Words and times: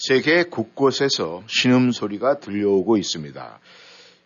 세계 0.00 0.44
곳곳에서 0.44 1.42
신음소리가 1.46 2.40
들려오고 2.40 2.96
있습니다. 2.96 3.58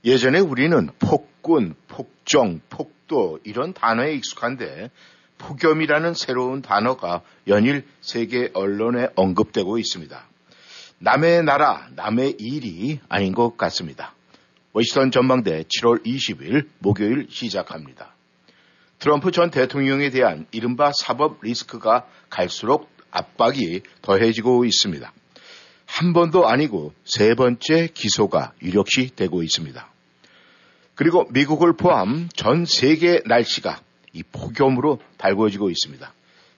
예전에 0.05 0.39
우리는 0.39 0.89
폭군, 1.01 1.75
폭정, 1.89 2.61
폭도 2.71 3.41
이런 3.43 3.73
단어에 3.73 4.15
익숙한데 4.15 4.91
폭염이라는 5.39 6.15
새로운 6.15 6.63
단어가 6.63 7.23
연일 7.49 7.85
세계 8.01 8.53
언론에 8.55 9.09
언급되고 9.17 9.77
있습니다. 9.79 10.25
남의 11.01 11.43
나라, 11.43 11.89
남의 11.97 12.37
일이 12.39 13.01
아닌 13.09 13.35
것 13.35 13.57
같습니다. 13.57 14.15
워싱턴 14.75 15.11
전망대 15.11 15.65
7월 15.65 16.07
20일 16.07 16.69
목요일 16.79 17.27
시작합니다. 17.29 18.15
트럼프 19.01 19.33
전 19.33 19.51
대통령에 19.51 20.11
대한 20.11 20.47
이른바 20.53 20.93
사법 20.95 21.43
리스크가 21.43 22.07
갈수록 22.31 22.89
압박이 23.11 23.81
더해지고 24.03 24.65
있습니다. 24.67 25.13
한 25.87 26.13
번도 26.13 26.47
아니고 26.49 26.93
세 27.05 27.35
번째 27.35 27.89
기소가 27.93 28.53
유력시 28.63 29.15
되고 29.15 29.43
있습니다. 29.43 29.89
그리고 30.95 31.27
미국을 31.31 31.77
포함 31.77 32.29
전 32.35 32.65
세계 32.65 33.21
날씨가 33.27 33.81
이 34.13 34.23
폭염으로 34.23 35.01
달궈지고 35.19 35.71
있습니다. 35.71 36.13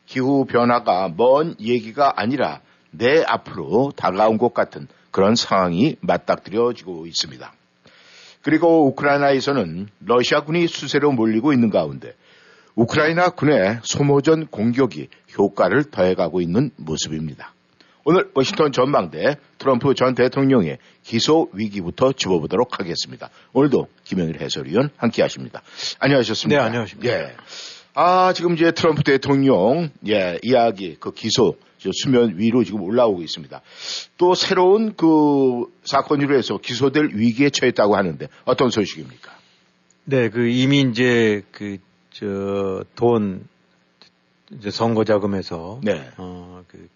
기후 0.07 0.45
변화가 0.45 1.13
먼 1.17 1.57
얘기가 1.61 2.13
아니라 2.17 2.61
내 2.91 3.23
앞으로 3.27 3.93
다가온 3.97 4.39
것 4.39 4.55
같은 4.55 4.89
그런 5.11 5.35
상황이 5.35 5.97
맞닥뜨려지고 6.01 7.07
있습니다. 7.07 7.53
그리고 8.43 8.87
우크라이나에서는 8.87 9.89
러시아군이 10.01 10.69
수세로 10.69 11.11
몰리고 11.13 11.53
있는 11.53 11.71
가운데 11.71 12.15
우크라이나 12.77 13.31
군의 13.31 13.81
소모전 13.83 14.47
공격이 14.47 15.09
효과를 15.37 15.85
더해가고 15.91 16.41
있는 16.41 16.71
모습입니다. 16.77 17.56
오늘 18.09 18.31
워싱턴 18.35 18.71
전망대 18.71 19.37
트럼프 19.59 19.93
전 19.95 20.15
대통령의 20.15 20.79
기소 21.03 21.51
위기부터 21.53 22.13
짚어보도록 22.13 22.79
하겠습니다. 22.79 23.31
오늘도 23.53 23.89
김영일 24.05 24.41
해설위원 24.41 24.91
함께 24.97 25.23
하십니다. 25.23 25.61
안녕하셨습니까? 25.99 26.63
네, 26.63 26.67
안녕하십니까. 26.69 27.13
예. 27.13 27.37
아, 27.95 28.33
지금 28.33 28.55
이제 28.55 28.71
트럼프 28.71 29.03
대통령, 29.03 29.91
예, 30.07 30.39
이야기, 30.45 30.95
그 31.01 31.13
기소, 31.13 31.57
수면 31.93 32.39
위로 32.39 32.63
지금 32.63 32.83
올라오고 32.83 33.23
있습니다. 33.23 33.61
또 34.19 34.37
새로운 34.37 34.95
그 34.95 35.65
사건으로 35.83 36.37
해서 36.37 36.59
기소될 36.59 37.11
위기에 37.13 37.51
처했다고 37.51 37.97
하는데 37.97 38.29
어떤 38.45 38.71
소식입니까? 38.71 39.33
네, 40.05 40.31
그 40.31 40.47
이미 40.47 40.83
이제 40.83 41.43
그, 41.51 41.79
저, 42.11 42.85
돈, 42.95 43.49
이제 44.53 44.71
선거 44.71 45.03
자금에서. 45.03 45.81
네. 45.83 46.09
어, 46.19 46.63
그 46.69 46.89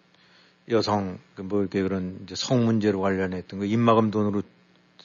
여성 0.69 1.19
그뭐 1.35 1.61
이렇게 1.61 1.81
그런 1.81 2.19
이제 2.23 2.35
성 2.35 2.65
문제로 2.65 3.01
관련했던 3.01 3.59
거 3.59 3.65
입마금 3.65 4.11
돈으로 4.11 4.43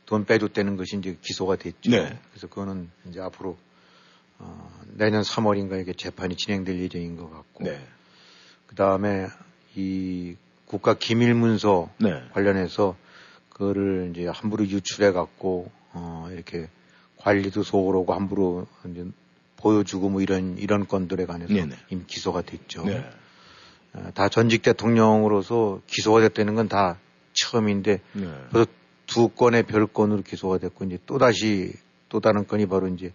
돈 0.05 0.25
빼줬다는 0.25 0.77
것이 0.77 0.97
이제 0.97 1.17
기소가 1.21 1.57
됐죠. 1.57 1.91
네. 1.91 2.19
그래서 2.31 2.47
그거는 2.47 2.91
이제 3.09 3.21
앞으로 3.21 3.57
어, 4.39 4.71
내년 4.95 5.23
3월인가 5.23 5.81
이게 5.81 5.93
재판이 5.93 6.37
진행될 6.37 6.79
예정인 6.79 7.17
것 7.17 7.31
같고. 7.31 7.65
네. 7.65 7.81
그 8.67 8.75
다음에 8.75 9.27
이 9.75 10.37
국가 10.67 10.95
기밀 10.95 11.35
문서 11.35 11.91
네. 11.99 12.23
관련해서 12.33 12.97
그거를 13.51 14.13
이제 14.13 14.27
함부로 14.27 14.67
유출해 14.67 15.13
갖고 15.13 15.71
어 15.93 16.29
이렇게 16.31 16.69
관리도 17.17 17.63
소홀하고 17.63 18.13
함부로 18.13 18.67
이제 18.91 19.07
보여주고 19.57 20.11
뭐 20.11 20.21
이런 20.21 20.59
이런 20.59 20.87
건들에 20.87 21.25
관해서 21.25 21.53
네네. 21.53 21.75
이미 21.91 22.05
기소가 22.07 22.43
됐죠. 22.43 22.85
네. 22.85 23.09
어, 23.97 24.11
다 24.15 24.29
전직 24.29 24.63
대통령으로서 24.63 25.81
기소가 25.87 26.21
됐다는 26.21 26.55
건 26.55 26.69
다 26.69 26.99
처음인데 27.37 28.01
네. 28.15 28.31
그래서 28.51 28.71
두 29.07 29.29
건의 29.29 29.63
별건으로 29.63 30.23
기소가 30.23 30.59
됐고 30.59 30.85
이제 30.87 30.99
또 31.07 31.19
다시 31.19 31.73
또 32.09 32.21
다른 32.21 32.47
건이 32.47 32.67
바로 32.67 32.89
이제 32.89 33.13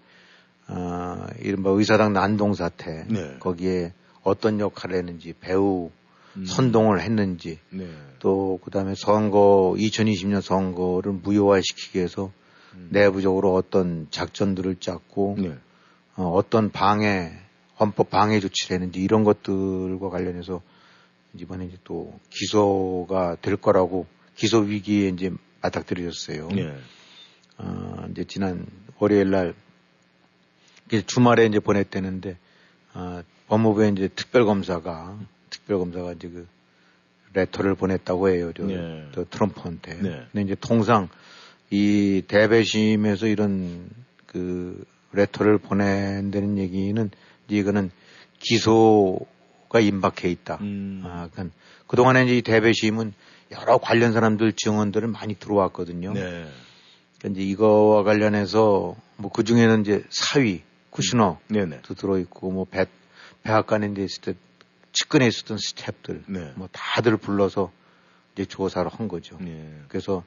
어, 0.68 1.26
이른바 1.40 1.72
의사당 1.72 2.14
난동 2.14 2.54
사태 2.54 3.06
네. 3.10 3.38
거기에 3.40 3.94
어떤 4.24 4.60
역할을 4.60 4.96
했는지 4.96 5.34
배우 5.40 5.90
음. 6.38 6.46
선동을 6.46 7.02
했는지 7.02 7.60
네. 7.72 7.90
또 8.20 8.60
그다음에 8.64 8.94
선거 8.96 9.74
2020년 9.78 10.42
선거를 10.42 11.12
무효화시키기 11.12 11.98
위해서 11.98 12.32
내부적으로 12.90 13.54
어떤 13.54 14.08
작전들을 14.12 14.78
짰고 14.80 15.36
네. 15.40 15.58
어, 16.16 16.42
떤 16.50 16.72
방해 16.72 17.34
헌법 17.78 18.10
방해 18.10 18.40
조치를 18.40 18.76
했는지 18.76 19.02
이런 19.02 19.26
것들과 19.26 20.10
관련해서 20.10 20.62
이번에 21.36 21.66
이제 21.66 21.78
또 21.84 22.20
기소가 22.30 23.38
될 23.42 23.56
거라고 23.58 24.06
기소 24.36 24.60
위기에 24.60 25.10
이제 25.10 25.32
맞닥뜨려졌어요. 25.62 26.50
네. 26.50 26.76
어, 27.58 28.08
이제 28.12 28.24
지난 28.26 28.66
월요일 29.00 29.30
날 29.30 29.54
주말에 31.06 31.46
이제 31.46 31.60
보냈대는데 31.60 32.38
어, 32.94 33.24
법무부에 33.48 33.90
이제 33.90 34.10
특별검사가 34.10 35.20
특별검사가 35.50 36.14
이제 36.14 36.28
그 36.30 36.48
레터를 37.34 37.76
보냈다고 37.76 38.30
해요. 38.30 38.52
저, 38.56 38.64
네. 38.64 39.08
저 39.14 39.26
트럼프한테. 39.30 40.02
네. 40.02 40.26
근데 40.32 40.42
이제 40.42 40.56
통상 40.60 41.08
이 41.70 42.24
대배심에서 42.28 43.28
이런 43.28 43.90
그 44.26 44.84
레터를 45.14 45.58
보낸다는 45.58 46.58
얘기는 46.58 47.10
이제 47.48 47.58
이거는 47.58 47.92
기소 48.40 49.26
가 49.72 49.80
임박해 49.80 50.30
있다. 50.30 50.58
음. 50.62 51.02
아, 51.06 51.30
그러니까 51.32 51.56
그동안에 51.88 52.26
이제 52.26 52.38
이 52.38 52.42
대배심은 52.42 53.14
여러 53.52 53.78
관련 53.78 54.12
사람들 54.12 54.54
증언들을 54.54 55.08
많이 55.08 55.36
들어왔거든요. 55.36 56.14
네. 56.14 56.46
그러니까 57.18 57.30
이제 57.30 57.42
이거와 57.42 58.04
관련해서 58.04 58.96
뭐 59.18 59.32
그 59.32 59.44
중에는 59.44 59.82
이제 59.82 60.04
사위, 60.10 60.64
쿠시너도 60.90 61.40
네네. 61.48 61.82
들어있고 61.84 62.52
뭐 62.52 62.66
배, 62.66 62.86
백악관에 63.44 63.88
이제 63.92 64.04
있을 64.04 64.22
때 64.22 64.34
측근에 64.92 65.28
있었던 65.28 65.58
스탭들 65.58 66.24
네. 66.28 66.52
뭐 66.56 66.68
다들 66.72 67.16
불러서 67.18 67.72
이제 68.34 68.46
조사를 68.46 68.90
한 68.92 69.08
거죠. 69.08 69.38
네. 69.40 69.74
그래서 69.88 70.24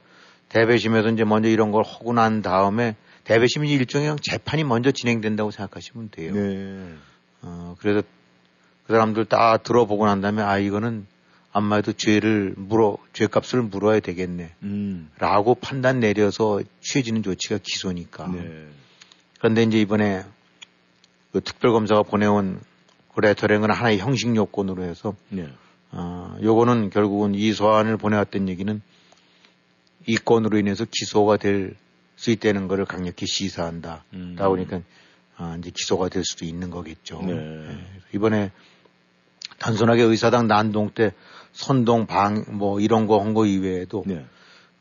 대배심에서 0.49 1.11
이제 1.11 1.25
먼저 1.25 1.49
이런 1.49 1.71
걸 1.71 1.84
하고 1.84 2.12
난 2.12 2.41
다음에 2.41 2.97
대배심이 3.25 3.71
일종의 3.72 4.16
재판이 4.22 4.65
먼저 4.65 4.91
진행된다고 4.91 5.50
생각하시면 5.50 6.11
돼요. 6.11 6.32
네. 6.34 6.94
어, 7.43 7.76
그래서 7.78 8.03
그 8.87 8.93
사람들 8.93 9.25
다 9.27 9.56
들어보고 9.56 10.06
난 10.06 10.21
다음에 10.21 10.43
아, 10.43 10.59
이거는 10.59 11.06
아마도 11.53 11.93
죄를 11.93 12.55
물어, 12.56 12.99
죄값을 13.12 13.62
물어야 13.62 14.00
되겠네. 14.00 14.53
음. 14.62 15.11
라고 15.19 15.55
판단 15.55 16.00
내려서 16.00 16.61
취해지는 16.81 17.23
조치가 17.23 17.59
기소니까. 17.62 18.28
네. 18.28 18.67
그런데 19.39 19.62
이제 19.62 19.81
이번에 19.81 20.25
그 21.33 21.41
특별검사가 21.41 22.03
보내온 22.03 22.61
그 23.15 23.21
레터링은 23.21 23.71
하나의 23.71 23.99
형식 23.99 24.34
요건으로 24.34 24.83
해서 24.83 25.15
네. 25.28 25.49
어, 25.93 26.37
요거는 26.43 26.91
결국은 26.91 27.34
이 27.34 27.53
소안을 27.53 27.97
보내왔던 27.97 28.49
얘기는 28.49 28.83
이 30.06 30.17
건으로 30.17 30.58
인해서 30.58 30.85
기소가 30.91 31.37
될 31.37 31.76
수 32.17 32.31
있다는 32.31 32.69
것을 32.69 32.85
강력히 32.85 33.26
시사한다. 33.26 34.05
음. 34.12 34.35
라고 34.38 34.56
하니까 34.56 34.81
아, 35.37 35.56
이제 35.58 35.70
기소가 35.70 36.08
될 36.08 36.25
수도 36.25 36.44
있는 36.44 36.70
거겠죠. 36.70 37.20
네. 37.23 37.32
예, 37.32 37.79
이번에 38.14 38.53
단순하게 39.59 40.03
의사당 40.03 40.47
난동 40.49 40.91
때 40.95 41.12
선동 41.53 42.06
방 42.06 42.45
뭐 42.51 42.81
이런 42.81 43.06
거 43.06 43.19
한 43.21 43.35
거 43.35 43.47
이외에도 43.47 44.03
네. 44.06 44.25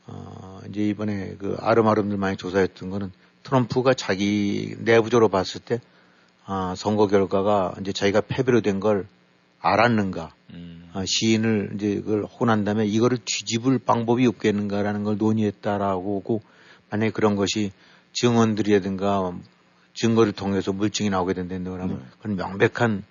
어, 0.07 0.59
이제 0.69 0.81
이번에 0.87 1.35
그 1.37 1.55
아름아름들 1.59 2.17
많이 2.17 2.35
조사했던 2.37 2.89
거는 2.89 3.11
트럼프가 3.43 3.93
자기 3.93 4.75
내부적으로 4.79 5.29
봤을 5.29 5.61
때 5.61 5.79
아, 6.45 6.73
선거 6.75 7.07
결과가 7.07 7.75
이제 7.81 7.93
자기가 7.93 8.21
패배로 8.21 8.61
된 8.61 8.79
걸 8.79 9.07
알았는가 9.61 10.33
음. 10.51 10.89
아, 10.93 11.03
시인을 11.05 11.71
이제 11.75 12.01
그걸 12.01 12.25
난 12.47 12.65
다음에 12.65 12.85
이거를 12.85 13.17
뒤집을 13.23 13.79
방법이 13.79 14.27
없겠는가라는 14.27 15.03
걸 15.05 15.17
논의했다라고 15.17 16.19
하고 16.19 16.41
만약에 16.89 17.11
그런 17.11 17.35
것이 17.35 17.71
증언들이라든가 18.11 19.33
증거를 19.93 20.33
통해서 20.33 20.73
물증이 20.73 21.09
나오게 21.09 21.33
된다면 21.33 21.87
네. 21.87 21.97
그건 22.17 22.35
명백한 22.35 23.03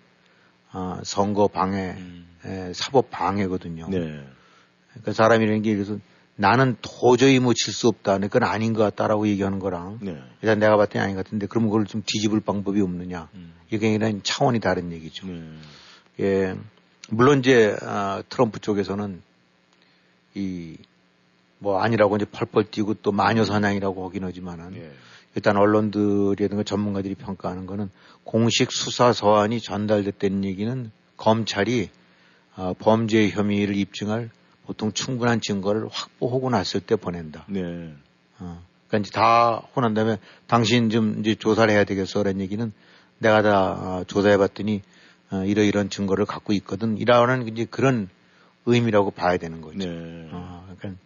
아, 0.72 1.00
선거 1.04 1.48
방해, 1.48 1.94
음. 1.96 2.26
에, 2.44 2.72
사법 2.74 3.10
방해거든요. 3.10 3.88
네. 3.90 4.24
그러니까 4.90 5.12
사람이라는 5.12 5.62
게 5.62 5.74
그래서 5.74 5.98
나는 6.36 6.76
도저히 6.80 7.38
뭐 7.38 7.52
질 7.54 7.72
수 7.74 7.88
없다. 7.88 8.19
그건 8.19 8.42
아닌 8.44 8.72
것 8.72 8.82
같다라고 8.82 9.28
얘기하는 9.28 9.58
거랑 9.58 9.98
네. 10.00 10.19
일단 10.40 10.58
내가 10.58 10.76
봤더니 10.76 11.02
아닌 11.02 11.14
것 11.16 11.24
같은데 11.24 11.46
그럼 11.46 11.66
그걸 11.66 11.84
좀 11.86 12.02
뒤집을 12.04 12.40
방법이 12.40 12.80
없느냐. 12.80 13.28
음. 13.34 13.52
이게 13.70 13.96
그냥 13.96 14.20
차원이 14.22 14.58
다른 14.60 14.92
얘기죠. 14.92 15.26
네. 15.26 15.42
예. 16.20 16.54
물론 17.10 17.40
이제 17.40 17.76
아, 17.82 18.22
트럼프 18.28 18.58
쪽에서는 18.60 19.22
이 20.34 20.76
뭐 21.62 21.81
아니라고 21.81 22.17
이제 22.17 22.25
펄펄 22.25 22.70
뛰고 22.73 22.94
또 23.03 23.12
마녀 23.12 23.44
사냥이라고 23.44 24.09
하긴 24.09 24.25
하지만은 24.25 24.75
예. 24.75 24.91
일단 25.37 25.56
언론들이라든가 25.56 26.64
전문가들이 26.64 27.14
평가하는 27.14 27.67
거는 27.67 27.88
공식 28.25 28.73
수사 28.73 29.12
서한이 29.12 29.61
전달됐다는 29.61 30.44
얘기는 30.44 30.91
검찰이 31.17 31.88
어, 32.56 32.75
범죄 32.79 33.29
혐의를 33.29 33.76
입증할 33.76 34.31
보통 34.67 34.93
충분한 34.93 35.41
증거를 35.41 35.87
확보하고 35.91 36.50
났을 36.50 36.81
때 36.81 36.97
보낸다. 36.97 37.44
네. 37.49 37.94
어, 38.41 38.61
그러니까 38.88 38.99
이제 38.99 39.11
다난 39.12 39.94
다음에 39.94 40.19
당신 40.49 40.91
좀 40.91 41.20
이제 41.20 41.37
조사를 41.37 41.73
해야 41.73 41.85
되겠어라는 41.85 42.41
얘기는 42.41 42.73
내가 43.19 43.43
다 43.43 43.70
어, 43.70 44.05
조사해 44.05 44.37
봤더니 44.37 44.82
어, 45.31 45.44
이러이런 45.44 45.91
증거를 45.91 46.26
갖고 46.26 46.53
있거든. 46.55 46.99
이라는 46.99 47.47
이제 47.49 47.67
그런 47.70 48.09
의미라고 48.67 49.12
봐야 49.12 49.38
되는 49.38 49.61
거죠. 49.61 49.79
네. 49.79 50.29
어, 50.32 50.67
그러니까 50.79 51.00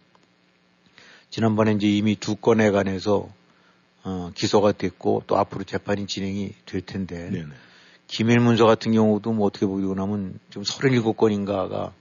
지난번에 1.29 1.73
이제 1.73 1.87
이미 1.87 2.15
두 2.15 2.35
건에 2.35 2.71
관해서 2.71 3.29
어, 4.03 4.31
기소가 4.33 4.71
됐고 4.71 5.23
또 5.27 5.37
앞으로 5.37 5.63
재판이 5.63 6.07
진행이 6.07 6.53
될 6.65 6.81
텐데 6.81 7.29
네. 7.29 7.43
네. 7.43 7.47
기밀 8.07 8.39
문서 8.39 8.65
같은 8.65 8.93
경우도 8.93 9.33
뭐 9.33 9.47
어떻게 9.47 9.65
보고 9.65 9.93
나면 9.93 10.39
지금 10.49 10.63
37건인가가 10.63 11.91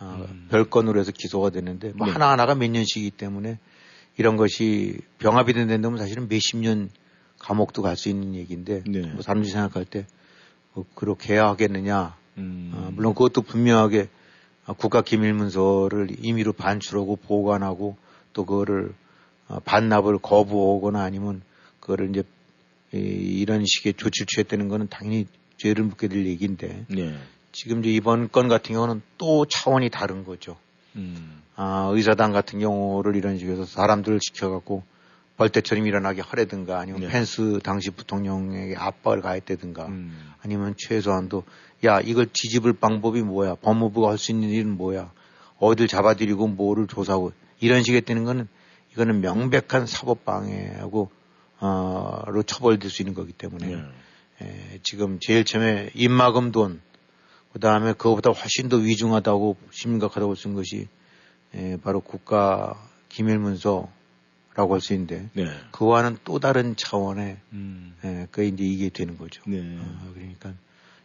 어, 0.00 0.26
음. 0.28 0.48
별건으로 0.50 1.00
해서 1.00 1.12
기소가 1.12 1.50
됐는데 1.50 1.92
뭐 1.96 2.06
네. 2.06 2.12
하나하나가 2.12 2.54
몇 2.54 2.70
년씩이기 2.70 3.10
때문에 3.12 3.58
이런 4.16 4.36
것이 4.36 4.98
병합이 5.18 5.52
된다면 5.52 5.98
사실은 5.98 6.28
몇십 6.28 6.58
년 6.58 6.90
감옥도 7.40 7.82
갈 7.82 7.96
수 7.96 8.08
있는 8.08 8.34
얘기인데 8.34 8.82
네. 8.86 9.00
뭐 9.00 9.22
사람들이 9.22 9.50
생각할 9.50 9.84
때 9.84 10.06
뭐 10.74 10.84
그렇게 10.94 11.34
해야 11.34 11.46
하겠느냐 11.48 12.16
음. 12.36 12.72
어, 12.74 12.90
물론 12.92 13.14
그것도 13.14 13.42
분명하게 13.42 14.08
어, 14.66 14.72
국가 14.74 15.02
기밀 15.02 15.32
문서를 15.32 16.08
임의로 16.18 16.52
반출하고 16.52 17.16
보관하고 17.16 17.96
또 18.34 18.44
그거를 18.44 18.92
어, 19.48 19.58
반납을 19.64 20.18
거부하거나 20.18 21.02
아니면 21.02 21.40
그거를 21.80 22.10
이제 22.10 22.22
이, 22.92 22.98
이런 22.98 23.64
식의 23.64 23.94
조치를 23.94 24.26
취했다는 24.26 24.68
거는 24.68 24.88
당연히 24.88 25.26
죄를 25.56 25.84
묻게 25.84 26.08
될 26.08 26.26
얘기인데 26.26 26.84
네. 26.88 27.16
지금 27.52 27.80
이제 27.80 27.90
이번 27.90 28.30
건 28.30 28.48
같은 28.48 28.74
경우는 28.74 29.00
또 29.16 29.46
차원이 29.46 29.88
다른 29.88 30.24
거죠. 30.24 30.56
음. 30.96 31.42
아, 31.56 31.88
의사당 31.92 32.32
같은 32.32 32.58
경우를 32.58 33.16
이런 33.16 33.38
식으로 33.38 33.64
사람들을 33.64 34.18
지켜갖고 34.20 34.82
벌떼처럼 35.36 35.86
일어나게 35.86 36.20
하려든가 36.22 36.78
아니면 36.78 37.02
네. 37.02 37.08
펜스 37.08 37.60
당시 37.62 37.90
부통령에게 37.90 38.76
압박을 38.76 39.20
가했다든가 39.20 39.86
음. 39.86 40.32
아니면 40.42 40.74
최소한도 40.76 41.44
야 41.84 42.00
이걸 42.00 42.26
뒤집을 42.32 42.72
방법이 42.74 43.22
뭐야 43.22 43.56
법무부가 43.56 44.10
할 44.10 44.18
수 44.18 44.30
있는 44.32 44.50
일은 44.50 44.76
뭐야 44.76 45.10
어딜 45.58 45.88
잡아들이고 45.88 46.46
뭐를 46.48 46.86
조사하고 46.86 47.32
이런 47.60 47.82
식의 47.82 48.02
되는 48.02 48.24
거는 48.24 48.48
이거는 48.92 49.20
명백한 49.20 49.86
사법 49.86 50.24
방해하고 50.24 51.10
어로 51.58 52.42
처벌될 52.42 52.90
수 52.90 53.02
있는 53.02 53.14
거기 53.14 53.32
때문에 53.32 53.66
네. 53.66 53.82
에, 54.42 54.78
지금 54.82 55.18
제일 55.20 55.44
처음에 55.44 55.90
입막음 55.94 56.52
돈 56.52 56.80
그다음에 57.52 57.92
그거보다 57.92 58.30
훨씬 58.30 58.68
더 58.68 58.76
위중하다고 58.76 59.56
심각하다고 59.70 60.34
쓴 60.34 60.54
것이 60.54 60.88
에, 61.54 61.76
바로 61.78 62.00
국가 62.00 62.74
기밀문서 63.08 63.88
라고 64.56 64.74
할 64.74 64.80
수 64.80 64.92
있는데 64.92 65.28
네. 65.32 65.46
그와는 65.72 66.16
또 66.24 66.38
다른 66.38 66.76
차원의 66.76 67.38
음. 67.52 67.96
에, 68.04 68.26
그 68.30 68.44
이제 68.44 68.62
이게 68.62 68.88
되는 68.88 69.18
거죠. 69.18 69.42
네. 69.46 69.58
어, 69.58 70.12
그러니까 70.14 70.54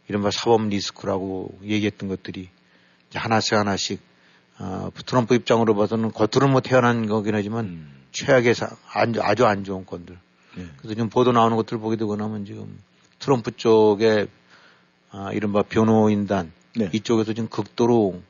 이른바 0.06 0.30
사법 0.30 0.68
리스크라고 0.68 1.58
얘기했던 1.62 2.08
것들이 2.08 2.48
이제 3.08 3.18
하나씩 3.18 3.54
하나씩 3.54 4.00
어, 4.60 4.90
트럼프 5.06 5.34
입장으로 5.34 5.74
봐서는 5.74 6.12
겉으로는 6.12 6.52
뭐 6.52 6.60
태어난 6.60 7.06
거긴 7.06 7.34
하지만 7.34 7.64
음. 7.64 7.92
최악의 8.12 8.54
사, 8.54 8.68
안, 8.92 9.14
아주 9.20 9.46
안 9.46 9.64
좋은 9.64 9.86
건들. 9.86 10.18
네. 10.56 10.66
그래서 10.76 10.94
지금 10.94 11.08
보도 11.08 11.32
나오는 11.32 11.56
것들 11.56 11.76
을 11.76 11.80
보게 11.80 11.96
되고 11.96 12.14
나면 12.14 12.44
지금 12.44 12.78
트럼프 13.18 13.52
쪽에 13.52 14.26
아, 15.10 15.32
이른바 15.32 15.62
변호인단 15.62 16.52
네. 16.76 16.90
이쪽에서 16.92 17.32
지금 17.32 17.48
극도로 17.48 18.20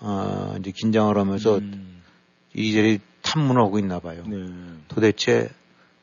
아, 0.00 0.54
이제 0.60 0.70
긴장을 0.70 1.16
하면서 1.16 1.56
음. 1.56 2.02
이리저리 2.52 3.00
탐문을 3.22 3.62
하고 3.62 3.78
있나 3.78 4.00
봐요. 4.00 4.22
네. 4.26 4.36
도대체 4.88 5.48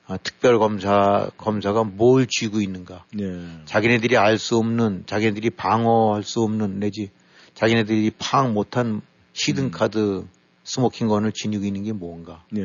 아, 0.07 0.17
특별 0.17 0.57
검사 0.57 1.29
검사가 1.37 1.83
뭘 1.83 2.25
쥐고 2.27 2.61
있는가? 2.61 3.05
네. 3.13 3.61
자기네들이 3.65 4.17
알 4.17 4.39
수 4.39 4.57
없는, 4.57 5.03
자기네들이 5.05 5.51
방어할 5.51 6.23
수 6.23 6.41
없는 6.41 6.79
내지 6.79 7.11
자기네들이 7.53 8.11
파악 8.17 8.51
못한 8.51 9.01
히든 9.33 9.65
음. 9.65 9.71
카드 9.71 10.25
smoking 10.63 11.00
gun을 11.00 11.31
지니고 11.31 11.65
있는 11.65 11.83
게 11.83 11.91
뭔가? 11.91 12.43
네. 12.51 12.61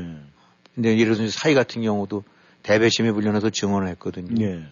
근데 0.74 0.98
예를 0.98 1.14
들어서 1.14 1.30
사위 1.36 1.54
같은 1.54 1.82
경우도 1.82 2.24
대배심에 2.62 3.12
불려나와서 3.12 3.50
증언을 3.50 3.88
했거든요. 3.88 4.34
네. 4.34 4.66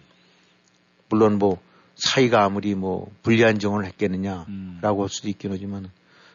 물론 1.09 1.39
뭐 1.39 1.59
사위가 1.95 2.43
아무리 2.43 2.75
뭐 2.75 3.09
불리한 3.23 3.59
증언을 3.59 3.85
했겠느냐라고 3.85 4.45
음. 4.49 4.79
할 4.81 5.09
수도 5.09 5.29
있긴 5.29 5.51
하지만 5.51 5.89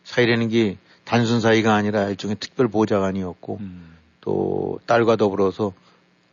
사위라는 0.05 0.49
게 0.49 0.79
단순 1.05 1.41
사위가 1.41 1.75
아니라 1.75 2.09
일종의 2.09 2.37
특별 2.41 2.69
보좌관이었고 2.69 3.59
음. 3.61 3.97
또 4.21 4.81
딸과 4.87 5.17
더불어서 5.17 5.73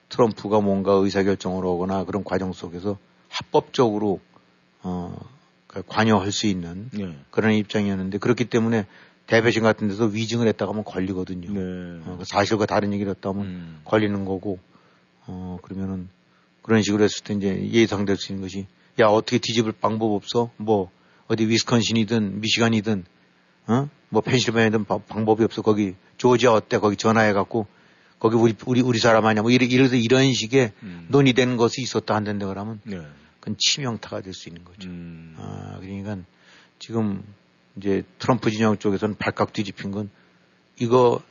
트럼프가 0.10 0.62
뭔가 0.62 0.94
의사결정을 0.94 1.66
하거나 1.66 2.06
그런 2.06 2.24
과정 2.24 2.54
속에서 2.54 2.98
합법적으로 3.30 4.22
어그 4.82 5.84
관여할 5.88 6.32
수 6.32 6.48
있는 6.48 6.90
네. 6.94 7.14
그런 7.30 7.54
입장이었는데 7.54 8.18
그렇기 8.20 8.46
때문에 8.46 8.86
대배심 9.28 9.64
같은 9.64 9.88
데서 9.90 10.06
위증을 10.06 10.48
했다고 10.48 10.72
하면 10.72 10.84
걸리거든요. 10.86 11.52
네. 11.52 12.02
어, 12.06 12.16
그 12.18 12.26
사실과 12.26 12.66
다른 12.66 12.94
얘기를 12.94 13.10
했다 13.12 13.30
하면 13.30 13.46
음. 13.46 13.82
걸리는 13.84 14.26
거고, 14.26 14.60
어, 15.26 15.58
그러면은 15.62 16.10
그런 16.62 16.82
식으로 16.82 17.04
했을 17.04 17.24
때 17.24 17.34
이제 17.34 17.70
예상될 17.72 18.18
수 18.18 18.32
있는 18.32 18.42
것이, 18.46 18.68
야, 19.00 19.08
어떻게 19.08 19.38
뒤집을 19.38 19.74
방법 19.74 20.14
없어? 20.14 20.52
뭐, 20.58 20.90
어디 21.28 21.46
위스콘신이든 21.48 22.40
미시간이든, 22.42 23.04
어? 23.68 23.90
뭐 24.10 24.22
펜실베니아든 24.22 24.86
바- 24.86 24.98
방법이 25.00 25.44
없어. 25.44 25.62
거기 25.62 25.96
조지아 26.18 26.54
어때? 26.54 26.78
거기 26.78 26.96
전화해갖고, 26.96 27.68
거기 28.20 28.36
우리, 28.38 28.56
우리, 28.66 28.82
우리 28.82 28.98
사람 28.98 29.26
아니야? 29.26 29.42
뭐 29.42 29.52
이래, 29.52 29.66
이래서 29.66 29.96
이런 29.96 30.34
식의 30.34 30.72
음. 30.84 31.06
논의되는 31.10 31.58
것이 31.58 31.82
있었다 31.82 32.16
한다는데 32.16 32.46
그러면 32.48 32.80
네. 32.84 33.00
그건 33.40 33.56
치명타가 33.60 34.22
될 34.22 34.34
수 34.34 34.50
있는 34.50 34.64
거죠. 34.64 34.90
음. 34.90 35.36
아, 35.38 35.78
그러니까 35.82 36.18
지금 36.80 37.22
이제 37.78 38.04
트럼프 38.20 38.52
진영 38.52 38.78
쪽에서는 38.78 39.16
발칵 39.16 39.54
뒤집힌 39.54 39.92
건 39.92 40.10
이거 40.80 41.22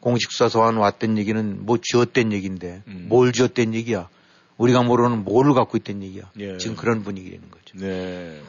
공식 0.00 0.30
수사서한 0.32 0.76
왔던 0.76 1.18
얘기는 1.18 1.64
뭐 1.64 1.78
쥐었던 1.80 2.32
얘기인데 2.32 2.82
음. 2.86 3.06
뭘 3.08 3.32
쥐었던 3.32 3.74
얘기야. 3.74 4.08
우리가 4.56 4.82
모르는 4.82 5.24
뭐를 5.24 5.52
갖고 5.52 5.76
있던 5.76 6.02
얘기야. 6.02 6.30
예. 6.38 6.56
지금 6.58 6.76
그런 6.76 7.02
분위기라는 7.02 7.50
거죠. 7.50 7.64
네. 7.78 8.40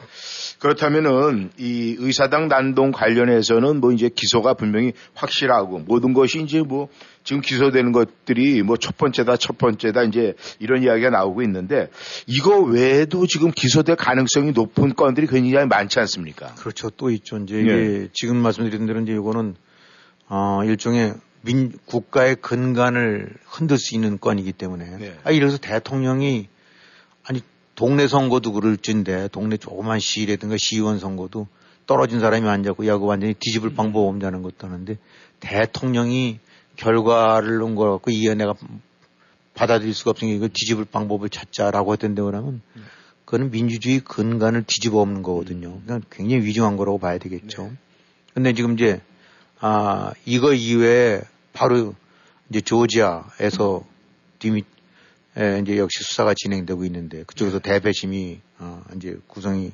그렇다면은 0.60 1.50
이 1.58 1.96
의사당 1.98 2.48
난동 2.48 2.92
관련해서는 2.92 3.80
뭐 3.80 3.92
이제 3.92 4.08
기소가 4.08 4.54
분명히 4.54 4.92
확실하고 5.14 5.80
모든 5.80 6.12
것이 6.12 6.40
이제 6.42 6.62
뭐 6.62 6.88
지금 7.24 7.42
기소되는 7.42 7.90
것들이 7.90 8.62
뭐 8.62 8.76
첫 8.76 8.96
번째다 8.96 9.36
첫 9.36 9.58
번째다 9.58 10.04
이제 10.04 10.34
이런 10.60 10.82
이야기가 10.84 11.10
나오고 11.10 11.42
있는데 11.42 11.88
이거 12.28 12.60
외에도 12.60 13.26
지금 13.26 13.50
기소될 13.50 13.96
가능성이 13.96 14.52
높은 14.52 14.94
건들이 14.94 15.26
굉장히 15.26 15.66
많지 15.66 15.98
않습니까? 15.98 16.54
그렇죠. 16.54 16.88
또 16.90 17.10
있죠. 17.10 17.36
이제 17.38 17.56
예. 17.56 18.08
지금 18.12 18.36
말씀드린 18.36 18.86
대로 18.86 19.00
이제 19.00 19.12
이거는 19.12 19.56
어, 20.28 20.60
일종의 20.64 21.14
민, 21.42 21.72
국가의 21.86 22.36
근간을 22.36 23.34
흔들 23.44 23.78
수 23.78 23.94
있는 23.94 24.18
건이기 24.18 24.52
때문에. 24.52 24.96
네. 24.96 25.18
아, 25.24 25.30
이래서 25.30 25.58
대통령이 25.58 26.48
아니 27.24 27.40
동네 27.74 28.08
선거도 28.08 28.52
그럴진데 28.52 29.28
동네 29.28 29.56
조그만 29.56 30.00
시라든가 30.00 30.56
시의원 30.58 30.98
선거도 30.98 31.46
떨어진 31.86 32.20
사람이 32.20 32.48
앉았고 32.48 32.86
야그 32.86 33.04
완전히 33.04 33.34
뒤집을 33.34 33.74
방법 33.74 34.08
없다는 34.08 34.42
것도 34.42 34.66
하는데 34.66 34.98
대통령이 35.40 36.40
결과를 36.76 37.58
놓은 37.58 37.74
거 37.74 37.90
갖고 37.90 38.10
이 38.10 38.26
연애가 38.26 38.54
받아들일 39.54 39.94
수가 39.94 40.10
없으니까 40.10 40.36
이걸 40.36 40.48
뒤집을 40.50 40.84
방법을 40.84 41.28
찾자라고 41.30 41.92
했던데 41.92 42.22
그러면 42.22 42.60
그거는 43.24 43.50
민주주의 43.50 44.00
근간을 44.00 44.64
뒤집어 44.64 45.00
엎는 45.00 45.22
거거든요. 45.22 45.80
그냥 45.84 46.02
굉장히 46.10 46.44
위중한 46.44 46.76
거라고 46.76 46.98
봐야 46.98 47.18
되겠죠. 47.18 47.72
근데 48.34 48.52
지금 48.52 48.74
이제 48.74 49.00
아 49.60 50.12
이거 50.24 50.52
이외에 50.52 51.22
바로 51.52 51.94
이제 52.50 52.60
조지아에서 52.60 53.84
디미 54.38 54.64
에, 55.38 55.60
이제 55.60 55.78
역시 55.78 56.02
수사가 56.04 56.34
진행되고 56.34 56.84
있는데 56.84 57.24
그쪽에서 57.24 57.58
대배심이 57.58 58.40
어, 58.58 58.82
이제 58.96 59.18
구성이 59.26 59.72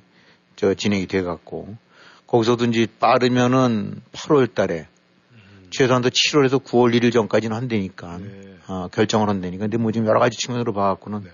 저 0.57 0.75
진행이 0.75 1.07
돼 1.07 1.23
갖고 1.23 1.77
거기서든지 2.27 2.89
빠르면은 2.99 4.01
8월 4.13 4.55
달에 4.55 4.89
최소한도 5.71 6.11
7월에서 6.11 6.63
9월 6.63 6.95
1일 6.95 7.13
전까지는 7.13 7.57
한다니까 7.57 8.19
네. 8.19 8.55
어, 8.69 8.89
결정을 8.89 9.29
한다니까 9.29 9.65
근데 9.65 9.79
뭐 9.79 9.91
지금 9.93 10.07
여러 10.07 10.21
가지 10.21 10.39
측면으로 10.39 10.73
봐갖고는 10.73 11.25
네. 11.25 11.31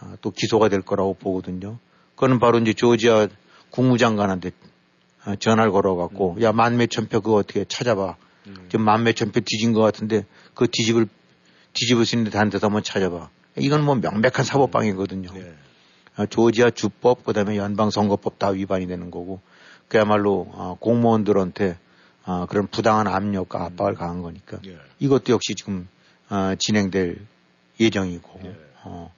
아, 0.00 0.16
또 0.20 0.30
기소가 0.30 0.68
될 0.68 0.80
거라고 0.82 1.14
보거든요. 1.14 1.78
그거는 2.14 2.38
바로 2.38 2.58
이제 2.58 2.72
조지아 2.72 3.28
국무장관한테 3.70 4.50
아, 4.50 4.69
전화를 5.38 5.72
걸어갖고 5.72 6.36
음. 6.38 6.42
야 6.42 6.52
만매천 6.52 7.08
표 7.08 7.20
그거 7.20 7.36
어떻게 7.36 7.64
찾아봐. 7.64 8.16
지금 8.68 8.84
만매천 8.84 9.32
표 9.32 9.40
뒤진 9.40 9.72
것 9.72 9.80
같은데 9.80 10.24
그 10.54 10.66
뒤집을 10.66 11.06
뒤집을 11.72 12.04
수 12.04 12.16
있는 12.16 12.30
다른 12.30 12.50
데서 12.50 12.66
한번 12.66 12.82
찾아봐. 12.82 13.28
이건 13.58 13.84
뭐 13.84 13.94
명백한 13.94 14.44
사법방이거든요. 14.44 15.32
네. 15.32 15.54
아, 16.16 16.26
조지아 16.26 16.70
주법 16.70 17.24
그다음에 17.24 17.56
연방 17.56 17.90
선거법 17.90 18.38
다 18.38 18.48
위반이 18.48 18.86
되는 18.86 19.10
거고 19.10 19.40
그야말로 19.88 20.50
아, 20.54 20.76
공무원들한테 20.78 21.78
아, 22.24 22.46
그런 22.48 22.66
부당한 22.66 23.06
압력과 23.06 23.64
압박을 23.64 23.94
가한 23.94 24.22
거니까 24.22 24.58
예. 24.66 24.76
이것도 24.98 25.32
역시 25.32 25.54
지금 25.54 25.88
아, 26.28 26.56
진행될 26.58 27.26
예정이고 27.78 28.40
예. 28.44 28.56
어, 28.84 29.12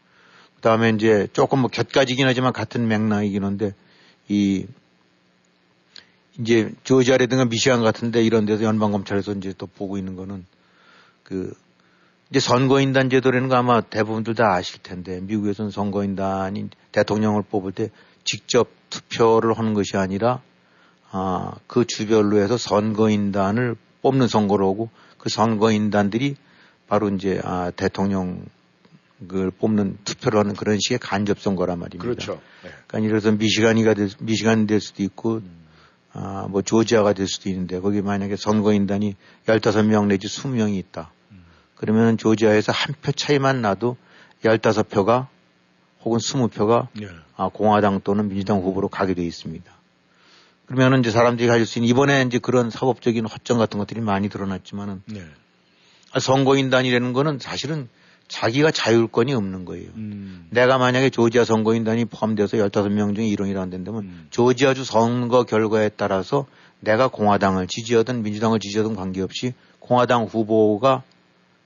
그다음에 0.56 0.90
이제 0.90 1.26
조금 1.32 1.61
뭐 1.61 1.68
곁가지긴 1.68 2.26
하지만 2.26 2.52
같은 2.52 2.87
맥락이긴 2.87 3.44
한데 3.44 3.73
이 4.28 4.66
이제 6.39 6.73
조지아라든가 6.85 7.45
미시간 7.45 7.83
같은데 7.83 8.23
이런 8.23 8.47
데서 8.47 8.65
연방 8.65 8.93
검찰에서 8.93 9.33
이제 9.33 9.53
또 9.57 9.67
보고 9.67 9.99
있는 9.99 10.17
거는 10.17 10.45
그 11.23 11.53
이제 12.31 12.41
선거인단 12.41 13.11
제도라는 13.11 13.49
거 13.49 13.57
아마 13.57 13.83
대부분들 13.83 14.35
다 14.35 14.55
아실 14.55 14.83
텐데 14.83 15.21
미국에서는 15.21 15.71
선거인단이 15.71 16.71
대통령을 16.93 17.43
뽑을 17.43 17.73
때 17.73 17.91
직접 18.25 18.69
투표를 18.89 19.59
하는 19.59 19.75
것이 19.75 19.97
아니라 19.97 20.41
아, 21.11 21.53
그 21.67 21.85
주별로 21.87 22.39
해서 22.39 22.57
선거인단을 22.57 23.77
뽑는 24.01 24.29
선거를 24.29 24.65
하고 24.65 24.89
그 25.19 25.29
선거인단들이 25.29 26.37
바로 26.89 27.11
이제 27.11 27.41
아, 27.45 27.71
대통령을 27.71 28.41
뽑는 29.59 29.99
투표를 30.05 30.41
하는 30.41 30.55
그런 30.55 30.79
식의 30.81 30.99
간접 30.99 31.39
선거란 31.39 31.79
말입니다. 31.79 32.03
그렇죠. 32.03 32.41
네. 32.65 32.71
그러니까 32.87 33.11
이래서 33.11 33.31
미시간이가 33.33 33.93
될, 33.95 34.09
수- 34.09 34.17
미시간이 34.21 34.67
될 34.67 34.81
수도 34.81 35.03
있고 35.03 35.35
음. 35.37 35.62
아, 36.14 36.47
뭐 36.50 36.62
조지아가 36.62 37.12
될 37.14 37.26
수도 37.26 37.49
있는데 37.49 37.81
거기 37.81 38.02
만약에 38.02 38.37
선거인단이 38.37 39.16
15명 39.47 40.07
내지 40.07 40.26
20명이 40.26 40.76
있다. 40.76 41.11
음. 41.31 41.45
그러면은 41.75 42.19
조지아에서 42.19 42.73
한 42.73 42.95
표 43.00 43.12
차이만 43.12 43.62
나도 43.62 43.97
15표가 44.42 45.28
혹은 46.04 46.19
20표가 46.19 46.88
예. 47.02 47.09
아, 47.37 47.49
공화당 47.49 48.00
또는 48.02 48.28
민주당 48.28 48.59
후보로 48.59 48.88
가게 48.88 49.14
돼 49.14 49.25
있습니다. 49.25 49.73
그러면은 50.66 51.00
이제 51.00 51.11
사람들이 51.11 51.49
가질 51.49 51.66
수 51.66 51.78
있는 51.78 51.88
이번에 51.88 52.23
이제 52.23 52.38
그런 52.38 52.71
사법적인 52.71 53.26
허점 53.26 53.59
같은 53.59 53.78
것들이 53.78 54.00
많이 54.00 54.28
드러났지만은 54.28 55.02
네. 55.07 55.25
아, 56.12 56.19
선거인단이라는 56.21 57.12
거는 57.12 57.38
사실은 57.38 57.88
자기가 58.33 58.71
자율권이 58.71 59.35
없는 59.35 59.67
거예요. 59.67 59.91
음. 59.97 60.47
내가 60.49 60.79
만약에 60.79 61.11
조지아 61.11 61.45
선거인단이 61.45 62.07
포함돼서 62.07 62.57
15명 62.57 63.15
중에 63.15 63.27
1원이라 63.27 63.59
안 63.59 63.69
된다면 63.69 64.05
음. 64.05 64.27
조지아주 64.31 64.85
선거 64.85 65.45
결과에 65.45 65.91
따라서 65.91 66.47
내가 66.81 67.09
공화당을 67.09 67.67
지지하든 67.67 68.23
민주당을 68.23 68.59
지지하든 68.59 68.97
관계없이 68.97 69.53
공화당 69.81 70.25
후보가 70.25 71.03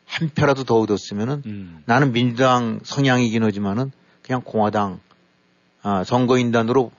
한 0.06 0.30
표라도 0.30 0.64
더 0.64 0.80
얻었으면은 0.80 1.42
음. 1.46 1.82
나는 1.86 2.10
민주당 2.10 2.80
성향이긴 2.82 3.44
하지만은 3.44 3.92
그냥 4.22 4.42
공화당 4.44 4.98
아, 5.82 6.02
선거인단으로 6.02 6.90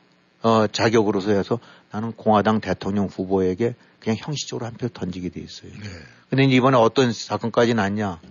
어, 0.44 0.68
자격으로서 0.68 1.32
해서 1.32 1.60
나는 1.92 2.14
공화당 2.14 2.62
대통령 2.62 3.08
후보에게 3.08 3.76
그냥 4.00 4.16
형식적으로 4.18 4.66
한 4.66 4.76
표 4.76 4.88
던지게 4.88 5.28
돼 5.30 5.42
있어요. 5.42 5.72
네. 5.74 5.90
근데 6.30 6.46
이번에 6.46 6.78
어떤 6.78 7.12
사건까지 7.12 7.74
났냐. 7.74 8.22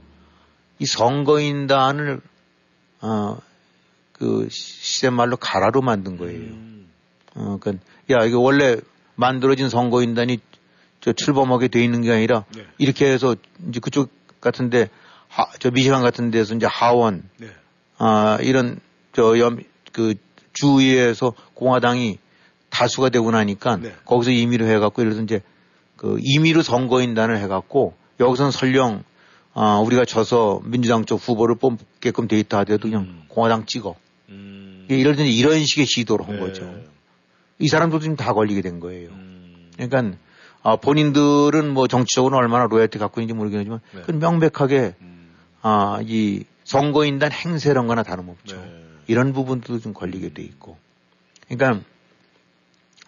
이 0.78 0.86
선거인단을, 0.86 2.20
어, 3.00 3.38
그, 4.12 4.48
시대 4.50 5.10
말로 5.10 5.36
가라로 5.36 5.80
만든 5.82 6.16
거예요. 6.16 6.38
음. 6.38 6.88
어, 7.34 7.58
그니까, 7.60 7.82
야, 8.10 8.24
이거 8.24 8.38
원래 8.40 8.76
만들어진 9.14 9.68
선거인단이 9.68 10.38
저 11.00 11.12
출범하게 11.12 11.68
돼 11.68 11.84
있는 11.84 12.02
게 12.02 12.12
아니라 12.12 12.44
네. 12.54 12.66
이렇게 12.78 13.06
해서 13.06 13.36
이제 13.68 13.80
그쪽 13.80 14.10
같은데, 14.40 14.88
하, 15.28 15.46
저 15.58 15.70
미시간 15.70 16.02
같은 16.02 16.30
데서 16.30 16.54
이제 16.54 16.66
하원, 16.66 17.28
네. 17.38 17.48
아, 17.98 18.38
이런, 18.40 18.80
저, 19.12 19.38
염, 19.38 19.58
그, 19.92 20.14
주위에서 20.56 21.34
공화당이 21.54 22.18
다수가 22.70 23.10
되고 23.10 23.30
나니까 23.30 23.76
네. 23.76 23.94
거기서 24.04 24.30
임의로 24.30 24.66
해갖고 24.66 25.02
예를 25.02 25.12
들어서 25.12 25.24
이제 25.24 25.42
그 25.96 26.18
임의로 26.20 26.62
선거인단을 26.62 27.38
해갖고 27.38 27.94
여기서는 28.20 28.50
설령 28.50 29.04
아, 29.58 29.78
우리가 29.78 30.04
져서 30.04 30.60
민주당 30.64 31.06
쪽 31.06 31.16
후보를 31.16 31.54
뽑게끔 31.54 32.28
돼 32.28 32.38
있다 32.38 32.58
하더라도 32.58 32.90
그냥 32.90 33.04
음. 33.04 33.22
공화당 33.28 33.64
찍어. 33.64 33.94
음. 34.28 34.84
때는 34.86 35.26
이런 35.26 35.64
식의 35.64 35.86
시도를 35.86 36.28
한 36.28 36.34
네. 36.36 36.40
거죠. 36.40 36.74
이 37.58 37.66
사람들도 37.66 38.02
지금 38.02 38.16
다 38.16 38.34
걸리게 38.34 38.60
된 38.60 38.80
거예요. 38.80 39.08
음. 39.12 39.70
그러니까 39.78 40.18
아, 40.62 40.76
본인들은 40.76 41.72
뭐 41.72 41.86
정치적으로 41.86 42.36
얼마나 42.36 42.66
로열티 42.66 42.98
갖고 42.98 43.22
있는지 43.22 43.32
모르겠지만 43.32 43.80
네. 43.94 44.00
그건 44.02 44.18
명백하게 44.18 44.94
음. 45.00 45.30
아, 45.62 46.00
이 46.04 46.44
선거인단 46.64 47.32
행세란 47.32 47.86
거나 47.86 48.02
다름없죠. 48.02 48.56
네. 48.56 48.82
이런 49.06 49.32
부분도 49.32 49.78
좀 49.78 49.94
걸리게 49.94 50.34
돼 50.34 50.42
있고. 50.42 50.76
그러니까 51.48 51.82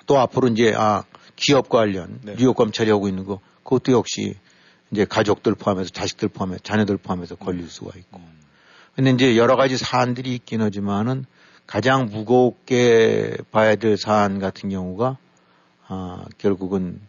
또 0.06 0.18
앞으로 0.18 0.48
이제 0.48 0.72
아 0.74 1.04
기업 1.36 1.68
관련 1.68 2.20
네. 2.22 2.36
뉴욕 2.38 2.56
검찰이 2.56 2.90
하고 2.90 3.06
있는 3.06 3.26
거 3.26 3.40
그것도 3.64 3.92
역시 3.92 4.36
이제 4.90 5.04
가족들 5.04 5.54
포함해서 5.54 5.90
자식들 5.90 6.28
포함해서 6.28 6.62
자녀들 6.62 6.96
포함해서 6.96 7.34
걸릴 7.34 7.68
수가 7.68 7.98
있고. 7.98 8.20
음. 8.20 8.38
근데 8.94 9.10
이제 9.10 9.36
여러 9.36 9.56
가지 9.56 9.76
사안들이 9.76 10.34
있긴 10.34 10.60
하지만은 10.60 11.24
가장 11.66 12.06
무겁게 12.06 13.36
봐야 13.50 13.76
될 13.76 13.96
사안 13.96 14.38
같은 14.38 14.70
경우가 14.70 15.18
아 15.86 16.24
결국은 16.38 17.00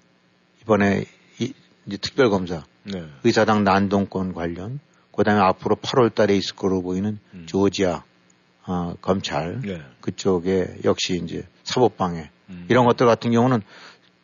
이번에 0.61 1.05
이, 1.39 1.53
이제 1.85 1.97
특별검사 1.97 2.63
네. 2.83 3.05
의사당 3.23 3.63
난동권 3.63 4.33
관련 4.33 4.79
그다음에 5.15 5.41
앞으로 5.41 5.75
8월 5.77 6.13
달에 6.13 6.35
있을 6.37 6.55
거로 6.55 6.81
보이는 6.81 7.19
음. 7.33 7.43
조지아 7.47 8.03
어, 8.67 8.93
검찰 9.01 9.61
네. 9.61 9.81
그쪽에 10.01 10.75
역시 10.85 11.19
이제 11.23 11.47
사법방해 11.63 12.29
음. 12.49 12.65
이런 12.69 12.85
것들 12.85 13.05
같은 13.05 13.31
경우는 13.31 13.61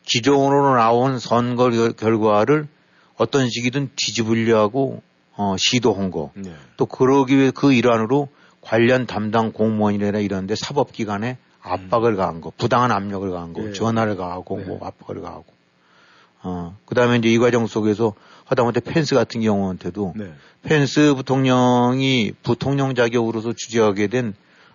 기존으로 0.04 0.76
나온 0.76 1.18
선거 1.18 1.70
결- 1.70 1.92
결과를 1.92 2.68
어떤 3.16 3.48
식이든 3.48 3.90
뒤집으려고 3.96 5.02
어, 5.36 5.56
시도한 5.58 6.10
거. 6.10 6.32
네. 6.34 6.52
또 6.76 6.86
그러기 6.86 7.36
위해 7.36 7.50
그 7.54 7.72
일환으로 7.72 8.28
관련 8.60 9.06
담당 9.06 9.52
공무원이나 9.52 10.18
이런데 10.18 10.54
사법기관에 10.56 11.38
압박을 11.60 12.16
가한 12.16 12.40
거, 12.40 12.52
부당한 12.56 12.90
압력을 12.92 13.28
가한 13.30 13.52
거, 13.52 13.62
네. 13.62 13.72
전화를 13.72 14.16
가하고 14.16 14.58
네. 14.58 14.64
뭐 14.64 14.78
압박을 14.82 15.20
가하고. 15.20 15.44
어, 16.42 16.76
그 16.84 16.94
다음에 16.94 17.16
이제 17.16 17.28
이 17.28 17.38
과정 17.38 17.66
속에서 17.66 18.14
하다못해 18.44 18.80
펜스 18.80 19.14
같은 19.14 19.40
경우한테도 19.40 20.14
네. 20.16 20.32
펜스 20.62 21.14
부통령이 21.14 22.32
부통령 22.42 22.94
자격으로서 22.94 23.52
주재하게 23.52 24.06
된 24.06 24.34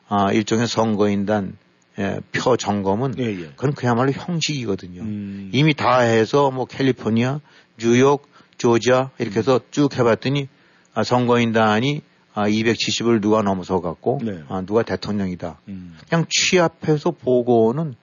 아, 0.09 0.31
일종의 0.33 0.67
선거인단 0.67 1.57
예, 1.99 2.19
표 2.31 2.57
점검은 2.57 3.15
예, 3.19 3.23
예. 3.23 3.45
그건 3.55 3.73
그야말로 3.73 4.11
형식이거든요. 4.11 5.01
음. 5.01 5.49
이미 5.53 5.73
다 5.73 5.99
해서 5.99 6.49
뭐 6.51 6.65
캘리포니아, 6.65 7.39
뉴욕, 7.77 8.27
조지아 8.61 9.09
이렇게 9.17 9.39
해서 9.39 9.59
쭉 9.71 9.97
해봤더니 9.97 10.47
아, 10.93 11.03
선거인단이 11.03 12.01
아, 12.35 12.47
270을 12.47 13.19
누가 13.19 13.41
넘어서 13.41 13.81
갖고 13.81 14.19
네. 14.21 14.43
아, 14.49 14.61
누가 14.61 14.83
대통령이다. 14.83 15.59
음. 15.67 15.97
그냥 16.07 16.25
취합해서 16.29 17.09
보고는 17.09 17.95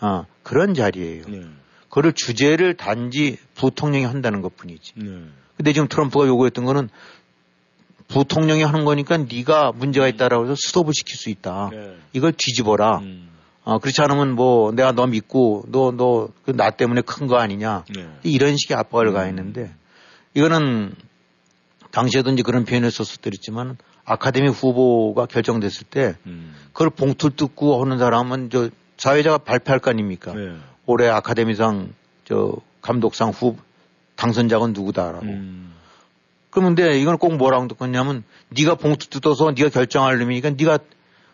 아, 0.00 0.24
그런 0.42 0.74
자리예요. 0.74 1.24
네. 1.28 1.42
그를 1.90 2.12
주제를 2.12 2.74
단지 2.74 3.38
부통령이 3.54 4.04
한다는 4.04 4.42
것 4.42 4.56
뿐이지. 4.56 4.94
네. 4.96 5.10
근데 5.56 5.72
지금 5.72 5.86
트럼프가 5.86 6.26
요구했던 6.26 6.64
거는 6.64 6.88
부통령이 8.08 8.64
하는 8.64 8.84
거니까 8.84 9.16
네가 9.16 9.72
문제가 9.76 10.08
있다라고 10.08 10.44
해서 10.44 10.56
스톱을 10.56 10.92
시킬 10.92 11.16
수 11.16 11.30
있다. 11.30 11.70
네. 11.72 11.94
이걸 12.12 12.32
뒤집어라. 12.36 12.98
음. 12.98 13.28
어, 13.62 13.78
그렇지 13.78 14.02
않으면 14.02 14.32
뭐 14.32 14.72
내가 14.72 14.90
너 14.90 15.06
믿고 15.06 15.64
너, 15.68 15.92
너, 15.96 16.28
그나 16.44 16.70
때문에 16.70 17.00
큰 17.02 17.28
거 17.28 17.36
아니냐. 17.36 17.84
네. 17.94 18.08
이런 18.24 18.56
식의 18.56 18.76
압박을 18.76 19.06
음. 19.08 19.14
가했는데 19.14 19.72
이거는 20.34 20.94
당시에도 21.90 22.30
이제 22.30 22.42
그런 22.42 22.64
표현을 22.64 22.90
썼었더랬지만 22.90 23.76
아카데미 24.04 24.48
후보가 24.48 25.26
결정됐을 25.26 25.86
때 25.88 26.16
음. 26.26 26.54
그걸 26.72 26.90
봉투를 26.90 27.36
뜯고 27.36 27.82
하는 27.82 27.98
사람은 27.98 28.50
저 28.50 28.68
사회자가 28.96 29.38
발표할 29.38 29.78
거 29.78 29.90
아닙니까? 29.90 30.34
네. 30.34 30.56
올해 30.86 31.08
아카데미상 31.08 31.94
저 32.24 32.56
감독상 32.82 33.30
후 33.30 33.56
당선자가 34.16 34.68
누구다라고. 34.68 35.24
음. 35.24 35.72
그런데 36.50 37.00
이건 37.00 37.18
꼭 37.18 37.36
뭐라고 37.36 37.66
듣겠냐면 37.68 38.24
네가 38.50 38.76
봉투 38.76 39.08
뜯어서 39.08 39.52
네가 39.52 39.70
결정할 39.70 40.18
놈이니까 40.18 40.50
네가 40.50 40.78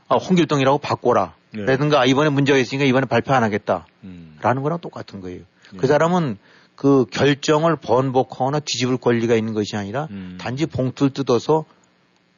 아, 0.09 0.17
홍길동이라고 0.17 0.79
바꿔라. 0.79 1.35
네. 1.53 1.65
라든가 1.65 2.05
이번에 2.05 2.31
문제가 2.31 2.59
있으니까 2.59 2.85
이번에 2.85 3.07
발표 3.07 3.33
안 3.33 3.43
하겠다. 3.43 3.87
음. 4.05 4.37
라는 4.41 4.63
거랑 4.63 4.81
똑같은 4.81 5.21
거예요. 5.21 5.43
그 5.77 5.87
사람은 5.87 6.39
그 6.81 7.05
결정을 7.11 7.77
번복하거나 7.77 8.61
뒤집을 8.61 8.97
권리가 8.97 9.35
있는 9.35 9.53
것이 9.53 9.77
아니라 9.77 10.09
음. 10.13 10.39
단지 10.41 10.65
봉투를 10.65 11.13
뜯어서 11.13 11.67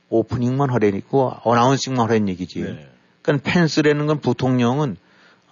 오프닝만 0.08 0.68
하려니고 0.68 1.32
어나운싱만 1.44 2.08
하려는 2.08 2.28
얘기지. 2.30 2.60
네. 2.60 2.88
그러니까 3.22 3.48
펜스라는 3.48 4.08
건 4.08 4.18
부통령은 4.18 4.96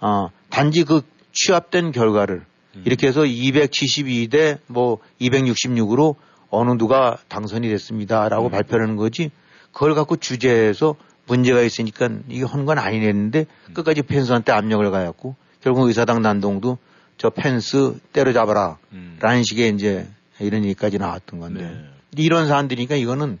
어, 0.01 0.27
단지 0.49 0.83
그 0.83 1.03
취합된 1.31 1.93
결과를 1.93 2.43
음. 2.75 2.83
이렇게 2.83 3.07
해서 3.07 3.21
272대 3.21 4.59
뭐 4.67 4.97
266으로 5.21 6.15
어느 6.49 6.71
누가 6.71 7.17
당선이 7.29 7.69
됐습니다라고 7.69 8.47
음. 8.47 8.51
발표하는 8.51 8.97
거지 8.97 9.31
그걸 9.71 9.95
갖고 9.95 10.17
주제해서 10.17 10.95
문제가 11.27 11.61
있으니까 11.61 12.09
이게 12.27 12.43
한건 12.43 12.77
아니랬는데 12.77 13.45
음. 13.69 13.73
끝까지 13.73 14.01
펜스한테 14.01 14.51
압력을 14.51 14.91
가했고 14.91 15.37
결국 15.61 15.87
의사당 15.87 16.21
난동도 16.21 16.77
저 17.21 17.29
펜스 17.29 17.99
때려잡아라 18.13 18.79
음. 18.93 19.17
라는 19.19 19.43
식의 19.43 19.75
이제 19.75 20.07
이런 20.39 20.63
얘기까지 20.65 20.97
나왔던 20.97 21.39
건데 21.39 21.61
네. 21.69 22.23
이런 22.23 22.47
사안들이니까 22.47 22.95
이거는 22.95 23.37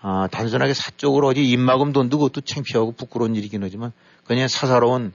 아, 0.00 0.26
단순하게 0.32 0.74
사적으로 0.74 1.28
어디 1.28 1.48
입막음 1.48 1.92
돈 1.92 2.08
두고 2.08 2.30
또 2.30 2.40
창피하고 2.40 2.90
부끄러운 2.90 3.36
일이긴 3.36 3.62
하지만 3.62 3.92
그냥 4.24 4.48
사사로운 4.48 5.12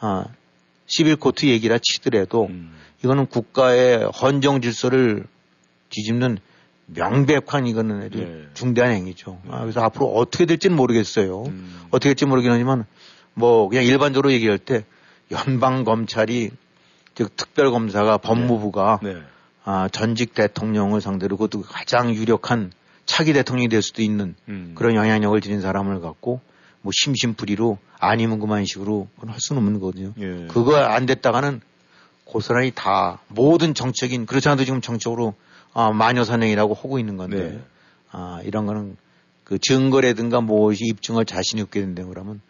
아, 0.00 0.26
11코트 0.86 1.46
얘기라 1.46 1.78
치더라도 1.80 2.44
음. 2.50 2.76
이거는 3.02 3.24
국가의 3.24 4.04
헌정 4.04 4.60
질서를 4.60 5.24
뒤집는 5.88 6.36
명백한 6.84 7.66
이거는 7.66 8.10
네. 8.10 8.48
중대한 8.52 8.92
행위죠. 8.92 9.40
아, 9.48 9.62
그래서 9.62 9.80
앞으로 9.80 10.12
어떻게 10.12 10.44
될지는 10.44 10.76
모르겠어요. 10.76 11.44
음. 11.44 11.84
어떻게 11.86 12.10
될지 12.10 12.26
모르긴 12.26 12.50
하지만 12.50 12.84
뭐 13.32 13.66
그냥 13.70 13.86
일반적으로 13.86 14.30
얘기할 14.30 14.58
때 14.58 14.84
연방 15.30 15.84
검찰이 15.84 16.50
즉 17.16 17.34
특별검사가 17.34 18.18
법무부가 18.18 19.00
네. 19.02 19.16
아, 19.64 19.88
전직 19.90 20.34
대통령을 20.34 21.00
상대로 21.00 21.36
그것도 21.36 21.62
가장 21.62 22.14
유력한 22.14 22.70
차기 23.06 23.32
대통령이 23.32 23.68
될 23.68 23.82
수도 23.82 24.02
있는 24.02 24.36
음. 24.48 24.72
그런 24.76 24.94
영향력을 24.94 25.40
지닌 25.40 25.60
사람을 25.60 26.00
갖고 26.00 26.40
뭐 26.82 26.92
심심풀이로 26.94 27.78
아니면 27.98 28.38
그만 28.38 28.64
식으로 28.64 29.08
그건 29.16 29.30
할 29.30 29.40
수는 29.40 29.62
없는 29.62 29.80
거거든요. 29.80 30.12
예. 30.18 30.46
그거 30.48 30.76
안 30.76 31.06
됐다가는 31.06 31.62
고스란히 32.24 32.70
다 32.74 33.20
모든 33.28 33.72
정책인 33.74 34.26
그렇지 34.26 34.48
않아도 34.48 34.64
지금 34.64 34.80
정책으로 34.80 35.34
아, 35.72 35.90
마녀사냥이라고 35.92 36.74
하고 36.74 36.98
있는 36.98 37.16
건데 37.16 37.50
네. 37.50 37.60
아, 38.12 38.40
이런 38.44 38.66
거는 38.66 38.96
그 39.42 39.58
증거라든가 39.58 40.40
무엇이 40.40 40.84
입증할 40.84 41.24
자신이 41.24 41.62
없게 41.62 41.80
된다 41.80 42.04
그러면 42.06 42.40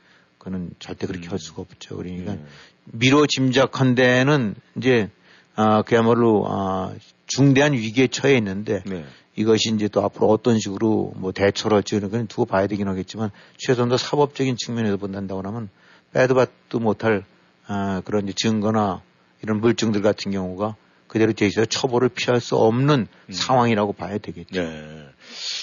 그는 0.47 0.71
절대 0.79 1.09
그렇게 1.09 1.27
할 1.27 1.41
수가 1.41 1.63
없죠. 1.63 1.97
그러니까 1.97 2.35
예. 2.35 2.41
미뤄 2.85 3.27
짐작한 3.27 3.97
데는 3.97 4.55
이제 4.77 5.11
아, 5.57 5.83
그야말로 5.83 6.47
아, 6.49 6.95
중대한 7.27 7.73
위기에 7.73 8.07
처해 8.07 8.37
있는데 8.37 8.81
네. 8.87 9.05
이것이 9.35 9.75
이제 9.75 9.89
또 9.89 10.05
앞으로 10.05 10.29
어떤 10.29 10.61
식으로 10.61 11.15
뭐 11.17 11.33
대처를 11.33 11.79
할지 11.79 11.99
그건 11.99 12.29
두고 12.29 12.45
봐야 12.45 12.69
되긴 12.69 12.87
하겠지만 12.87 13.33
최소한도 13.57 13.97
사법적인 13.97 14.57
측면에서 14.57 14.99
본다고 14.99 15.43
하면 15.43 15.69
빼도 16.13 16.37
박도 16.37 16.79
못할 16.79 17.25
아, 17.67 18.03
그런 18.05 18.33
증거나 18.33 19.03
이런 19.43 19.61
물증들 19.61 20.01
같은 20.01 20.31
경우가 20.31 20.77
그대로 21.09 21.33
제시해서 21.33 21.67
처벌을 21.67 22.09
피할 22.09 22.41
수 22.41 22.55
없는 22.55 23.09
상황이라고 23.33 23.95
봐야 23.95 24.19
되겠죠. 24.19 24.63
네. 24.63 25.09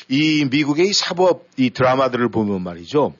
이 0.09 0.43
미국의 0.51 0.89
이 0.89 0.93
사법 0.93 1.47
이 1.55 1.69
드라마들을 1.69 2.27
보면 2.27 2.61
말이죠. 2.61 3.13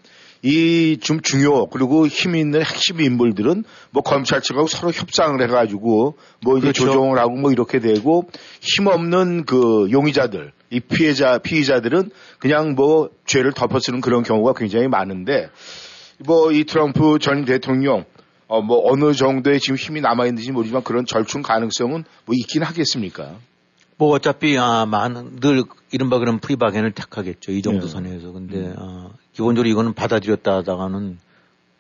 이 0.44 0.98
좀 1.02 1.22
중요 1.22 1.68
그리고 1.68 2.06
힘 2.06 2.36
있는 2.36 2.62
핵심 2.62 3.00
인물들은 3.00 3.64
뭐 3.92 4.04
검찰 4.04 4.42
측하고 4.42 4.68
서로 4.68 4.92
협상을 4.92 5.42
해가지고 5.42 6.18
뭐 6.42 6.58
이제 6.58 6.64
그렇죠. 6.72 6.86
조정을 6.86 7.18
하고 7.18 7.32
뭐 7.38 7.52
이렇게 7.52 7.80
되고 7.80 8.30
힘 8.62 8.88
없는 8.88 9.46
그 9.46 9.88
용의자들 9.92 10.52
이 10.70 10.80
피해자 10.82 11.38
피의자들은 11.38 12.10
그냥 12.40 12.76
뭐 12.76 13.10
죄를 13.26 13.54
덮어쓰는 13.54 14.02
그런 14.02 14.24
경우가 14.24 14.54
굉장히 14.54 14.88
많은데 14.88 15.50
뭐 16.26 16.52
이 16.52 16.66
트럼프 16.66 17.20
전 17.20 17.46
대통령 17.46 18.06
어 18.48 18.62
뭐 18.62 18.92
어느 18.92 19.14
정도의 19.14 19.60
지금 19.62 19.78
힘이 19.78 20.02
남아 20.02 20.26
있는지 20.28 20.52
모르지만 20.52 20.84
그런 20.84 21.06
절충 21.06 21.42
가능성은 21.42 22.04
뭐 22.26 22.36
있긴 22.36 22.64
하겠습니까? 22.64 23.36
뭐 23.98 24.10
어차피 24.10 24.58
아 24.58 24.86
많은 24.86 25.38
늘 25.40 25.64
이른바 25.92 26.20
그런 26.20 26.40
프리바겐을 26.40 26.92
택하겠죠 26.92 27.52
이 27.52 27.62
정도 27.62 27.86
네. 27.86 27.92
선에서 27.92 28.32
근데 28.32 28.74
아, 28.78 29.10
기본적으로 29.34 29.70
이거는 29.70 29.94
받아들였다 29.94 30.58
하다가는 30.58 31.20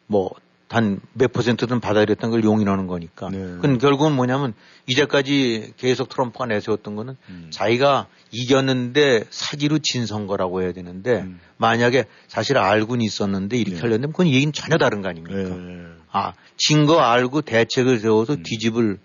뭐 0.07 0.31
단 0.73 0.99
몇 1.13 1.31
퍼센트든 1.31 1.79
받아들였다는 1.81 2.31
걸 2.31 2.43
용인하는 2.43 2.87
거니까. 2.87 3.29
네. 3.29 3.37
그건 3.37 3.77
결국은 3.77 4.15
뭐냐면 4.15 4.55
이제까지 4.87 5.73
계속 5.77 6.09
트럼프가 6.09 6.47
내세웠던 6.47 6.95
거는 6.95 7.15
음. 7.29 7.47
자기가 7.51 8.07
이겼는데 8.31 9.25
사기로 9.29 9.79
진 9.79 10.07
선거라고 10.07 10.63
해야 10.63 10.71
되는데 10.73 11.21
음. 11.21 11.39
만약에 11.57 12.05
사실 12.27 12.57
알고는 12.57 13.05
있었는데 13.05 13.55
이렇게 13.55 13.75
네. 13.75 13.81
하려면 13.81 14.11
그건 14.13 14.27
얘기는 14.29 14.51
전혀 14.51 14.77
다른 14.79 15.03
거 15.03 15.09
아닙니까? 15.09 15.37
네. 15.37 15.85
아, 16.11 16.33
진 16.57 16.87
거 16.87 16.99
알고 17.01 17.41
대책을 17.41 17.99
세워서 17.99 18.33
음. 18.33 18.43
뒤집을 18.43 18.97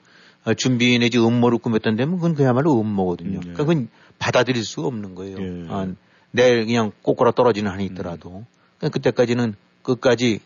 어, 0.44 0.54
준비 0.54 0.98
내지 0.98 1.18
음모를 1.18 1.58
꾸몄던 1.58 1.96
데면 1.96 2.16
그건 2.16 2.34
그야말로 2.34 2.80
음모거든요. 2.80 3.30
음, 3.30 3.34
예. 3.36 3.40
그러니까 3.40 3.64
그건 3.64 3.88
받아들일 4.18 4.64
수가 4.64 4.86
없는 4.86 5.14
거예요. 5.14 5.36
예. 5.38 5.66
아, 5.68 5.86
내일 6.30 6.66
그냥 6.66 6.92
꼬꾸라 7.02 7.32
떨어지는 7.32 7.70
한이 7.70 7.84
있더라도. 7.86 8.44
그러니까 8.78 8.94
그때까지는 8.94 9.54
끝까지, 9.82 10.40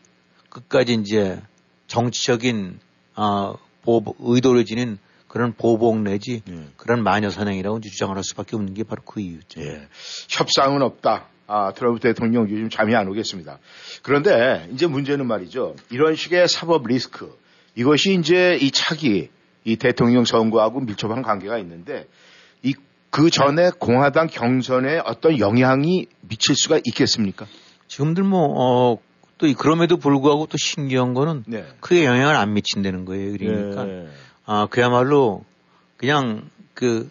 끝까지 0.48 0.94
이제 0.94 1.40
정치적인, 1.86 2.78
아, 3.14 3.54
보복, 3.82 4.16
의도를 4.20 4.64
지닌 4.64 4.98
그런 5.28 5.54
보복 5.54 5.98
내지 6.00 6.42
예. 6.48 6.66
그런 6.76 7.02
마녀 7.02 7.30
사냥이라고 7.30 7.78
이제 7.78 7.88
주장을 7.88 8.14
할 8.14 8.22
수밖에 8.22 8.54
없는 8.54 8.74
게 8.74 8.84
바로 8.84 9.02
그 9.02 9.20
이유죠. 9.20 9.62
예. 9.62 9.88
협상은 10.28 10.82
없다. 10.82 11.28
아, 11.46 11.72
트럼프 11.72 12.00
대통령 12.00 12.48
요즘 12.48 12.68
잠이 12.68 12.94
안 12.94 13.08
오겠습니다. 13.08 13.58
그런데 14.02 14.68
이제 14.72 14.86
문제는 14.86 15.26
말이죠. 15.26 15.74
이런 15.90 16.16
식의 16.16 16.48
사법 16.48 16.86
리스크. 16.86 17.34
이것이 17.74 18.14
이제 18.14 18.58
이 18.60 18.70
차기, 18.70 19.30
이 19.64 19.76
대통령 19.76 20.24
선거하고 20.24 20.80
밀접한 20.80 21.22
관계가 21.22 21.58
있는데 21.58 22.06
이 22.62 22.74
그 23.12 23.30
전에 23.30 23.70
공화당 23.78 24.26
경선에 24.26 25.00
어떤 25.04 25.38
영향이 25.38 26.06
미칠 26.22 26.56
수가 26.56 26.80
있겠습니까? 26.84 27.46
지금들 27.86 28.24
뭐, 28.24 28.46
어, 28.56 28.98
또 29.38 29.46
이- 29.46 29.54
그럼에도 29.54 29.96
불구하고 29.98 30.46
또 30.46 30.56
신기한 30.58 31.14
거는 31.14 31.44
네. 31.46 31.64
크게 31.80 32.04
영향을 32.04 32.34
안 32.34 32.54
미친다는 32.54 33.04
거예요. 33.04 33.32
그러니까 33.36 33.86
예. 33.88 34.08
아 34.46 34.66
그야말로 34.70 35.44
그냥 35.98 36.48
그 36.74 37.08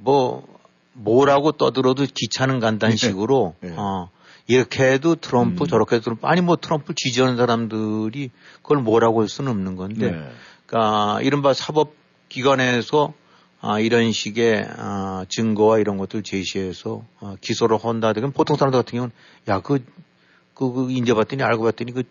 뭐 0.00 0.46
뭐라고 0.92 1.52
떠들어도 1.52 2.06
귀찮은 2.14 2.60
간단 2.60 2.96
식으로 2.96 3.54
네. 3.60 3.70
네. 3.70 3.74
어 3.76 4.10
이렇게 4.46 4.84
해도 4.92 5.14
트럼프 5.16 5.64
음. 5.64 5.66
저렇게 5.66 5.96
해도 5.96 6.04
트럼프 6.04 6.26
아니 6.26 6.40
뭐 6.40 6.56
트럼프 6.56 6.94
지지하는 6.94 7.36
사람들이 7.36 8.30
그걸 8.62 8.78
뭐라고 8.78 9.20
할 9.20 9.28
수는 9.28 9.50
없는 9.50 9.76
건데 9.76 10.10
네. 10.12 10.30
그러니까 10.66 11.20
이른바 11.22 11.52
사법 11.52 11.94
기관에서 12.28 13.12
아, 13.60 13.80
이런 13.80 14.12
식의 14.12 14.68
아, 14.76 15.24
증거와 15.28 15.78
이런 15.78 15.98
것들 15.98 16.22
제시해서 16.22 17.04
아, 17.20 17.36
기소를 17.40 17.78
한다. 17.82 18.12
그럼 18.12 18.32
보통 18.32 18.56
사람들 18.56 18.78
같은 18.78 18.96
경우는 18.96 19.12
야, 19.48 19.60
그, 19.60 19.84
그, 20.54 20.72
그 20.72 20.90
인제 20.90 21.14
봤더니 21.14 21.42
알고 21.42 21.64
봤더니 21.64 21.92
그, 21.92 22.04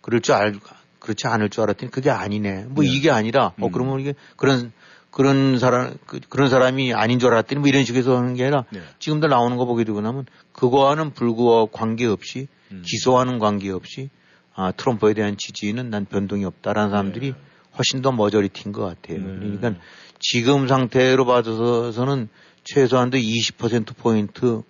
그럴 0.00 0.20
줄 0.20 0.34
알, 0.34 0.54
그렇지 1.00 1.26
않을 1.26 1.50
줄 1.50 1.64
알았더니 1.64 1.90
그게 1.90 2.10
아니네. 2.10 2.66
뭐 2.68 2.84
네. 2.84 2.90
이게 2.90 3.10
아니라, 3.10 3.52
어, 3.60 3.66
음. 3.66 3.72
그러면 3.72 4.00
이게 4.00 4.14
그런, 4.36 4.72
그런 5.10 5.58
사람, 5.58 5.94
그, 6.06 6.20
런 6.30 6.48
사람이 6.48 6.94
아닌 6.94 7.18
줄 7.18 7.32
알았더니 7.32 7.60
뭐 7.60 7.68
이런 7.68 7.84
식에서 7.84 8.16
하는 8.16 8.34
게 8.34 8.44
아니라 8.44 8.64
네. 8.70 8.80
지금들 9.00 9.28
나오는 9.28 9.56
거 9.56 9.64
보게 9.66 9.84
되고 9.84 10.00
나면 10.00 10.26
그거와는 10.52 11.12
불구와 11.14 11.66
관계없이 11.72 12.46
음. 12.70 12.82
기소와는 12.86 13.38
관계없이 13.40 14.08
아, 14.54 14.70
트럼프에 14.70 15.14
대한 15.14 15.36
지지는 15.36 15.90
난 15.90 16.04
변동이 16.04 16.44
없다라는 16.44 16.90
사람들이 16.90 17.32
네. 17.32 17.38
훨씬 17.76 18.02
더 18.02 18.12
majority인 18.12 18.72
것 18.72 18.82
같아요. 18.82 19.18
네. 19.18 19.56
그러니까 19.58 19.74
지금 20.22 20.68
상태로 20.68 21.26
봐서는 21.26 22.28
최소한도 22.64 23.18
20%포인트 23.18 24.62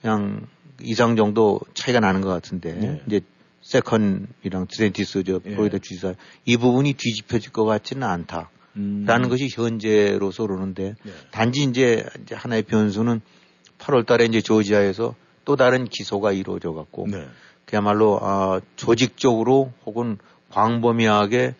그냥 0.00 0.46
이상 0.80 1.14
정도 1.14 1.60
차이가 1.74 2.00
나는 2.00 2.22
것 2.22 2.28
같은데 2.28 2.72
네. 2.72 3.02
이제 3.06 3.20
second이랑 3.62 4.66
디샌티스 4.68 5.24
저 5.24 5.40
예. 5.44 5.54
플로리다 5.54 5.78
주지사 5.78 6.14
이 6.46 6.56
부분이 6.56 6.94
뒤집혀질 6.94 7.52
것 7.52 7.66
같지는 7.66 8.08
않다라는 8.08 8.48
음. 8.76 9.28
것이 9.28 9.48
현재로서 9.52 10.46
그러는데 10.46 10.94
네. 11.02 11.12
단지 11.32 11.64
이제, 11.64 12.06
이제 12.22 12.34
하나의 12.34 12.62
변수는 12.62 13.20
8월 13.78 14.06
달에 14.06 14.24
이제 14.24 14.40
조지아에서 14.40 15.14
또 15.44 15.56
다른 15.56 15.84
기소가 15.84 16.32
이루어져 16.32 16.72
갖고 16.72 17.06
네. 17.08 17.26
그야말로 17.66 18.18
아, 18.22 18.62
조직적으로 18.76 19.70
혹은 19.84 20.16
광범위하게 20.50 21.54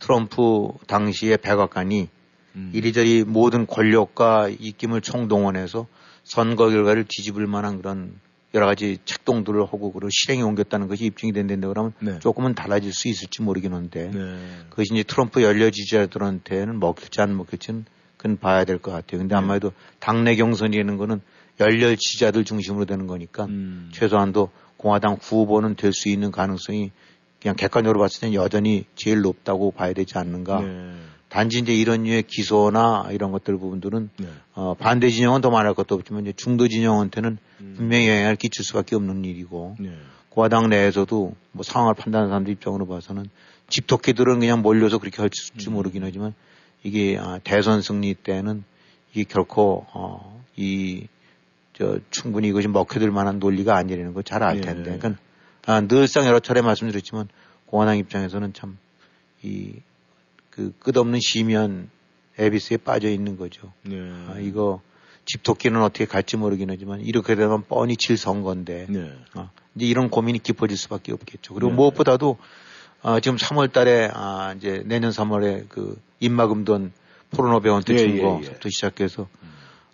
트럼프 0.00 0.72
당시의 0.88 1.38
백악관이 1.38 2.08
음. 2.56 2.70
이리저리 2.74 3.24
모든 3.24 3.66
권력과 3.66 4.48
입김을 4.48 5.00
총동원해서 5.00 5.86
선거 6.24 6.68
결과를 6.70 7.04
뒤집을 7.08 7.46
만한 7.46 7.78
그런 7.78 8.14
여러 8.54 8.66
가지 8.66 8.98
책동들을 9.06 9.62
하고 9.62 9.92
그리고 9.92 10.08
실행에 10.12 10.42
옮겼다는 10.42 10.86
것이 10.86 11.06
입증이 11.06 11.32
된다는데 11.32 11.66
그러면 11.68 11.92
네. 12.00 12.18
조금은 12.18 12.54
달라질 12.54 12.92
수 12.92 13.08
있을지 13.08 13.40
모르겠는데 13.42 14.10
네. 14.10 14.38
그것이 14.68 14.92
이제 14.92 15.02
트럼프 15.02 15.42
연려 15.42 15.70
지지자들한테는 15.70 16.78
먹힐지 16.78 17.20
안 17.22 17.34
먹힐지는 17.36 17.86
그건 18.18 18.36
봐야 18.38 18.64
될 18.64 18.78
것 18.78 18.92
같아요. 18.92 19.18
근데 19.20 19.34
네. 19.34 19.38
아마도 19.38 19.72
당내 20.00 20.36
경선이라는 20.36 20.96
거는 20.98 21.22
연려 21.60 21.94
지지자들 21.94 22.44
중심으로 22.44 22.84
되는 22.84 23.06
거니까 23.06 23.46
음. 23.46 23.90
최소한도 23.92 24.50
공화당 24.76 25.16
후보는 25.20 25.76
될 25.76 25.92
수 25.92 26.08
있는 26.08 26.30
가능성이 26.30 26.90
그냥 27.40 27.56
객관적으로 27.56 28.00
봤을 28.00 28.20
때는 28.20 28.34
여전히 28.34 28.84
제일 28.96 29.22
높다고 29.22 29.70
봐야 29.72 29.92
되지 29.92 30.18
않는가. 30.18 30.60
네. 31.32 31.34
단지 31.34 31.58
이제 31.58 31.74
이런 31.74 32.02
류의 32.02 32.24
기소나 32.24 33.08
이런 33.12 33.32
것들 33.32 33.56
부분들은 33.56 34.10
네. 34.18 34.26
어, 34.54 34.74
반대 34.74 35.08
진영은 35.08 35.40
더 35.40 35.50
말할 35.50 35.74
것도 35.74 35.94
없지만 35.94 36.22
이제 36.22 36.32
중도 36.36 36.68
진영한테는 36.68 37.38
음. 37.60 37.74
분명히 37.76 38.08
영향을 38.08 38.36
끼칠 38.36 38.64
수밖에 38.64 38.96
없는 38.96 39.24
일이고 39.24 39.76
네. 39.80 39.96
공화당 40.28 40.68
내에서도 40.68 41.34
뭐 41.52 41.62
상황을 41.62 41.94
판단하는 41.94 42.30
사람들 42.30 42.52
입장으로 42.52 42.86
봐서는 42.86 43.24
집토끼들은 43.68 44.40
그냥 44.40 44.60
몰려서 44.60 44.98
그렇게 44.98 45.22
할지 45.22 45.50
음. 45.68 45.72
모르긴 45.72 46.04
하지만 46.04 46.34
이게 46.82 47.16
아, 47.18 47.38
대선 47.42 47.80
승리 47.80 48.14
때는 48.14 48.64
이게 49.12 49.24
결코 49.24 49.86
어, 49.94 50.42
이 50.56 51.06
저 51.74 51.98
충분히 52.10 52.48
이것이 52.48 52.68
먹혀들 52.68 53.10
만한 53.10 53.38
논리가 53.38 53.74
아니라는 53.74 54.12
걸 54.12 54.22
잘알 54.22 54.58
예. 54.58 54.60
텐데. 54.60 54.98
그러니까 54.98 55.14
아, 55.64 55.80
늘상 55.80 56.26
여러 56.26 56.38
차례 56.38 56.60
말씀드렸지만 56.60 57.28
공화당 57.66 57.96
입장에서는 57.96 58.52
참 58.52 58.76
이 59.42 59.74
그 60.52 60.72
끝없는 60.78 61.18
시면 61.20 61.90
에비스에 62.38 62.76
빠져 62.78 63.08
있는 63.08 63.36
거죠. 63.36 63.72
네. 63.82 63.96
아, 64.28 64.38
이거 64.38 64.80
집토끼는 65.24 65.82
어떻게 65.82 66.04
갈지 66.04 66.36
모르긴 66.36 66.70
하지만 66.70 67.00
이렇게 67.00 67.34
되면 67.34 67.64
뻔히 67.68 67.96
질 67.96 68.16
선거인데 68.16 68.86
네. 68.88 69.12
아, 69.34 69.50
이제 69.74 69.86
이런 69.86 70.10
고민이 70.10 70.38
깊어질 70.40 70.76
수밖에 70.76 71.12
없겠죠. 71.12 71.54
그리고 71.54 71.70
네. 71.70 71.76
무엇보다도 71.76 72.38
아, 73.02 73.18
지금 73.20 73.36
3월 73.36 73.72
달에 73.72 74.10
아, 74.12 74.54
이제 74.56 74.82
내년 74.86 75.10
3월에 75.10 75.68
그 75.68 76.00
입마금 76.20 76.64
돈 76.64 76.92
포르노 77.30 77.60
배원테 77.60 77.94
예, 77.94 77.98
준 77.98 78.16
예, 78.16 78.20
거부터 78.20 78.50
예. 78.66 78.70
시작해서 78.70 79.28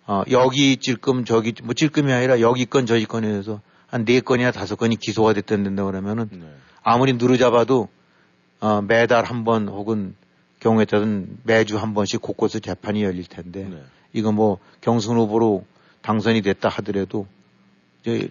어, 0.07 0.23
여기 0.31 0.77
찔끔 0.77 1.23
저기 1.23 1.53
뭐 1.63 1.73
찔끔이 1.73 2.11
아니라 2.11 2.41
여기 2.41 2.65
건 2.65 2.85
저기 2.85 3.05
건에서 3.05 3.61
한 3.87 4.05
네 4.05 4.19
건이나 4.19 4.51
다섯 4.51 4.75
건이 4.75 4.97
기소가 4.97 5.33
됐다는데 5.33 5.81
그러면은 5.83 6.29
네. 6.31 6.45
아무리 6.83 7.13
누르잡아도 7.13 7.87
어, 8.59 8.81
매달 8.81 9.23
한 9.25 9.43
번 9.43 9.67
혹은 9.67 10.15
경우에 10.59 10.85
따른 10.85 11.37
매주 11.43 11.77
한 11.77 11.93
번씩 11.93 12.21
곳곳에 12.21 12.59
재판이 12.59 13.03
열릴 13.03 13.25
텐데 13.25 13.65
네. 13.69 13.83
이거 14.13 14.31
뭐 14.31 14.59
경선 14.81 15.17
후보로 15.17 15.65
당선이 16.01 16.41
됐다 16.41 16.69
하더라도 16.69 17.27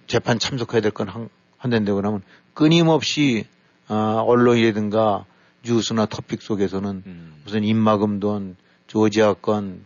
재판 0.06 0.38
참석해야 0.38 0.80
될 0.80 0.90
건 0.90 1.28
한다는데 1.58 1.92
그러면 1.92 2.22
끊임없이 2.54 3.44
아, 3.88 4.22
언론이라든가 4.26 5.24
뉴스나 5.64 6.06
토픽 6.06 6.42
속에서는 6.42 7.02
음. 7.06 7.34
무슨 7.44 7.64
입마금 7.64 8.20
돈, 8.20 8.56
조지아 8.86 9.34
건, 9.34 9.82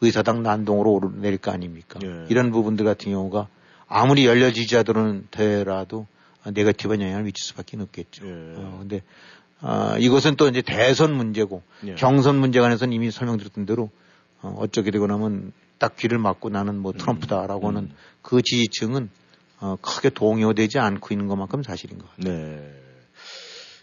의사당 0.00 0.42
난동으로 0.42 0.92
오르내릴 0.92 1.38
거 1.38 1.50
아닙니까? 1.50 1.98
예. 2.02 2.26
이런 2.28 2.50
부분들 2.52 2.84
같은 2.84 3.10
경우가 3.12 3.48
아무리 3.88 4.26
열려 4.26 4.50
지지자들은 4.52 5.28
되라도 5.30 6.06
네거티브한 6.44 7.00
영향을 7.00 7.24
미칠 7.24 7.44
수밖에 7.46 7.76
없겠죠. 7.80 8.26
예. 8.26 8.30
어, 8.56 8.76
근데 8.80 9.02
아, 9.60 9.96
이것은 9.98 10.36
또 10.36 10.48
이제 10.48 10.62
대선 10.62 11.14
문제고 11.14 11.62
예. 11.86 11.94
경선 11.94 12.36
문제 12.36 12.60
관해서는 12.60 12.92
이미 12.92 13.10
설명드렸던 13.10 13.66
대로 13.66 13.90
어, 14.40 14.54
어쩌게 14.58 14.90
되고 14.90 15.06
나면 15.06 15.52
딱 15.78 15.96
귀를 15.96 16.18
막고 16.18 16.48
나는 16.48 16.78
뭐 16.78 16.92
트럼프다라고 16.92 17.68
하는 17.68 17.82
음. 17.82 17.94
그 18.22 18.42
지지층은 18.42 19.10
어, 19.60 19.76
크게 19.80 20.10
동요되지 20.10 20.78
않고 20.78 21.12
있는 21.12 21.26
것만큼 21.26 21.62
사실인 21.62 21.98
것 21.98 22.08
같아요. 22.16 22.34
네. 22.34 22.74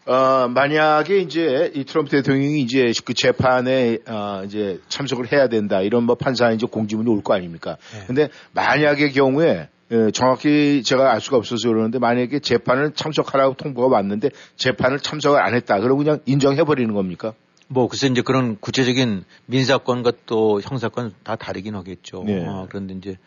어, 0.05 0.47
만약에 0.47 1.17
이제 1.19 1.71
이 1.73 1.83
트럼프 1.83 2.11
대통령이 2.11 2.61
이제 2.61 2.91
그 3.03 3.13
재판에 3.13 3.97
어, 4.07 4.43
이제 4.45 4.79
참석을 4.87 5.31
해야 5.31 5.49
된다 5.49 5.81
이런 5.81 6.03
뭐 6.03 6.15
판사 6.15 6.51
이제 6.51 6.67
공지문이 6.67 7.09
올 7.09 7.21
거 7.23 7.33
아닙니까? 7.33 7.77
네. 7.91 8.03
근데 8.05 8.29
만약의 8.53 9.13
경우에 9.13 9.67
예, 9.91 10.09
정확히 10.11 10.81
제가 10.83 11.11
알 11.11 11.21
수가 11.21 11.37
없어서 11.37 11.67
그러는데 11.67 11.99
만약에 11.99 12.39
재판을 12.39 12.93
참석하라고 12.93 13.55
통보가 13.55 13.95
왔는데 13.95 14.31
재판을 14.55 14.99
참석을 14.99 15.39
안 15.39 15.53
했다. 15.53 15.79
그러고 15.79 15.99
그냥 15.99 16.19
인정해 16.25 16.63
버리는 16.63 16.91
겁니까? 16.93 17.33
뭐 17.67 17.87
글쎄 17.87 18.07
이제 18.07 18.21
그런 18.21 18.57
구체적인 18.59 19.25
민사건과 19.47 20.13
또 20.25 20.61
형사건 20.61 21.13
다 21.23 21.35
다르긴 21.35 21.75
하겠죠. 21.75 22.23
네. 22.25 22.45
어, 22.45 22.67
그런데 22.69 22.93
이제 22.95 23.17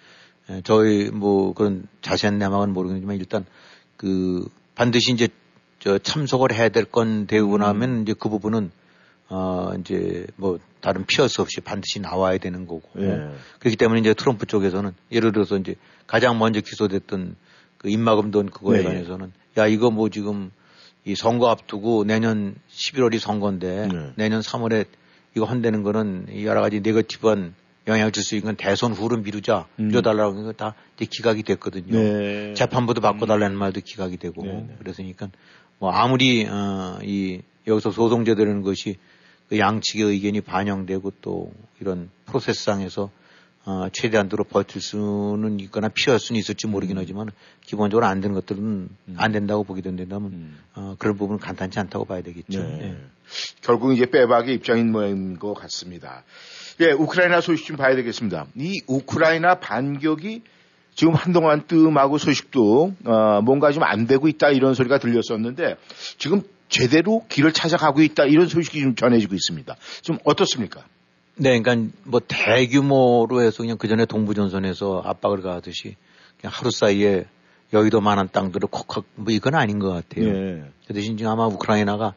에, 0.50 0.60
저희 0.64 1.10
뭐 1.10 1.52
그런 1.54 1.86
자세한 2.02 2.38
내막은 2.38 2.72
모르겠지만 2.72 3.16
일단 3.16 3.44
그 3.96 4.48
반드시 4.74 5.12
이제 5.12 5.28
저 5.80 5.98
참석을 5.98 6.52
해야 6.52 6.68
될 6.70 6.84
건 6.84 7.26
되고 7.26 7.54
음. 7.54 7.60
나면 7.60 8.02
이제 8.02 8.14
그 8.18 8.28
부분은 8.28 8.70
어 9.28 9.72
이제 9.78 10.26
뭐 10.36 10.58
다른 10.80 11.04
피할 11.06 11.28
수 11.28 11.42
없이 11.42 11.60
반드시 11.60 12.00
나와야 12.00 12.38
되는 12.38 12.66
거고 12.66 12.82
예. 12.98 13.28
그렇기 13.58 13.76
때문에 13.76 14.00
이제 14.00 14.14
트럼프 14.14 14.46
쪽에서는 14.46 14.92
예를 15.12 15.32
들어서 15.32 15.56
이제 15.58 15.74
가장 16.06 16.38
먼저 16.38 16.60
기소됐던 16.60 17.36
그 17.76 17.90
입마금 17.90 18.30
돈 18.30 18.48
그거에 18.48 18.78
네, 18.78 18.84
예. 18.84 18.88
관해서는 18.88 19.32
야 19.58 19.66
이거 19.66 19.90
뭐 19.90 20.08
지금 20.08 20.50
이 21.04 21.14
선거 21.14 21.48
앞두고 21.48 22.04
내년 22.04 22.54
11월이 22.70 23.18
선거인데 23.18 23.88
네. 23.92 24.12
내년 24.16 24.40
3월에 24.40 24.86
이거 25.36 25.44
한다는 25.44 25.82
거는 25.82 26.26
이 26.30 26.44
여러 26.44 26.60
가지 26.60 26.80
네거티브한 26.80 27.54
영향을 27.86 28.12
줄 28.12 28.22
수 28.22 28.34
있는 28.34 28.48
건 28.48 28.56
대선 28.56 28.92
후를 28.92 29.22
미루자 29.22 29.66
음. 29.78 29.88
미뤄달라고 29.88 30.32
하는 30.32 30.44
거다 30.44 30.74
이제 30.96 31.06
기각이 31.10 31.42
됐거든요. 31.42 31.98
네. 31.98 32.54
재판부도 32.54 33.00
바꿔달라는 33.00 33.56
말도 33.56 33.80
기각이 33.84 34.18
되고 34.18 34.44
네, 34.44 34.52
네. 34.52 34.76
그랬으니까 34.78 35.30
뭐 35.78 35.90
아무리 35.90 36.46
어, 36.46 36.98
이 37.02 37.40
여기서 37.66 37.90
소송제되는 37.90 38.62
것이 38.62 38.96
그 39.48 39.58
양측의 39.58 40.06
의견이 40.06 40.40
반영되고 40.40 41.12
또 41.22 41.52
이런 41.80 42.10
프로세스상에서 42.26 43.10
어, 43.64 43.88
최대한도로 43.92 44.44
버틸 44.44 44.80
수는 44.80 45.60
있거나 45.60 45.88
피할 45.88 46.18
수는 46.18 46.38
있을지 46.38 46.66
모르긴 46.66 46.96
하지만 46.96 47.28
기본적으로 47.66 48.06
안 48.06 48.20
되는 48.22 48.34
것들은 48.34 48.88
안 49.16 49.32
된다고 49.32 49.62
보게 49.62 49.82
된다면 49.82 50.30
음. 50.32 50.58
어, 50.74 50.94
그런 50.98 51.18
부분은 51.18 51.38
간단치 51.38 51.78
않다고 51.78 52.06
봐야 52.06 52.22
되겠죠. 52.22 52.62
네. 52.62 52.78
예. 52.82 52.96
결국 53.60 53.92
이제 53.92 54.06
빼박의 54.06 54.54
입장인 54.54 54.90
모양인 54.90 55.38
것 55.38 55.52
같습니다. 55.52 56.24
예, 56.80 56.92
우크라이나 56.92 57.42
소식 57.42 57.66
좀 57.66 57.76
봐야 57.76 57.94
되겠습니다. 57.94 58.46
이 58.54 58.80
우크라이나 58.86 59.56
반격이 59.56 60.42
지금 60.94 61.14
한동안 61.14 61.66
뜸하고 61.66 62.16
소식도 62.16 62.94
어, 63.04 63.42
뭔가 63.42 63.70
좀 63.70 63.82
안 63.82 64.06
되고 64.06 64.28
있다 64.28 64.48
이런 64.50 64.72
소리가 64.74 64.98
들렸었는데 64.98 65.76
지금 66.16 66.42
제대로 66.68 67.24
길을 67.28 67.52
찾아가고 67.52 68.02
있다 68.02 68.24
이런 68.24 68.46
소식이 68.46 68.80
좀 68.80 68.94
전해지고 68.94 69.34
있습니다. 69.34 69.76
좀 70.02 70.18
어떻습니까? 70.24 70.84
네, 71.36 71.60
그러니까 71.60 71.92
뭐 72.04 72.20
대규모로 72.26 73.42
해서 73.42 73.58
그냥 73.58 73.78
그 73.78 73.88
전에 73.88 74.06
동부전선에서 74.06 75.02
압박을 75.04 75.42
가하듯이 75.42 75.96
그냥 76.40 76.52
하루 76.54 76.70
사이에 76.70 77.26
여의도 77.72 78.00
만한 78.00 78.28
땅들을 78.30 78.68
콕콕 78.70 79.06
뭐 79.14 79.32
이건 79.32 79.54
아닌 79.54 79.78
것 79.78 79.90
같아요. 79.90 80.28
예. 80.28 80.64
그 80.86 80.94
대신 80.94 81.16
지금 81.16 81.30
아마 81.30 81.46
우크라이나가 81.46 82.14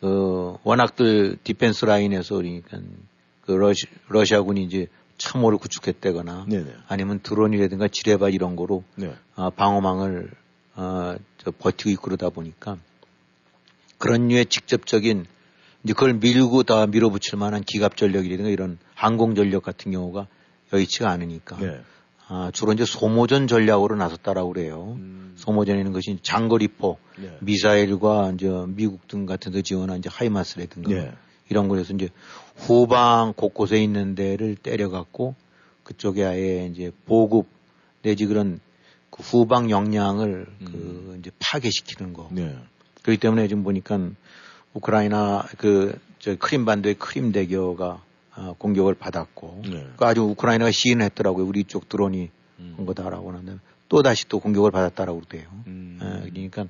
그 0.00 0.56
워낙들 0.64 1.38
defense 1.44 1.86
line에서 1.86 2.36
그러니까 2.36 2.78
그 3.46 3.52
러시, 3.52 3.86
러시아군이 4.08 4.64
이제 4.64 4.86
참호를 5.18 5.58
구축했다거나 5.58 6.46
네 6.48 6.64
네. 6.64 6.74
아니면 6.88 7.20
드론이라든가 7.22 7.88
지뢰밭 7.88 8.34
이런 8.34 8.56
거로 8.56 8.82
네. 8.96 9.14
아, 9.36 9.50
방어망을 9.50 10.30
아, 10.74 11.16
저 11.38 11.50
버티고 11.50 11.90
있고 11.90 12.02
그러다 12.02 12.30
보니까 12.30 12.76
그런 14.02 14.26
류의 14.26 14.46
직접적인 14.46 15.26
이제 15.84 15.92
그걸 15.92 16.14
밀고 16.14 16.64
다 16.64 16.86
밀어붙일 16.86 17.38
만한 17.38 17.62
기갑 17.62 17.96
전력이라든가 17.96 18.50
이런 18.50 18.78
항공 18.94 19.36
전력 19.36 19.62
같은 19.62 19.92
경우가 19.92 20.26
여의치가 20.72 21.08
않으니까 21.08 21.56
네. 21.58 21.80
아, 22.26 22.50
주로 22.52 22.72
이제 22.72 22.84
소모전 22.84 23.46
전략으로 23.46 23.94
나섰다라고 23.94 24.52
그래요. 24.52 24.96
음. 24.98 25.34
소모전이라는 25.36 25.92
것이 25.92 26.18
장거리포, 26.20 26.98
네. 27.18 27.36
미사일과 27.42 28.32
이제 28.34 28.48
미국 28.68 29.06
등 29.06 29.24
같은 29.24 29.52
데 29.52 29.62
지원한 29.62 29.98
이제 29.98 30.08
하이마스라든가 30.10 30.90
네. 30.90 31.12
이런 31.48 31.68
거에서 31.68 31.94
이제 31.94 32.08
후방 32.56 33.34
곳곳에 33.36 33.80
있는 33.80 34.16
데를 34.16 34.56
때려갖고 34.56 35.36
그쪽에 35.84 36.24
아예 36.24 36.66
이제 36.66 36.90
보급 37.06 37.46
내지 38.02 38.26
그런 38.26 38.58
그 39.10 39.22
후방 39.22 39.70
역량을 39.70 40.46
그 40.64 41.16
이제 41.20 41.30
파괴시키는 41.38 42.14
거. 42.14 42.30
네. 43.02 43.04
그렇기 43.04 43.20
때문에 43.20 43.48
지금 43.48 43.62
보니까 43.64 43.98
우크라이나 44.74 45.46
그 45.58 45.98
저 46.22 46.36
크림 46.36 46.64
반도의 46.64 46.94
크림 46.94 47.32
대교가 47.32 48.00
아, 48.30 48.54
공격을 48.56 48.94
받았고 48.94 49.62
네. 49.68 49.88
그 49.96 50.04
아주 50.04 50.22
우크라이나가 50.22 50.70
시인을 50.70 51.04
했더라고요. 51.06 51.44
우리 51.44 51.64
쪽 51.64 51.88
드론이 51.88 52.30
한 52.76 52.86
거다라고 52.86 53.32
하는데 53.32 53.58
또 53.88 54.02
다시 54.02 54.28
또 54.28 54.38
공격을 54.38 54.70
받았다라고 54.70 55.22
그래요. 55.28 55.48
음. 55.66 55.98
예, 56.00 56.30
그러니까 56.30 56.66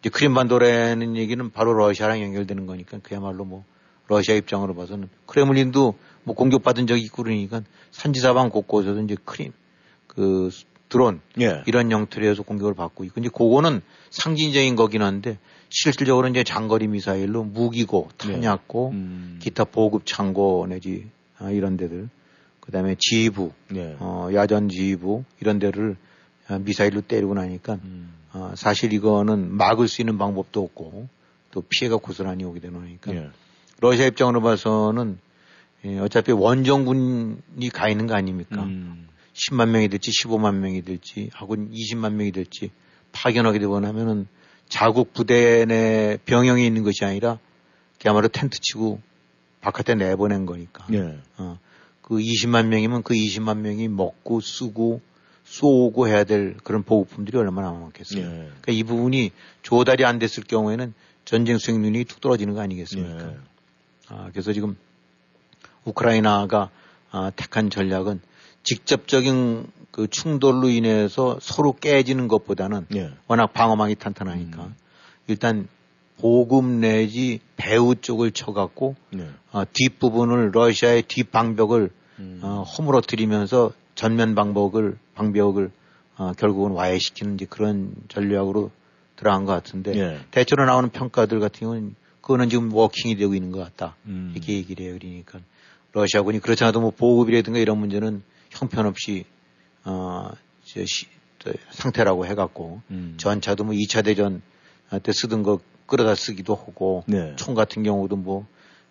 이제 0.00 0.10
크림 0.10 0.34
반도라는 0.34 1.16
얘기는 1.16 1.48
바로 1.52 1.74
러시아랑 1.74 2.20
연결되는 2.22 2.66
거니까 2.66 2.98
그야말로 3.00 3.44
뭐 3.44 3.64
러시아 4.08 4.34
입장으로 4.34 4.74
봐서는 4.74 5.08
크레물린도 5.26 5.94
뭐 6.24 6.34
공격받은 6.34 6.88
적이 6.88 7.02
있고 7.02 7.22
그러니까 7.22 7.62
산지사방 7.92 8.50
곳곳에서 8.50 9.00
이제 9.02 9.16
크림 9.24 9.52
그 10.08 10.50
드론 10.88 11.20
예. 11.40 11.62
이런 11.66 11.90
형태로해서 11.90 12.42
공격을 12.42 12.74
받고 12.74 13.04
있고 13.04 13.20
이제 13.20 13.28
그거는 13.28 13.82
상징적인 14.10 14.76
거긴 14.76 15.02
한데 15.02 15.38
실질적으로 15.68 16.28
이제 16.28 16.44
장거리 16.44 16.86
미사일로 16.86 17.44
무기고 17.44 18.08
탄약고 18.16 18.90
음. 18.90 19.38
기타 19.40 19.64
보급 19.64 20.06
창고 20.06 20.66
내지 20.68 21.06
아, 21.38 21.50
이런 21.50 21.76
데들 21.76 22.08
그다음에 22.60 22.96
지휘부 22.98 23.52
예. 23.74 23.96
어, 23.98 24.28
야전 24.32 24.68
지휘부 24.68 25.24
이런 25.40 25.58
데를 25.58 25.96
아, 26.48 26.58
미사일로 26.58 27.02
때리고 27.02 27.34
나니까 27.34 27.74
음. 27.84 28.14
어, 28.32 28.52
사실 28.56 28.92
이거는 28.92 29.56
막을 29.56 29.88
수 29.88 30.02
있는 30.02 30.18
방법도 30.18 30.62
없고 30.62 31.08
또 31.50 31.62
피해가 31.68 31.96
고스란히 31.96 32.44
오게 32.44 32.60
되니까 32.60 33.14
예. 33.14 33.30
러시아 33.80 34.06
입장으로 34.06 34.42
봐서는 34.42 35.18
예, 35.84 35.98
어차피 35.98 36.32
원정군이 36.32 37.70
가 37.72 37.88
있는 37.88 38.06
거 38.06 38.14
아닙니까? 38.14 38.64
음. 38.64 39.08
10만 39.38 39.68
명이 39.68 39.88
될지 39.88 40.10
15만 40.10 40.56
명이 40.56 40.82
될지 40.82 41.30
하고 41.32 41.56
20만 41.56 42.14
명이 42.14 42.32
될지 42.32 42.70
파견하게 43.12 43.58
되거나 43.60 43.88
하면은 43.88 44.26
자국 44.68 45.12
부대 45.12 45.64
내 45.64 46.18
병영이 46.26 46.66
있는 46.66 46.82
것이 46.82 47.04
아니라 47.04 47.38
그야말로 48.00 48.28
텐트 48.28 48.58
치고 48.60 49.00
바깥에 49.60 49.94
내보낸 49.94 50.46
거니까. 50.46 50.86
예. 50.92 51.18
어, 51.36 51.58
그 52.02 52.16
20만 52.16 52.66
명이면 52.66 53.02
그 53.02 53.14
20만 53.14 53.58
명이 53.58 53.88
먹고 53.88 54.40
쓰고 54.40 55.00
쏘고 55.44 56.08
해야 56.08 56.24
될 56.24 56.56
그런 56.62 56.82
보급품들이 56.82 57.38
얼마나 57.38 57.72
많겠어요. 57.72 58.22
예. 58.22 58.28
그러니까 58.28 58.72
이 58.72 58.82
부분이 58.82 59.30
조달이 59.62 60.04
안 60.04 60.18
됐을 60.18 60.42
경우에는 60.44 60.92
전쟁 61.24 61.58
수행률이 61.58 62.04
툭 62.04 62.20
떨어지는 62.20 62.54
거 62.54 62.60
아니겠습니까? 62.60 63.30
예. 63.30 63.36
아, 64.08 64.28
그래서 64.32 64.52
지금 64.52 64.76
우크라이나가 65.84 66.70
아, 67.10 67.30
택한 67.34 67.70
전략은 67.70 68.20
직접적인 68.68 69.66
그 69.90 70.08
충돌로 70.08 70.68
인해서 70.68 71.38
서로 71.40 71.72
깨지는 71.72 72.28
것보다는 72.28 72.84
예. 72.94 73.12
워낙 73.26 73.54
방어망이 73.54 73.94
탄탄하니까 73.94 74.62
음. 74.62 74.74
일단 75.26 75.68
보급 76.18 76.66
내지 76.66 77.40
배후 77.56 77.94
쪽을 77.94 78.30
쳐갖고 78.32 78.94
네. 79.10 79.26
어, 79.52 79.62
뒷부분을 79.72 80.50
러시아의 80.52 81.04
뒷방벽을 81.04 81.88
음. 82.18 82.40
어, 82.42 82.62
허물어뜨리면서 82.62 83.72
전면 83.94 84.34
방벽을 84.34 84.98
방벽을 85.14 85.70
어, 86.18 86.32
결국은 86.36 86.72
와해시키는 86.72 87.36
이제 87.36 87.46
그런 87.48 87.94
전략으로 88.08 88.70
들어간 89.16 89.46
것 89.46 89.52
같은데 89.52 89.98
예. 89.98 90.20
대체로 90.30 90.66
나오는 90.66 90.90
평가들 90.90 91.40
같은 91.40 91.60
경우는 91.60 91.94
그거는 92.20 92.50
지금 92.50 92.70
워킹이 92.70 93.16
되고 93.16 93.34
있는 93.34 93.50
것 93.50 93.60
같다 93.60 93.96
음. 94.04 94.32
이렇게 94.34 94.52
얘기를 94.52 94.84
해요. 94.84 94.98
그러니까 95.00 95.38
러시아군이 95.92 96.40
그렇지 96.40 96.64
않아도 96.64 96.80
뭐 96.82 96.90
보급이라든가 96.90 97.58
이런 97.58 97.78
문제는 97.78 98.22
형편없이 98.50 99.24
어, 99.84 100.30
저 100.64 100.84
시, 100.84 101.06
저 101.38 101.52
상태라고 101.70 102.26
해갖고 102.26 102.82
음. 102.90 103.14
전차도 103.18 103.64
뭐 103.64 103.74
2차 103.74 104.04
대전 104.04 104.42
때 105.02 105.12
쓰던 105.12 105.42
거 105.42 105.60
끌어다 105.86 106.14
쓰기도 106.14 106.54
하고 106.54 107.04
네. 107.06 107.34
총 107.36 107.54
같은 107.54 107.82
경우도 107.82 108.16
뭐 108.16 108.46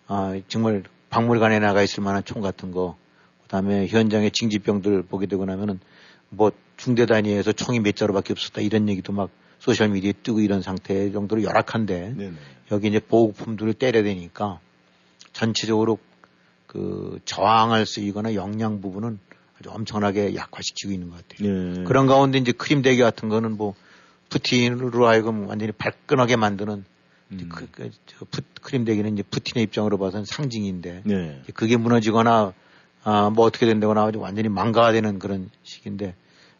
아, 0.06 0.40
정말 0.48 0.82
박물관에 1.10 1.58
나가 1.58 1.82
있을 1.82 2.02
만한 2.02 2.24
총 2.24 2.42
같은 2.42 2.70
거 2.70 2.96
그다음에 3.42 3.86
현장에 3.86 4.30
징집병들 4.30 5.04
보게 5.04 5.26
되고 5.26 5.44
나면은 5.44 5.80
뭐 6.28 6.50
중대 6.76 7.06
단위에서 7.06 7.52
총이 7.52 7.80
몇 7.80 7.96
자루밖에 7.96 8.32
없었다 8.32 8.60
이런 8.60 8.88
얘기도 8.88 9.12
막 9.12 9.30
소셜 9.58 9.88
미디어에 9.88 10.12
뜨고 10.22 10.40
이런 10.40 10.62
상태 10.62 11.10
정도로 11.10 11.42
열악한데 11.42 12.14
네네. 12.16 12.32
여기 12.70 12.88
이제 12.88 13.00
보급품들을 13.00 13.74
때려야 13.74 14.02
되니까 14.02 14.60
전체적으로 15.32 15.98
그 16.66 17.18
저항할 17.24 17.86
수 17.86 18.00
있거나 18.00 18.34
역량 18.34 18.80
부분은 18.80 19.18
아주 19.58 19.70
엄청나게 19.70 20.34
약화시키고 20.34 20.92
있는 20.92 21.10
것 21.10 21.26
같아요. 21.28 21.48
예. 21.48 21.84
그런 21.84 22.06
가운데 22.06 22.38
이제 22.38 22.52
크림 22.52 22.82
대교 22.82 23.02
같은 23.02 23.28
거는 23.28 23.56
뭐 23.56 23.74
푸틴으로 24.30 25.06
하여금 25.06 25.48
완전히 25.48 25.72
발끈하게 25.72 26.36
만드는 26.36 26.84
음. 27.30 27.48
그, 27.52 27.68
그, 27.70 27.90
저 28.06 28.24
푸, 28.30 28.40
크림 28.62 28.84
대교는 28.84 29.14
이제 29.14 29.22
푸틴의 29.22 29.64
입장으로 29.64 29.98
봐서는 29.98 30.24
상징인데 30.24 31.02
네. 31.04 31.42
그게 31.54 31.76
무너지거나 31.76 32.52
아, 33.04 33.30
뭐 33.30 33.46
어떻게 33.46 33.66
된다거나 33.66 34.04
아주 34.04 34.20
완전히 34.20 34.48
망가가 34.48 34.92
되는 34.92 35.18
그런 35.18 35.50
식인데 35.62 36.14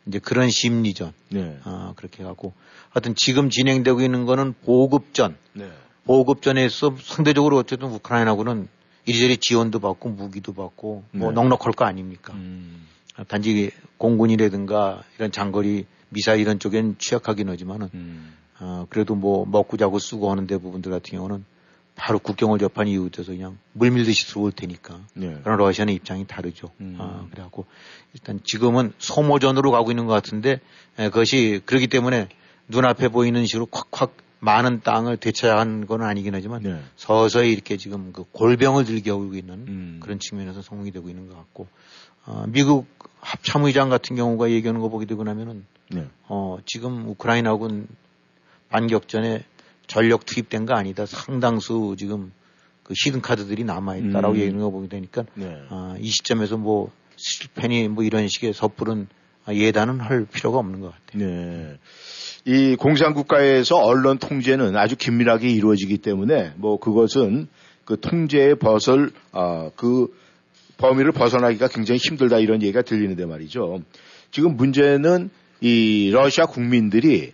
이제 0.06 0.18
그런 0.18 0.50
심리전 0.50 1.12
네. 1.30 1.58
아, 1.64 1.92
그렇게 1.96 2.22
하고 2.22 2.52
하여튼 2.90 3.14
지금 3.14 3.50
진행되고 3.50 4.00
있는 4.00 4.24
거는 4.24 4.54
보급전 4.64 5.36
네. 5.52 5.70
보급전에서 6.04 6.96
상대적으로 7.02 7.58
어쨌든 7.58 7.88
우크라이나군은 7.88 8.68
이리저리 9.08 9.38
지원도 9.38 9.78
받고 9.78 10.10
무기도 10.10 10.52
받고 10.52 11.04
뭐 11.12 11.28
네. 11.30 11.34
넉넉할 11.34 11.72
거 11.72 11.86
아닙니까? 11.86 12.34
음. 12.34 12.86
단지 13.26 13.70
공군이라든가 13.96 15.02
이런 15.16 15.32
장거리 15.32 15.86
미사일 16.10 16.40
이런 16.40 16.58
쪽엔 16.58 16.96
취약하긴 16.98 17.48
하지만은 17.48 17.88
음. 17.94 18.34
어, 18.60 18.86
그래도 18.90 19.14
뭐 19.14 19.46
먹고 19.46 19.78
자고 19.78 19.98
쓰고 19.98 20.30
하는 20.30 20.46
데 20.46 20.58
부분들 20.58 20.92
같은 20.92 21.16
경우는 21.16 21.44
바로 21.94 22.18
국경을 22.18 22.58
접한 22.58 22.86
이웃에서 22.86 23.32
그냥 23.32 23.56
물밀듯이 23.72 24.26
들어올 24.26 24.52
테니까. 24.52 25.00
네. 25.14 25.40
그런 25.42 25.58
러시아는 25.58 25.94
입장이 25.94 26.26
다르죠. 26.26 26.70
음. 26.80 26.96
아, 27.00 27.26
그래갖고 27.30 27.64
일단 28.12 28.40
지금은 28.44 28.92
소모전으로 28.98 29.70
가고 29.70 29.90
있는 29.90 30.04
것 30.04 30.12
같은데 30.12 30.60
에, 30.98 31.08
그것이 31.08 31.62
그렇기 31.64 31.86
때문에 31.86 32.28
눈앞에 32.68 33.08
보이는 33.08 33.44
식으로 33.46 33.66
콱콱 33.66 34.27
많은 34.40 34.80
땅을 34.82 35.16
되찾아간 35.16 35.86
건 35.86 36.02
아니긴 36.02 36.34
하지만 36.34 36.62
네. 36.62 36.80
서서히 36.96 37.52
이렇게 37.52 37.76
지금 37.76 38.12
그 38.12 38.24
골병을 38.32 38.84
들게 38.84 39.10
오고 39.10 39.34
있는 39.34 39.54
음. 39.66 40.00
그런 40.00 40.18
측면에서 40.18 40.62
성공이 40.62 40.92
되고 40.92 41.08
있는 41.08 41.28
것 41.28 41.36
같고 41.36 41.66
어, 42.26 42.44
미국 42.48 42.86
합참의장 43.20 43.88
같은 43.88 44.16
경우가 44.16 44.50
얘기하는 44.50 44.80
거 44.80 44.88
보게 44.88 45.06
되고 45.06 45.24
나면은 45.24 45.64
네. 45.90 46.06
어, 46.28 46.58
지금 46.66 47.08
우크라이나군 47.08 47.88
반격전에 48.68 49.44
전력 49.86 50.26
투입된 50.26 50.66
거 50.66 50.74
아니다. 50.74 51.06
상당수 51.06 51.96
지금 51.98 52.32
그 52.82 52.94
히든 52.96 53.22
카드들이 53.22 53.64
남아있다라고 53.64 54.34
음. 54.34 54.38
얘기하는 54.38 54.60
거 54.60 54.70
보게 54.70 54.88
되니까 54.88 55.24
네. 55.34 55.62
아, 55.68 55.96
이 55.98 56.08
시점에서 56.08 56.56
뭐 56.56 56.90
실패니 57.16 57.88
뭐 57.88 58.04
이런 58.04 58.28
식의 58.28 58.52
섣부른 58.52 59.08
아, 59.46 59.54
예단은 59.54 60.00
할 60.00 60.26
필요가 60.26 60.58
없는 60.58 60.80
것 60.80 60.92
같아요. 60.92 61.26
네. 61.26 61.78
이 62.44 62.76
공산국가에서 62.76 63.76
언론 63.76 64.18
통제는 64.18 64.76
아주 64.76 64.96
긴밀하게 64.96 65.50
이루어지기 65.50 65.98
때문에 65.98 66.52
뭐 66.56 66.78
그것은 66.78 67.48
그 67.84 67.98
통제의 68.00 68.56
벗을 68.56 69.10
아, 69.32 69.70
그 69.76 70.08
범위를 70.78 71.12
벗어나기가 71.12 71.68
굉장히 71.68 71.98
힘들다 71.98 72.38
이런 72.38 72.62
얘기가 72.62 72.82
들리는데 72.82 73.26
말이죠. 73.26 73.80
지금 74.30 74.56
문제는 74.56 75.30
이 75.60 76.10
러시아 76.12 76.46
국민들이 76.46 77.32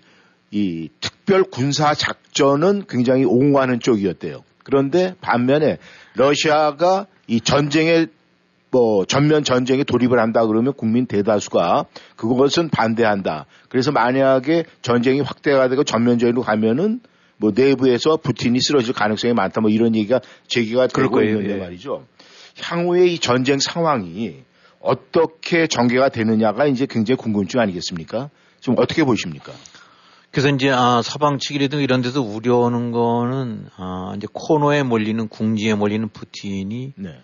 이 0.50 0.88
특별 1.00 1.42
군사 1.42 1.94
작전은 1.94 2.84
굉장히 2.88 3.24
옹호하는 3.24 3.80
쪽이었대요. 3.80 4.44
그런데 4.62 5.14
반면에 5.20 5.78
러시아가 6.14 7.06
이 7.26 7.40
전쟁에 7.40 8.06
뭐 8.74 9.04
전면 9.04 9.44
전쟁에 9.44 9.84
돌입을 9.84 10.18
한다 10.18 10.44
그러면 10.46 10.72
국민 10.72 11.06
대다수가 11.06 11.84
그것은 12.16 12.70
반대한다. 12.70 13.46
그래서 13.68 13.92
만약에 13.92 14.64
전쟁이 14.82 15.20
확대가 15.20 15.68
되고 15.68 15.84
전면전으로 15.84 16.42
가면은 16.42 16.98
뭐 17.36 17.52
내부에서 17.54 18.16
푸틴이 18.16 18.58
쓰러질 18.60 18.92
가능성이 18.92 19.32
많다. 19.32 19.60
뭐 19.60 19.70
이런 19.70 19.94
얘기가 19.94 20.20
제기가 20.48 20.88
되고 20.88 21.08
거예요. 21.10 21.36
있는데 21.36 21.54
예. 21.54 21.56
말이죠. 21.60 22.04
향후의 22.60 23.14
이 23.14 23.18
전쟁 23.20 23.60
상황이 23.60 24.42
어떻게 24.80 25.68
전개가 25.68 26.08
되느냐가 26.08 26.66
이제 26.66 26.84
굉장히 26.90 27.16
궁금증 27.16 27.60
아니겠습니까? 27.60 28.30
좀 28.58 28.74
어떻게 28.78 29.04
보십니까? 29.04 29.52
그래서 30.32 30.48
이제 30.48 30.68
아, 30.68 31.00
서방 31.00 31.38
측이라든 31.38 31.78
이런 31.78 32.02
데서 32.02 32.22
우려하는 32.22 32.90
거는 32.90 33.68
아, 33.76 34.14
이제 34.16 34.26
코너에 34.32 34.82
몰리는 34.82 35.28
궁지에 35.28 35.74
몰리는 35.74 36.08
푸틴이 36.08 36.94
네. 36.96 37.20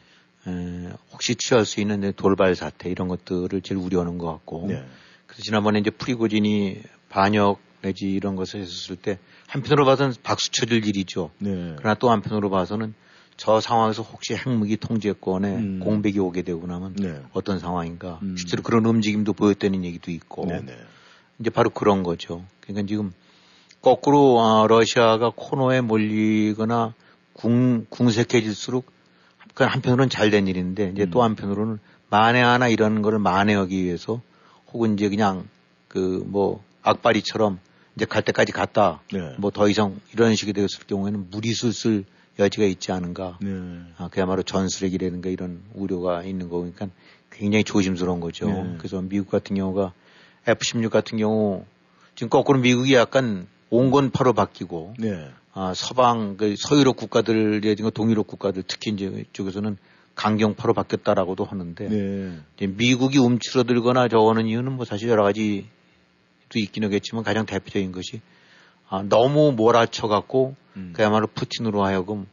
에, 0.51 0.93
혹시 1.13 1.35
취할 1.37 1.65
수 1.65 1.81
있는 1.81 2.13
돌발 2.15 2.55
사태 2.55 2.91
이런 2.91 3.09
것들을 3.09 3.61
제일 3.63 3.81
우려하는 3.81 4.19
것 4.19 4.27
같고 4.27 4.67
네. 4.69 4.85
그래서 5.27 5.43
지난번에 5.43 5.79
이제 5.79 5.91
프리고진이 5.91 6.83
반역 7.09 7.61
내지 7.83 8.11
이런 8.11 8.37
것을 8.37 8.61
했었을 8.61 8.97
때 8.97 9.19
한편으로 9.47 9.85
봐서는 9.85 10.15
박수 10.23 10.51
쳐줄 10.51 10.87
일이죠. 10.87 11.31
네. 11.39 11.75
그러나 11.79 11.95
또 11.95 12.11
한편으로 12.11 12.51
봐서는 12.51 12.95
저 13.37 13.61
상황에서 13.61 14.03
혹시 14.03 14.35
핵무기 14.35 14.77
통제권에 14.77 15.57
음. 15.57 15.81
공백이 15.81 16.19
오게 16.19 16.43
되고 16.43 16.67
나면 16.67 16.95
네. 16.97 17.23
어떤 17.33 17.59
상황인가 17.59 18.19
음. 18.23 18.37
실제로 18.37 18.63
그런 18.63 18.85
움직임도 18.85 19.33
보였다는 19.33 19.85
얘기도 19.85 20.11
있고 20.11 20.45
네. 20.45 20.61
네. 20.61 20.77
이제 21.39 21.49
바로 21.49 21.71
그런 21.71 22.03
거죠. 22.03 22.45
그러니까 22.61 22.87
지금 22.87 23.13
거꾸로 23.81 24.41
아, 24.43 24.67
러시아가 24.69 25.33
코너에 25.35 25.81
몰리거나 25.81 26.93
궁, 27.33 27.87
궁색해질수록 27.89 28.93
그 29.55 29.65
한편으로는 29.65 30.09
잘 30.11 30.31
된 30.31 30.47
일인데 30.47 30.91
이제 30.95 31.05
음. 31.05 31.11
또 31.11 31.23
한편으로는 31.23 31.79
만에 32.09 32.41
하나 32.41 32.69
이런 32.69 33.03
거를 33.03 33.19
만회하기 33.19 33.85
위해서 33.85 34.21
혹은 34.73 34.95
이제 34.95 35.09
그냥 35.09 35.49
그 35.89 36.23
뭐 36.27 36.63
악바리처럼 36.83 37.59
이제 37.97 38.05
갈 38.05 38.23
때까지 38.23 38.53
갔다 38.53 39.01
네. 39.13 39.35
뭐더 39.39 39.69
이상 39.69 40.01
이런 40.13 40.35
식이 40.35 40.53
되었을 40.53 40.87
경우에는 40.87 41.31
무리수 41.31 41.73
쓸 41.73 42.05
여지가 42.39 42.65
있지 42.65 42.93
않은가 42.93 43.39
네. 43.43 43.51
아, 43.99 44.09
그야말로 44.09 44.43
전술핵이라든가 44.43 45.29
이런 45.29 45.61
우려가 45.75 46.23
있는 46.23 46.49
거니까 46.49 46.89
굉장히 47.31 47.65
조심스러운 47.65 48.21
거죠. 48.21 48.47
네. 48.47 48.75
그래서 48.79 49.03
미국 49.03 49.31
같은 49.31 49.57
경우가 49.57 49.93
F-16 50.47 50.91
같은 50.91 51.19
경우 51.19 51.65
지금 52.15 52.31
거꾸로 52.31 52.59
미국이 52.61 52.95
약간 52.95 53.47
온건파로 53.71 54.33
바뀌고 54.33 54.95
네. 54.99 55.29
아, 55.53 55.73
서방 55.75 56.37
그 56.37 56.55
서유럽 56.57 56.97
국가들 56.97 57.63
예전 57.65 57.91
동유럽 57.91 58.27
국가들 58.27 58.63
특히 58.67 58.91
이제 58.93 59.25
쪽에서는 59.33 59.77
강경파로 60.15 60.75
바뀌었다라고도 60.75 61.45
하는데 61.45 61.89
네. 61.89 62.67
미국이 62.67 63.19
움츠러들거나 63.19 64.09
저거는 64.09 64.47
이유는 64.47 64.73
뭐 64.73 64.85
사실 64.85 65.09
여러 65.09 65.23
가지도 65.23 65.65
있긴 66.55 66.85
하겠지만 66.85 67.25
가장 67.25 67.47
대표적인 67.47 67.93
것이 67.93 68.21
아, 68.89 69.03
너무 69.03 69.53
몰아쳐 69.53 70.09
갖고 70.09 70.57
음. 70.77 70.93
그야말로 70.95 71.27
푸틴으로 71.29 71.85
하여금 71.85 72.27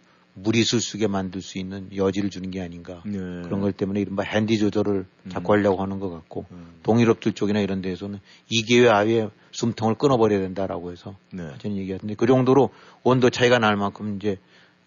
무리수 0.44 0.80
쓰게 0.80 1.08
만들 1.08 1.42
수 1.42 1.58
있는 1.58 1.90
여지를 1.96 2.30
주는 2.30 2.52
게 2.52 2.62
아닌가 2.62 3.02
네. 3.06 3.18
그런 3.44 3.60
것 3.62 3.76
때문에 3.76 4.00
이른바 4.02 4.24
핸디 4.24 4.58
조절을 4.60 5.06
자꾸 5.30 5.54
하려고 5.54 5.82
하는 5.82 6.00
것 6.00 6.10
같고 6.10 6.46
음. 6.52 6.80
동유럽들 6.84 7.34
쪽이나 7.34 7.60
이런 7.60 7.82
데에서는 7.82 8.20
이 8.50 8.62
기회에 8.64 8.90
아예 8.90 9.30
숨통을 9.52 9.96
끊어버려야 9.96 10.40
된다라고 10.40 10.92
해서 10.92 11.16
네. 11.32 11.44
하는 11.44 11.78
얘기 11.78 11.92
같은데 11.92 12.14
그 12.16 12.28
정도로 12.28 12.70
온도 13.04 13.30
차이가 13.30 13.58
날 13.58 13.76
만큼 13.76 14.18
이제 14.18 14.38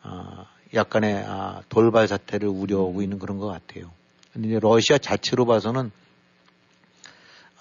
아, 0.02 0.46
약간의 0.72 1.24
아, 1.26 1.62
돌발 1.68 2.06
사태를 2.06 2.48
우려하고 2.48 3.02
있는 3.02 3.18
그런 3.18 3.38
것 3.38 3.46
같아요. 3.46 3.90
근데 4.32 4.48
이제 4.48 4.60
러시아 4.60 4.98
자체로 4.98 5.44
봐서는 5.46 5.90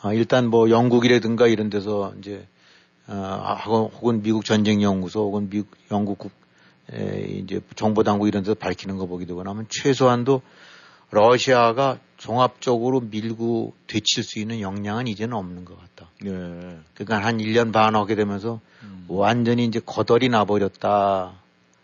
아, 0.01 0.13
일단 0.13 0.47
뭐 0.47 0.69
영국이라든가 0.69 1.47
이런 1.47 1.69
데서 1.69 2.13
이제 2.19 2.45
아, 3.07 3.55
혹은- 3.65 4.21
미국 4.21 4.45
전쟁 4.45 4.83
연구소 4.83 5.21
혹은 5.21 5.49
미국 5.49 5.69
영국 5.91 6.25
에, 6.25 6.29
이제 6.91 7.61
정보당국 7.75 8.27
이런 8.27 8.43
데서 8.43 8.55
밝히는 8.55 8.97
거 8.97 9.05
보게 9.05 9.25
되거나 9.25 9.51
하면 9.51 9.65
최소한도 9.69 10.41
러시아가 11.11 11.99
종합적으로 12.17 12.99
밀고 12.99 13.73
되칠 13.87 14.23
수 14.23 14.39
있는 14.39 14.61
역량은 14.61 15.07
이제는 15.07 15.35
없는 15.35 15.65
것 15.65 15.77
같다. 15.79 16.11
네. 16.21 16.29
그러니까 16.93 17.25
한 17.25 17.37
1년 17.37 17.71
반 17.71 17.95
하게 17.95 18.15
되면서 18.15 18.59
완전히 19.07 19.65
이제 19.65 19.79
거덜이 19.83 20.29
나버렸다. 20.29 21.33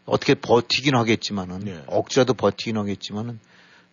어떻게 0.06 0.36
버티긴 0.36 0.96
하겠지만은, 0.96 1.60
네. 1.62 1.84
억지라도 1.88 2.36
버티긴 2.36 2.78
하겠지만은, 2.78 3.40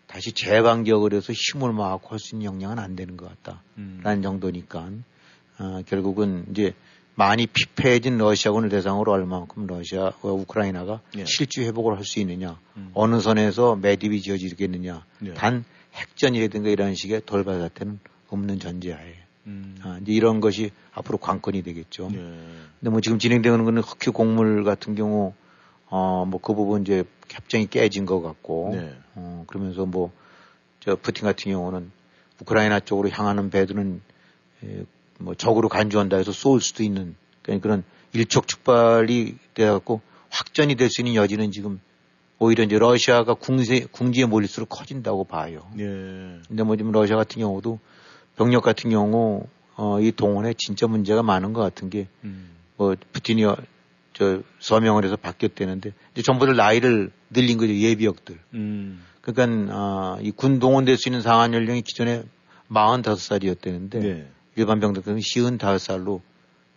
다시 0.07 0.33
재반격을 0.33 1.15
해서 1.15 1.33
힘을 1.33 1.73
모아고 1.73 2.09
할수 2.11 2.35
있는 2.35 2.45
역량은 2.45 2.79
안 2.79 2.97
되는 2.97 3.17
것 3.17 3.29
같다. 3.31 3.63
음. 3.79 4.01
라는 4.03 4.21
정도니까, 4.21 4.91
어, 5.59 5.81
결국은 5.87 6.45
이제 6.51 6.75
많이 7.23 7.47
피폐해진 7.47 8.19
러시아군을 8.19 8.69
대상으로 8.69 9.13
얼마만큼 9.13 9.67
러시아, 9.69 10.13
어, 10.23 10.29
우크라이나가 10.33 11.01
예. 11.17 11.25
실주 11.25 11.63
회복을 11.63 11.97
할 11.97 12.05
수 12.05 12.19
있느냐, 12.19 12.59
음. 12.77 12.91
어느 12.95 13.21
선에서 13.21 13.77
매듭이 13.77 14.23
지어지겠느냐, 14.23 15.05
네. 15.21 15.35
단 15.35 15.65
핵전이라든가 15.95 16.69
이런 16.71 16.95
식의 16.97 17.23
돌발 17.25 17.61
사태는 17.61 18.01
없는 18.29 18.59
전제하에 18.59 19.15
음. 19.47 19.77
아, 19.83 19.99
이제 20.03 20.13
이런 20.13 20.41
것이 20.41 20.71
앞으로 20.93 21.19
관건이 21.19 21.63
되겠죠. 21.63 22.09
네. 22.11 22.17
근데 22.81 22.91
뭐 22.91 23.01
지금 23.01 23.19
진행되는 23.21 23.65
거는 23.65 23.83
흑해 23.83 24.13
곡물 24.13 24.65
같은 24.65 24.95
경우 24.97 25.35
어 25.91 26.25
뭐 26.27 26.41
그 26.41 26.55
부분 26.55 26.83
이제 26.83 27.05
협정이 27.31 27.67
깨진 27.69 28.05
것 28.07 28.21
같고 28.21 28.71
네. 28.75 28.95
어 29.15 29.45
그러면서 29.47 29.87
뭐 29.87 30.11
저 30.81 30.97
푸틴 30.97 31.25
같은 31.25 31.53
경우는 31.53 31.93
우크라이나 32.41 32.81
쪽으로 32.81 33.09
향하는 33.09 33.51
배들은 33.51 34.01
에, 34.65 34.85
뭐 35.23 35.35
적으로 35.35 35.69
간주한다 35.69 36.17
해서 36.17 36.33
쏠 36.33 36.61
수도 36.61 36.83
있는 36.83 37.15
그런 37.43 37.61
그런 37.61 37.85
일촉즉발이 38.13 39.37
돼갖고 39.55 40.01
확전이 40.31 40.75
될 40.75 40.89
수 40.91 41.01
있는 41.01 41.15
여지는 41.15 41.51
지금 41.51 41.81
오히려 42.39 42.65
이제 42.65 42.79
러시아가 42.79 43.35
궁세, 43.35 43.87
궁지에 43.93 44.25
몰릴수록 44.27 44.69
커진다고 44.69 45.25
봐요. 45.25 45.67
네. 45.75 45.85
근데 46.49 46.63
뭐 46.65 46.77
지금 46.77 46.91
러시아 46.91 47.17
같은 47.17 47.41
경우도 47.41 47.79
병력 48.37 48.63
같은 48.65 48.91
경우 48.91 49.47
어, 49.77 50.01
이 50.01 50.11
동원에 50.13 50.55
진짜 50.59 50.87
문제가 50.87 51.23
많은 51.23 51.53
것 51.53 51.61
같은 51.61 51.89
게 51.89 52.09
음. 52.25 52.51
뭐 52.77 52.97
푸틴이 53.13 53.45
어, 53.45 53.57
저 54.13 54.43
서명을 54.59 55.05
해서 55.05 55.17
바뀌었대는데 55.17 55.93
이제 56.13 56.23
전부들 56.23 56.57
나이를 56.57 57.13
늘린 57.31 57.59
거죠 57.59 57.73
예비역들. 57.73 58.39
음. 58.55 59.03
그러니까 59.21 59.73
아, 59.75 60.19
이군 60.21 60.59
동원될 60.59 60.97
수 60.97 61.09
있는 61.09 61.23
상한 61.23 61.55
연령이 61.55 61.83
기존에 61.83 62.25
45살이었대는데 62.71 64.01
네. 64.01 64.29
일반 64.57 64.81
병들은 64.81 65.19
55살로 65.19 66.21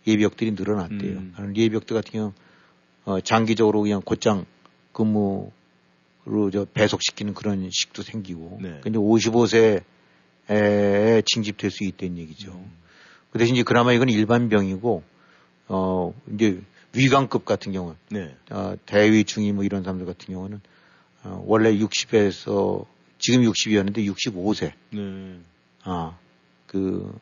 예비역들이 0.08 0.52
늘어났대요. 0.52 1.18
음. 1.18 1.54
예비역들 1.56 1.96
같은 1.96 2.12
경우 2.12 2.34
어, 3.06 3.20
장기적으로 3.22 3.82
그냥 3.82 4.02
곧장 4.04 4.46
근무로 4.94 5.52
저 6.52 6.66
배속시키는 6.74 7.34
그런 7.34 7.70
식도 7.72 8.04
생기고. 8.04 8.60
네. 8.62 8.80
근데 8.82 8.98
55세에 9.00 9.84
징집될 11.26 11.72
수 11.72 11.84
있다는 11.84 12.18
얘기죠. 12.18 12.52
음. 12.52 12.72
그 13.32 13.40
대신 13.40 13.56
이제 13.56 13.64
그나마 13.64 13.94
이건 13.94 14.10
일반 14.10 14.48
병이고 14.48 15.04
어 15.68 16.14
이제 16.34 16.62
위관급 16.94 17.46
같은 17.46 17.74
경우 17.74 17.96
네. 18.10 18.36
어, 18.50 18.76
대위 18.86 19.26
중위 19.26 19.52
뭐 19.52 19.64
이런 19.64 19.84
사람들 19.84 20.06
같은 20.06 20.34
경우는 20.34 20.62
어, 21.24 21.44
원래 21.46 21.76
60에서 21.78 22.86
지금 23.20 23.42
60이었는데 23.42 23.98
65세 23.98 24.72
네. 24.92 25.40
아, 25.84 26.18
그, 26.68 27.14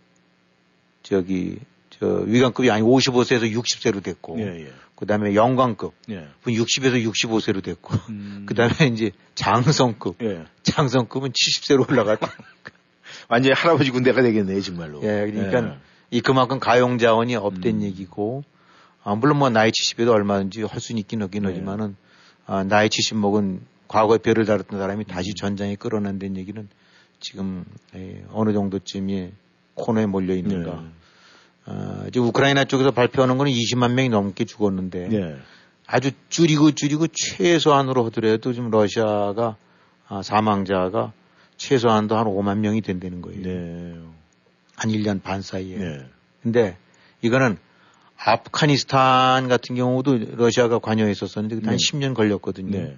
저기, 1.04 1.60
저, 1.90 2.08
위관급이 2.26 2.72
아니 2.72 2.82
55세에서 2.82 3.52
60세로 3.54 4.02
됐고, 4.02 4.40
예, 4.40 4.66
예. 4.66 4.72
그 4.96 5.06
다음에 5.06 5.36
영관급, 5.36 5.94
예. 6.10 6.28
60에서 6.46 7.04
65세로 7.12 7.64
됐고, 7.64 7.94
음. 8.10 8.46
그 8.48 8.56
다음에 8.56 8.88
이제 8.92 9.12
장성급, 9.36 10.18
예. 10.24 10.46
장성급은 10.64 11.32
70세로 11.32 11.90
올라갔고, 11.90 12.28
완전히 13.30 13.54
할아버지 13.54 13.92
군대가 13.92 14.22
되겠네, 14.22 14.60
정말로. 14.62 15.02
예, 15.04 15.30
그러니까 15.32 15.78
이 16.10 16.22
그만큼 16.22 16.60
가용 16.60 16.98
자원이 16.98 17.36
없된 17.36 17.78
음. 17.78 17.82
얘기고, 17.84 18.44
아, 19.04 19.16
물론 19.16 19.38
뭐 19.38 19.50
나이 19.50 19.72
70에도 19.72 20.10
얼마든지 20.10 20.64
할 20.64 20.80
수는 20.80 21.00
있긴 21.00 21.22
하긴 21.22 21.44
네. 21.44 21.50
하지만은, 21.50 21.96
아, 22.46 22.64
나이 22.64 22.90
70 22.90 23.18
먹은 23.18 23.62
과거에 23.88 24.18
별을 24.18 24.46
달았던 24.46 24.80
사람이 24.80 25.04
음. 25.04 25.06
다시 25.06 25.34
전장에 25.36 25.76
끌어낸다는 25.76 26.38
얘기는 26.38 26.68
지금 27.20 27.64
예, 27.96 28.24
어느 28.32 28.54
정도쯤이 28.54 29.32
코너에 29.76 30.06
몰려 30.06 30.36
있는가. 30.36 30.82
네. 30.82 30.88
아, 31.66 32.06
이제 32.08 32.20
우크라이나 32.20 32.66
쪽에서 32.66 32.92
발표하는 32.92 33.38
거는 33.38 33.52
20만 33.52 33.94
명이 33.94 34.10
넘게 34.10 34.46
죽었는데 34.46 35.08
네. 35.10 35.36
아주 35.88 36.12
줄이고 36.30 36.72
줄이고 36.72 37.08
최소한으로 37.08 38.06
하더라도 38.06 38.54
지금 38.54 38.70
러시아가 38.70 39.56
아, 40.08 40.22
사망자가 40.22 41.14
최소한도 41.58 42.18
한 42.18 42.26
5만 42.26 42.58
명이 42.60 42.82
된다는 42.82 43.22
거예요. 43.22 43.42
네. 43.42 44.00
한 44.76 44.92
1년 44.92 45.22
반 45.22 45.42
사이에. 45.42 45.78
네. 45.78 46.06
근데 46.42 46.78
이거는 47.22 47.58
아프가니스탄 48.18 49.48
같은 49.48 49.76
경우도 49.76 50.36
러시아가 50.36 50.80
관여했었었는데 50.80 51.56
그때 51.56 51.68
한 51.68 51.78
네. 51.78 51.84
10년 51.92 52.14
걸렸거든요. 52.14 52.96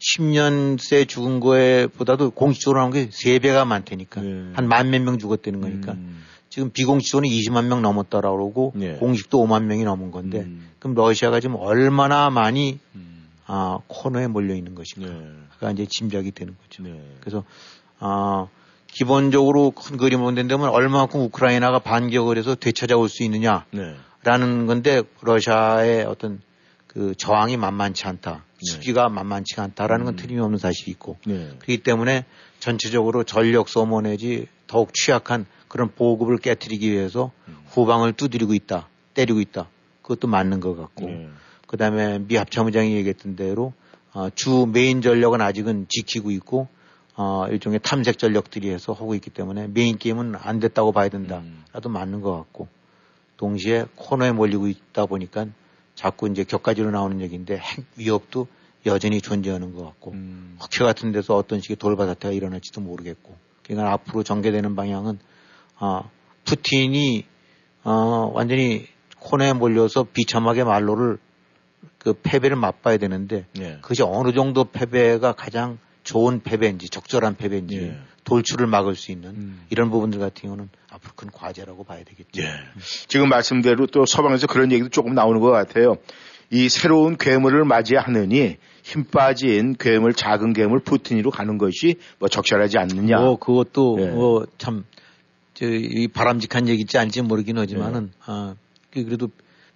네. 0.00 0.18
10년째 0.18 1.06
죽은 1.06 1.40
거에 1.40 1.86
보다도 1.86 2.30
공식적으로 2.30 2.80
하는 2.80 2.92
게 2.92 3.08
3배가 3.08 3.66
많다니까. 3.66 4.20
네. 4.20 4.50
한만 4.54 4.90
몇 4.90 5.02
명 5.02 5.18
죽었다는 5.18 5.60
거니까. 5.60 5.92
음. 5.92 6.22
지금 6.48 6.70
비공식적으로는 6.70 7.28
20만 7.30 7.66
명 7.66 7.80
넘었다라고 7.82 8.36
그러고 8.36 8.72
네. 8.74 8.94
공식도 8.96 9.38
5만 9.46 9.64
명이 9.64 9.84
넘은 9.84 10.10
건데 10.10 10.40
음. 10.40 10.70
그럼 10.80 10.94
러시아가 10.94 11.38
지금 11.38 11.56
얼마나 11.56 12.28
많이 12.30 12.78
음. 12.96 13.28
아, 13.46 13.78
코너에 13.86 14.26
몰려 14.26 14.54
있는 14.54 14.74
것인가. 14.74 15.08
네. 15.12 15.30
가 15.60 15.70
이제 15.70 15.86
짐작이 15.86 16.32
되는 16.32 16.56
거죠. 16.60 16.82
네. 16.82 16.98
그래서 17.20 17.44
아, 17.98 18.46
기본적으로 18.88 19.70
큰 19.70 19.96
그림을 19.98 20.24
본다면 20.34 20.70
얼마만큼 20.70 21.20
우크라이나가 21.20 21.78
반격을 21.78 22.38
해서 22.38 22.54
되찾아올 22.54 23.08
수 23.08 23.22
있느냐. 23.24 23.66
네. 23.70 23.94
라는 24.24 24.66
건데 24.66 25.02
러시아의 25.22 26.04
어떤 26.04 26.40
그 26.86 27.14
저항이 27.16 27.56
만만치 27.56 28.06
않다. 28.06 28.44
네. 28.60 28.70
수비가 28.70 29.08
만만치 29.08 29.60
않다라는 29.60 30.04
건 30.04 30.14
음. 30.14 30.16
틀림없는 30.16 30.58
사실이 30.58 30.90
있고 30.92 31.16
네. 31.24 31.50
그렇기 31.58 31.78
때문에 31.82 32.24
전체적으로 32.58 33.24
전력 33.24 33.68
소모 33.68 34.00
내지 34.00 34.46
더욱 34.66 34.92
취약한 34.94 35.46
그런 35.68 35.90
보급을 35.94 36.38
깨뜨리기 36.38 36.90
위해서 36.90 37.32
음. 37.48 37.56
후방을 37.68 38.12
두드리고 38.12 38.54
있다. 38.54 38.88
때리고 39.14 39.40
있다. 39.40 39.68
그것도 40.02 40.28
맞는 40.28 40.60
것 40.60 40.76
같고 40.76 41.06
네. 41.06 41.28
그 41.66 41.76
다음에 41.76 42.18
미 42.18 42.36
합참의장이 42.36 42.94
얘기했던 42.94 43.36
대로 43.36 43.72
어, 44.12 44.28
주 44.34 44.66
메인 44.70 45.02
전력은 45.02 45.40
아직은 45.40 45.86
지키고 45.88 46.30
있고 46.32 46.68
어, 47.16 47.46
일종의 47.48 47.80
탐색 47.82 48.18
전력들이 48.18 48.70
해서 48.70 48.92
하고 48.92 49.14
있기 49.14 49.30
때문에 49.30 49.68
메인 49.68 49.98
게임은 49.98 50.34
안 50.36 50.58
됐다고 50.58 50.92
봐야 50.92 51.08
된다. 51.08 51.38
음. 51.38 51.64
라도 51.72 51.88
맞는 51.88 52.20
것 52.20 52.36
같고 52.36 52.68
동시에 53.36 53.86
코너에 53.94 54.32
몰리고 54.32 54.68
있다 54.68 55.06
보니까 55.06 55.46
자꾸 56.00 56.28
이제 56.28 56.44
곁가지로 56.44 56.90
나오는 56.92 57.20
얘기인데 57.20 57.58
핵 57.58 57.84
위협도 57.96 58.46
여전히 58.86 59.20
존재하는 59.20 59.74
것 59.74 59.84
같고 59.84 60.12
음. 60.12 60.56
흑해 60.58 60.82
같은 60.82 61.12
데서 61.12 61.36
어떤 61.36 61.60
식의 61.60 61.76
돌발 61.76 62.06
사태가 62.06 62.32
일어날지도 62.32 62.80
모르겠고 62.80 63.36
그러니까 63.62 63.92
앞으로 63.92 64.22
전개되는 64.22 64.74
방향은 64.76 65.18
아 65.78 66.04
푸틴이 66.46 67.26
어 67.84 68.30
완전히 68.32 68.86
코너에 69.18 69.52
몰려서 69.52 70.06
비참하게 70.10 70.64
말로를 70.64 71.18
그 71.98 72.14
패배를 72.14 72.56
맛봐야 72.56 72.96
되는데 72.96 73.44
네. 73.52 73.76
그것이 73.82 74.02
어느 74.02 74.32
정도 74.32 74.64
패배가 74.64 75.32
가장 75.32 75.76
좋은 76.10 76.42
배배인지 76.42 76.88
적절한 76.88 77.36
배배인지 77.36 77.76
예. 77.76 77.96
돌출을 78.24 78.66
막을 78.66 78.96
수 78.96 79.12
있는 79.12 79.30
음. 79.30 79.60
이런 79.70 79.90
부분들 79.90 80.18
같은 80.18 80.42
경우는 80.42 80.68
앞으로 80.90 81.12
큰 81.14 81.30
과제라고 81.30 81.84
봐야 81.84 82.02
되겠죠. 82.02 82.42
예. 82.42 82.48
지금 83.06 83.28
말씀대로 83.28 83.86
또 83.86 84.04
서방에서 84.06 84.48
그런 84.48 84.72
얘기도 84.72 84.88
조금 84.88 85.14
나오는 85.14 85.40
것 85.40 85.50
같아요. 85.52 85.98
이 86.50 86.68
새로운 86.68 87.16
괴물을 87.16 87.64
맞이하느니 87.64 88.56
힘 88.82 89.04
빠진 89.04 89.76
괴물, 89.78 90.14
작은 90.14 90.52
괴물 90.52 90.80
푸틴으로 90.80 91.30
가는 91.30 91.58
것이 91.58 91.94
뭐 92.18 92.28
적절하지 92.28 92.76
않느냐. 92.78 93.20
뭐 93.20 93.38
그것도 93.38 93.98
예. 94.00 94.06
뭐참 94.08 94.84
이 95.62 96.08
바람직한 96.08 96.66
얘기지 96.68 96.98
않지 96.98 97.22
모르긴 97.22 97.56
하지만은 97.58 98.06
예. 98.12 98.18
아 98.26 98.54
그- 98.90 99.04
그래도 99.04 99.28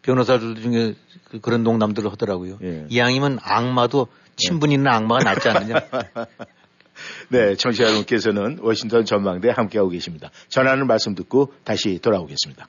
변호사들 0.02 0.56
중에 0.60 0.94
그- 1.30 1.38
그런 1.40 1.62
농담들을 1.62 2.10
하더라고요. 2.10 2.58
예. 2.64 2.86
이왕이면 2.90 3.38
악마도 3.40 4.08
친분 4.36 4.72
있는 4.72 4.86
악마가 4.90 5.24
낫지 5.24 5.48
않느냐. 5.48 5.74
네, 7.30 7.54
청취자 7.56 7.84
여러분께서는 7.84 8.58
워싱턴 8.60 9.04
전망대 9.04 9.50
함께하고 9.50 9.90
계십니다. 9.90 10.30
전하는 10.48 10.86
말씀 10.86 11.14
듣고 11.14 11.52
다시 11.64 11.98
돌아오겠습니다. 11.98 12.68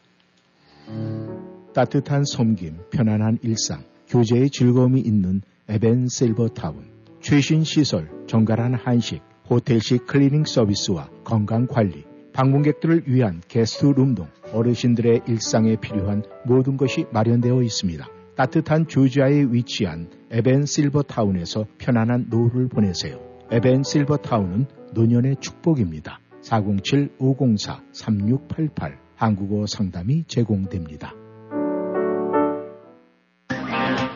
따뜻한 1.74 2.24
섬김, 2.26 2.86
편안한 2.92 3.40
일상, 3.44 3.84
교제의 4.08 4.50
즐거움이 4.50 5.02
있는 5.02 5.42
에벤 5.68 6.08
실버 6.08 6.50
타운. 6.50 6.90
최신 7.22 7.64
시설, 7.64 8.10
정갈한 8.28 8.76
한식, 8.76 9.22
호텔식 9.50 10.06
클리닝 10.06 10.46
서비스와 10.46 11.10
건강 11.24 11.68
관리, 11.68 12.04
방문객들을 12.34 13.04
위한 13.08 13.42
guest 13.48 13.85
room 13.85 14.16
등 14.16 14.28
어르신들의 14.52 15.22
일상에 15.28 15.76
필요한 15.78 16.24
모든 16.46 16.78
것이 16.78 17.06
마련되어 17.12 17.62
있습니다. 17.64 18.08
따뜻한 18.36 18.88
조지아에 18.88 19.46
위치한 19.50 20.10
에벤 20.32 20.66
실버타운에서 20.66 21.68
편안한 21.78 22.26
노후를 22.30 22.68
보내세요. 22.68 23.20
에벤 23.52 23.84
실버타운은 23.84 24.66
노년의 24.94 25.36
축복입니다. 25.40 26.20
407-504-3688 26.42 28.98
한국어 29.16 29.66
상담이 29.66 30.26
제공됩니다. 30.28 31.14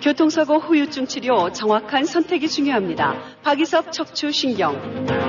교통사고 0.01 0.59
후유증 0.59 1.07
치료 1.07 1.51
정확한 1.51 2.05
선택이 2.05 2.47
중요합니다. 2.47 3.15
박이섭 3.43 3.91
척추신경. 3.91 5.28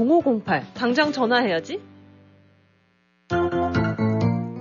703-206-0508. 0.00 0.64
당장 0.74 1.12
전화해야지. 1.12 1.80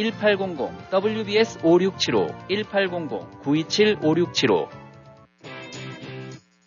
1800 0.00 0.90
WBS 0.90 1.58
5675 1.62 2.34
1800 2.48 3.42
927 3.44 3.98
5675 4.02 4.68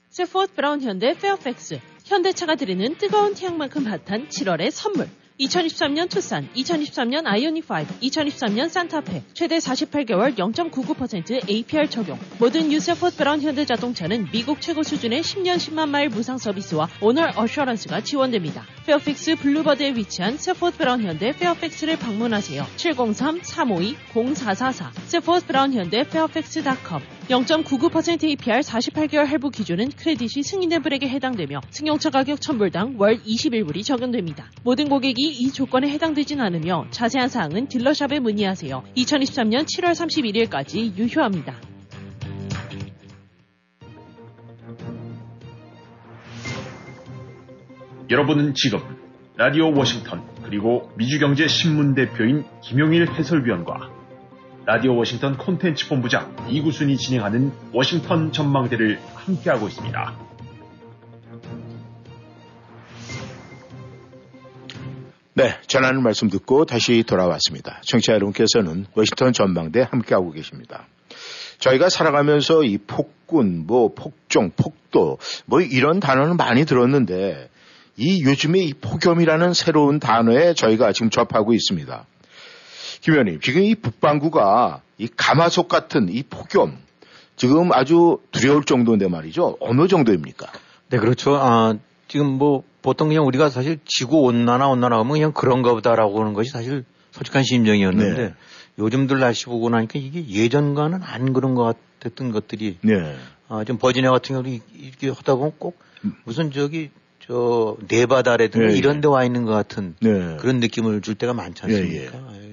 Safford 0.10 0.54
Brown 0.54 0.80
현대 0.82 1.16
페어팩스. 1.16 1.80
현대차가 2.06 2.54
드리는 2.54 2.96
뜨거운 2.98 3.34
태양만큼 3.34 3.88
핫한 3.88 4.28
7월의 4.28 4.70
선물. 4.70 5.08
2023년 5.40 6.10
투싼, 6.10 6.48
2023년 6.54 7.26
아이오닉 7.26 7.66
5, 7.66 7.70
2023년 8.02 8.70
산타페, 8.70 9.24
최대 9.34 9.58
48개월 9.58 10.36
0.99% 10.36 11.50
APR 11.50 11.90
적용. 11.90 12.20
모든 12.40 12.72
유 12.72 12.82
Safford 12.82 13.18
Brown 13.18 13.42
현대 13.42 13.66
자동차는 13.66 14.28
미국 14.32 14.62
최고 14.62 14.84
수준의 14.84 15.24
10년 15.24 15.58
10만 15.58 15.90
마일 15.90 16.10
무상 16.10 16.38
서비스와 16.38 16.88
Owner 17.02 17.32
Assurance가 17.36 18.02
지원됩니다. 18.02 18.68
페어팩스 18.86 19.38
블루버드에 19.38 19.96
위치한 19.96 20.38
Safford 20.38 20.78
Brown 20.78 21.02
현대 21.02 21.32
페어팩스를 21.32 21.98
방문하세요. 21.98 22.68
703-352-0444 22.78 24.92
Safford 25.08 25.48
Brown 25.48 25.74
현대 25.74 26.08
페어팩스.com 26.08 27.02
0.99% 27.30 28.26
APR 28.26 28.60
48개월 28.60 29.26
할부 29.26 29.50
기준은 29.50 29.92
크레딧이 29.92 30.44
승인된 30.44 30.82
불에게 30.82 31.08
해당되며 31.08 31.62
승용차 31.70 32.10
가격 32.10 32.40
1000불당 32.40 33.00
월 33.00 33.18
21불이 33.18 33.86
적용됩니다. 33.86 34.52
모든 34.64 34.90
고객이 34.90 35.22
이 35.22 35.52
조건에 35.52 35.90
해당되진 35.90 36.42
않으며 36.42 36.86
자세한 36.90 37.30
사항은 37.30 37.68
딜러샵에 37.68 38.20
문의하세요. 38.20 38.84
2023년 38.98 39.66
7월 39.66 39.94
31일까지 40.50 40.98
유효합니다. 40.98 41.56
여러분은 48.10 48.54
지금 48.54 48.80
라디오 49.38 49.74
워싱턴 49.74 50.22
그리고 50.44 50.92
미주경제 50.98 51.48
신문 51.48 51.96
대표인 51.96 52.44
김용일 52.62 53.10
해설위원과 53.10 54.03
라디오 54.66 54.96
워싱턴 54.96 55.38
콘텐츠 55.38 55.90
본부장 55.90 56.48
이구순이 56.50 56.96
진행하는 56.96 57.52
워싱턴 57.74 58.32
전망대를 58.32 58.98
함께하고 59.14 59.68
있습니다. 59.68 60.16
네, 65.34 65.58
전하는 65.68 66.02
말씀 66.02 66.30
듣고 66.30 66.64
다시 66.64 67.04
돌아왔습니다. 67.04 67.82
청취자 67.84 68.14
여러분께서는 68.14 68.86
워싱턴 68.96 69.34
전망대 69.34 69.86
함께하고 69.90 70.32
계십니다. 70.32 70.88
저희가 71.60 71.90
살아가면서 71.90 72.64
이 72.64 72.78
폭군, 72.78 73.66
뭐 73.68 73.94
폭종, 73.94 74.52
폭도, 74.52 75.18
뭐 75.46 75.60
이런 75.60 76.00
단어는 76.00 76.38
많이 76.38 76.64
들었는데 76.64 77.50
이 77.98 78.24
요즘에 78.24 78.60
이 78.60 78.74
폭염이라는 78.74 79.54
새로운 79.54 80.00
단어에 80.00 80.54
저희가 80.54 80.94
지금 80.94 81.10
접하고 81.10 81.54
있습니다. 81.54 82.06
김 83.04 83.14
의원님, 83.14 83.40
지금 83.42 83.62
이 83.62 83.76
북반구가 83.76 84.82
이 84.98 85.08
가마솥 85.16 85.68
같은 85.68 86.08
이 86.10 86.24
폭염 86.24 86.78
지금 87.36 87.74
아주 87.74 88.20
두려울 88.32 88.64
정도인데 88.64 89.08
말이죠. 89.10 89.58
어느 89.60 89.88
정도입니까? 89.88 90.48
네, 90.90 90.98
그렇죠. 91.00 91.36
아, 91.36 91.76
지금 92.08 92.28
뭐 92.28 92.64
보통 92.82 93.10
그냥 93.10 93.26
우리가 93.26 93.50
사실 93.50 93.80
지구 93.86 94.22
온난화 94.22 94.68
온난화 94.70 95.00
하면 95.00 95.12
그냥 95.12 95.32
그런가 95.34 95.74
보다라고 95.74 96.22
하는 96.22 96.34
것이 96.34 96.50
사실 96.50 96.86
솔직한 97.12 97.44
심정이었는데 97.44 98.22
네. 98.22 98.34
요즘들 98.80 99.20
날씨 99.20 99.46
보고 99.46 99.70
나니까 99.70 100.00
이게 100.00 100.26
예전과는 100.28 101.02
안 101.04 101.34
그런 101.34 101.56
것 101.56 101.76
같았던 102.00 102.32
것들이 102.32 102.78
네. 102.82 103.16
아, 103.50 103.64
좀 103.66 103.78
버지니아 103.78 104.12
같은 104.12 104.34
경우도 104.36 104.50
이- 104.50 104.62
이렇게 104.80 105.10
하다 105.10 105.36
보면 105.36 105.52
꼭 105.60 105.78
무슨 106.24 106.52
저기 106.52 106.90
저 107.26 107.78
네바다라든가 107.88 108.68
예, 108.68 108.74
예. 108.74 108.78
이런 108.78 109.00
데 109.02 109.08
와 109.08 109.24
있는 109.24 109.46
것 109.46 109.52
같은 109.54 109.96
네. 110.02 110.36
그런 110.40 110.60
느낌을 110.60 111.02
줄 111.02 111.16
때가 111.16 111.34
많지 111.34 111.64
않습니까? 111.64 112.18
예, 112.34 112.40
근데 112.40 112.53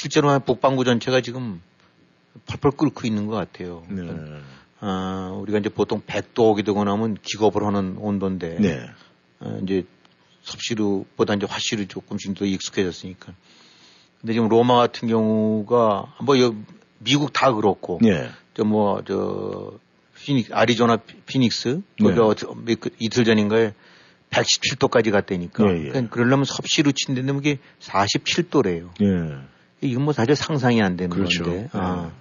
실제로 0.00 0.38
북반구 0.40 0.84
전체가 0.84 1.20
지금 1.20 1.60
펄펄 2.46 2.70
끓고 2.70 3.06
있는 3.06 3.26
것 3.26 3.36
같아요. 3.36 3.82
네. 3.90 4.02
아, 4.80 5.36
우리가 5.42 5.58
이제 5.58 5.68
보통 5.68 6.00
100도 6.00 6.38
오게 6.44 6.62
되고 6.62 6.82
나면 6.82 7.18
기겁을 7.22 7.66
하는 7.66 7.96
온도인데 7.98 8.56
네. 8.60 8.86
어, 9.40 9.60
이제 9.62 9.84
섭씨루보다 10.42 11.34
이제 11.34 11.44
화씨루 11.46 11.86
조금씩 11.86 12.34
더 12.34 12.46
익숙해졌으니까 12.46 13.34
근데 14.22 14.32
지금 14.32 14.48
로마 14.48 14.76
같은 14.76 15.06
경우가 15.06 16.14
뭐 16.22 16.40
여, 16.40 16.54
미국 16.98 17.34
다 17.34 17.52
그렇고 17.52 18.00
예. 18.04 18.30
저뭐저 18.54 19.78
피닉 20.14 20.48
아리조나 20.56 20.96
피- 20.96 21.16
피닉스 21.26 21.82
네. 21.98 22.04
거기가 22.04 22.26
어쩌- 22.26 22.54
몇- 22.64 22.80
그 22.80 22.88
이틀 22.98 23.24
전인가에 23.26 23.74
117도까지 24.30 25.10
갔다니까. 25.10 25.64
예, 25.66 25.78
예. 25.84 25.88
그러니까 25.88 26.14
그러려면 26.14 26.44
섭씨로 26.46 26.92
친다는데 26.92 27.32
그게 27.34 27.58
47도래요. 27.80 28.90
예. 29.02 29.36
이건 29.82 30.04
뭐 30.04 30.12
사실 30.12 30.36
상상이 30.36 30.82
안 30.82 30.96
되는 30.96 31.10
그렇죠. 31.10 31.44
건데. 31.44 31.62
예. 31.62 31.68
아, 31.72 32.12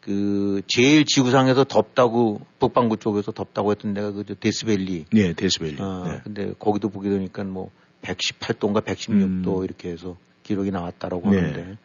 그 0.00 0.62
제일 0.66 1.04
지구상에서 1.04 1.64
덥다고 1.64 2.40
북반구 2.58 2.96
쪽에서 2.96 3.32
덥다고 3.32 3.70
했던 3.70 3.94
데가 3.94 4.12
그 4.12 4.24
데스밸리. 4.24 5.06
예, 5.14 5.32
데스밸리. 5.32 5.76
아, 5.80 6.04
네. 6.06 6.20
근데 6.24 6.52
거기도 6.58 6.88
보게 6.88 7.10
되니까 7.10 7.44
뭐 7.44 7.70
118도인가 8.02 8.84
116도 8.84 9.58
음. 9.58 9.64
이렇게 9.64 9.90
해서 9.90 10.16
기록이 10.42 10.70
나왔다라고 10.70 11.30
네. 11.30 11.36
하는데. 11.36 11.76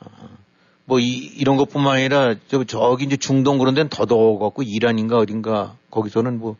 아, 0.00 0.06
뭐 0.86 0.98
이, 0.98 1.06
이런 1.06 1.56
것뿐만 1.58 1.96
아니라 1.96 2.34
저 2.48 2.64
저기 2.64 3.04
이제 3.04 3.16
중동 3.16 3.58
그런 3.58 3.74
데는 3.74 3.90
더 3.90 4.06
더워갖고 4.06 4.62
이란인가 4.62 5.18
어딘가 5.18 5.76
거기서는 5.90 6.38
뭐 6.38 6.56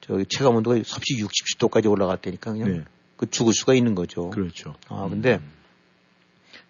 저기 0.00 0.24
체감 0.26 0.56
온도가 0.56 0.76
섭씨 0.84 1.22
60도까지 1.22 1.90
올라갔다니까 1.90 2.52
그냥 2.52 2.72
네. 2.72 2.84
그 3.16 3.28
죽을 3.28 3.52
수가 3.52 3.74
있는 3.74 3.94
거죠. 3.94 4.30
그렇죠. 4.30 4.74
아, 4.88 5.06
근데 5.08 5.40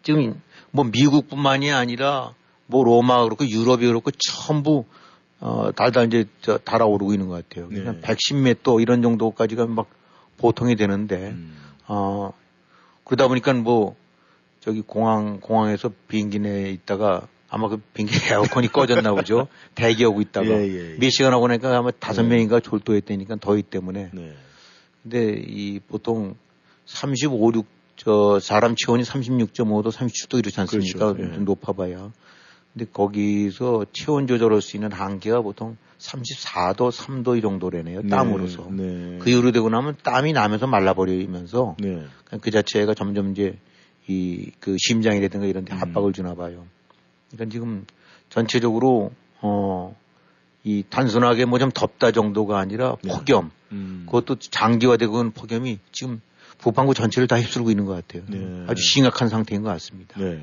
지금 0.07 0.41
뭐 0.71 0.85
미국뿐만이 0.85 1.73
아니라 1.73 2.33
뭐 2.67 2.85
로마 2.85 3.25
그렇고 3.25 3.45
유럽이 3.45 3.85
그렇고 3.89 4.13
전부 4.13 4.85
어 5.41 5.73
달달 5.75 6.07
이제 6.07 6.27
저 6.43 6.59
달아오르고 6.59 7.13
있는 7.13 7.27
것 7.27 7.49
같아요. 7.49 7.69
네. 7.69 7.81
그냥 7.81 8.01
110몇 8.03 8.63
도 8.63 8.79
이런 8.79 9.03
정도까지가 9.03 9.67
막 9.67 9.89
보통이 10.37 10.77
되는데 10.77 11.31
음. 11.31 11.57
어 11.89 12.33
그러다 13.03 13.27
보니까 13.27 13.53
뭐 13.55 13.97
저기 14.61 14.81
공항 14.81 15.41
공항에서 15.41 15.91
비행기 16.07 16.39
내에 16.39 16.71
있다가 16.71 17.27
아마 17.49 17.69
그 17.69 17.79
비행기 17.93 18.15
에어컨이 18.31 18.69
꺼졌나 18.69 19.13
보죠. 19.13 19.49
대기하고 19.75 20.21
있다가 20.21 20.47
예, 20.47 20.69
예, 20.69 20.93
예. 20.93 20.99
몇 21.01 21.11
시간 21.11 21.33
하고 21.33 21.49
나니까 21.49 21.77
아마 21.77 21.91
다섯 21.91 22.23
네. 22.23 22.29
명인가 22.29 22.61
졸도했다니까 22.61 23.39
더위 23.41 23.63
때문에 23.63 24.11
네. 24.13 24.35
근데 25.03 25.43
이 25.49 25.81
보통 25.81 26.37
35, 26.85 27.53
6, 27.55 27.76
저 27.97 28.39
사람 28.41 28.75
체온이 28.77 29.03
36.5도, 29.03 29.91
37도 29.91 30.39
이렇지 30.39 30.61
않습니까? 30.61 31.13
그렇죠. 31.13 31.31
예. 31.31 31.35
좀 31.35 31.45
높아봐야. 31.45 32.13
근데 32.73 32.91
거기서 32.93 33.87
체온 33.93 34.27
조절할 34.27 34.61
수 34.61 34.77
있는 34.77 34.93
한계가 34.93 35.41
보통 35.41 35.77
34도, 35.99 36.93
3도 36.93 37.39
이 37.39 37.41
정도래네요. 37.41 38.09
땀으로서. 38.09 38.69
네. 38.71 39.19
그 39.21 39.31
이후로 39.31 39.53
되고 39.53 39.69
나면 39.71 39.97
땀이 40.03 40.33
나면서 40.35 40.67
말라버리면서 40.67 41.77
네. 41.79 42.05
그 42.43 42.51
자체가 42.51 42.93
점점 42.95 43.33
이제 43.33 43.59
이 44.09 44.51
그 44.61 44.77
심장이라든가 44.79 45.47
이런 45.47 45.65
데 45.65 45.75
음. 45.75 45.81
압박을 45.83 46.13
주나 46.13 46.35
봐요. 46.35 46.67
그러니까 47.31 47.51
지금 47.53 47.87
전체적으로 48.29 49.13
어, 49.41 49.97
이 50.65 50.85
단순하게 50.89 51.45
뭐 51.47 51.59
좀 51.59 51.71
덥다 51.71 52.11
정도가 52.13 52.59
아니라 52.59 52.97
네. 53.03 53.11
폭염, 53.13 53.51
음. 53.73 54.03
그것도 54.07 54.37
장기화되고 54.39 55.17
있는 55.19 55.31
폭염이 55.33 55.79
지금 55.93 56.21
북반구 56.59 56.95
전체를 56.95 57.29
다 57.29 57.39
휩쓸고 57.39 57.71
있는 57.71 57.85
것 57.85 57.95
같아요. 57.95 58.23
네. 58.29 58.65
아주 58.67 58.83
심각한 58.83 59.29
상태인 59.29 59.63
것 59.63 59.69
같습니다. 59.71 60.19
네. 60.19 60.41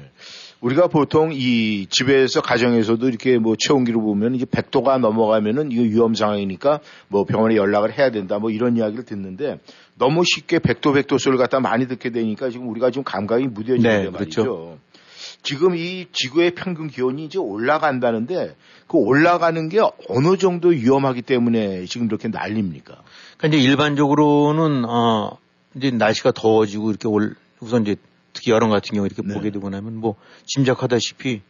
우리가 0.62 0.88
보통 0.88 1.32
이 1.34 1.88
집에서 1.90 2.42
가정에서도 2.42 3.08
이렇게 3.10 3.38
뭐 3.38 3.56
체온기를 3.58 4.00
보면 4.00 4.36
이제 4.36 4.46
100도가 4.46 5.00
넘어가면은 5.00 5.72
이거 5.72 5.82
위험 5.82 6.16
상황이니까 6.16 6.80
뭐 7.10 7.26
병원에 7.26 7.56
연락을 7.56 7.98
해야 7.98 8.12
된다 8.12 8.40
뭐 8.40 8.50
이런 8.50 8.78
이야기를 8.78 9.04
듣는데 9.04 9.60
너무 9.98 10.24
쉽게 10.24 10.60
100도 10.60 10.94
100도 10.94 11.20
소리를 11.20 11.38
갖다 11.38 11.60
많이 11.60 11.88
듣게 11.88 12.12
되니까 12.12 12.50
지금 12.50 12.70
우리가 12.70 12.92
지금 12.92 13.04
감각이 13.04 13.48
무뎌지는데 13.48 14.04
네, 14.04 14.10
말이죠. 14.10 14.44
그렇죠. 14.44 14.80
지금 15.42 15.76
이 15.76 16.08
지구의 16.14 16.52
평균 16.56 16.88
기온이 16.88 17.26
이제 17.26 17.38
올라간다는데 17.38 18.56
그 18.88 18.98
올라가는 18.98 19.70
게 19.70 19.80
어느 20.08 20.38
정도 20.38 20.70
위험하기 20.70 21.24
때문에 21.24 21.84
지금 21.86 22.08
이렇게 22.08 22.30
난립니까? 22.30 23.02
그러니까 23.38 23.48
이제 23.48 23.70
일반적으로는 23.70 24.86
어 24.86 25.38
이제 25.76 25.92
날씨가 25.92 26.32
더워지고 26.32 26.90
이렇게 26.90 27.08
올 27.08 27.36
우선 27.60 27.84
이제 27.84 27.96
특히 28.34 28.52
여름 28.52 28.70
같은 28.70 28.94
경우 28.94 29.06
이렇게 29.06 29.22
네. 29.22 29.34
보게 29.34 29.52
되고 29.52 29.70
나면 29.70 29.96
뭐 29.98 30.16
짐작하다시피 30.46 31.42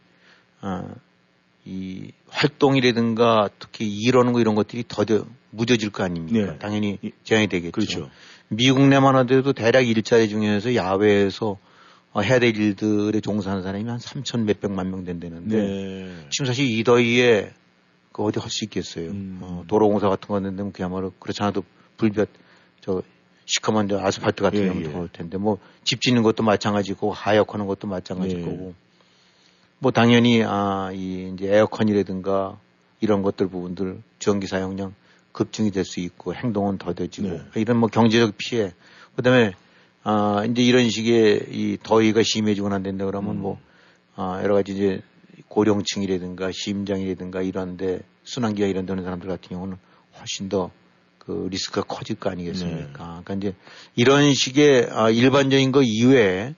어이 0.62 2.12
활동이라든가 2.28 3.50
특히 3.58 3.86
일하는 3.86 4.32
거 4.32 4.40
이런 4.40 4.54
것들이 4.54 4.84
더뎌 4.86 5.26
무뎌질 5.50 5.90
거 5.90 6.04
아닙니까? 6.04 6.52
네. 6.52 6.58
당연히 6.58 6.98
제한이 7.22 7.48
되겠죠. 7.48 7.72
그렇죠. 7.72 8.10
미국 8.48 8.86
내만 8.86 9.16
하더라도 9.16 9.52
대략 9.52 9.86
일자리 9.86 10.28
중에서 10.28 10.74
야외에서 10.74 11.58
어, 12.12 12.20
해야 12.20 12.38
될 12.38 12.56
일들에 12.56 13.20
종사하는 13.20 13.64
사람이 13.64 13.88
한 13.88 13.98
3천 13.98 14.44
몇백만 14.44 14.88
명 14.90 15.04
된다는데 15.04 15.56
네. 15.56 16.26
지금 16.30 16.46
사실 16.46 16.64
이 16.66 16.84
더위에 16.84 17.52
그 18.12 18.22
어디 18.22 18.38
할 18.38 18.48
수 18.50 18.64
있겠어요. 18.64 19.10
음. 19.10 19.40
어, 19.42 19.64
도로공사 19.66 20.08
같은 20.08 20.28
거 20.28 20.36
하는데 20.36 20.70
그야말로 20.72 21.12
그렇지 21.18 21.42
않아도 21.42 21.64
불볕 21.96 22.28
저 22.80 23.02
시커먼 23.46 23.88
저 23.88 23.98
아스팔트 24.00 24.42
같은 24.42 24.60
예, 24.60 24.66
경우는 24.68 24.88
예. 24.88 24.92
더울 24.92 25.08
텐데 25.12 25.36
뭐 25.38 25.58
집 25.84 26.00
짓는 26.00 26.22
것도 26.22 26.42
마찬가지고 26.42 27.12
하역하는 27.12 27.66
것도 27.66 27.86
마찬가지일 27.88 28.40
예. 28.40 28.44
거고 28.44 28.74
뭐 29.78 29.90
당연히 29.92 30.42
아 30.44 30.90
이 30.94 31.32
이제 31.34 31.52
에어컨이라든가 31.54 32.58
이런 33.00 33.22
것들 33.22 33.48
부분들 33.48 34.02
전기 34.18 34.46
사용량 34.46 34.94
급증이 35.32 35.70
될 35.72 35.84
수 35.84 36.00
있고 36.00 36.34
행동은 36.34 36.78
더뎌지고 36.78 37.28
네. 37.28 37.40
이런 37.56 37.78
뭐 37.78 37.88
경제적 37.88 38.34
피해 38.38 38.72
그다음에 39.16 39.52
아 40.04 40.44
이제 40.48 40.62
이런 40.62 40.88
식의 40.88 41.46
이 41.50 41.78
더위가 41.82 42.22
심해지고 42.22 42.68
난 42.68 42.82
된다 42.82 43.04
그러면 43.04 43.36
음. 43.36 43.42
뭐 43.42 43.60
아, 44.16 44.40
여러 44.42 44.54
가지 44.54 44.72
이제 44.72 45.00
고령층이라든가 45.48 46.50
심장이라든가 46.52 47.42
이런데 47.42 48.00
순환기가 48.22 48.68
이런 48.68 48.86
데는 48.86 49.02
사람들 49.02 49.28
같은 49.28 49.48
경우는 49.48 49.76
훨씬 50.18 50.48
더 50.48 50.70
그 51.26 51.48
리스크가 51.50 51.86
커질 51.86 52.16
거 52.16 52.30
아니겠습니까? 52.30 52.82
네. 52.82 52.92
그러니까 52.92 53.34
이제 53.34 53.54
이런 53.96 54.34
식의 54.34 54.88
아, 54.90 55.10
일반적인 55.10 55.72
거 55.72 55.82
이외에 55.82 56.54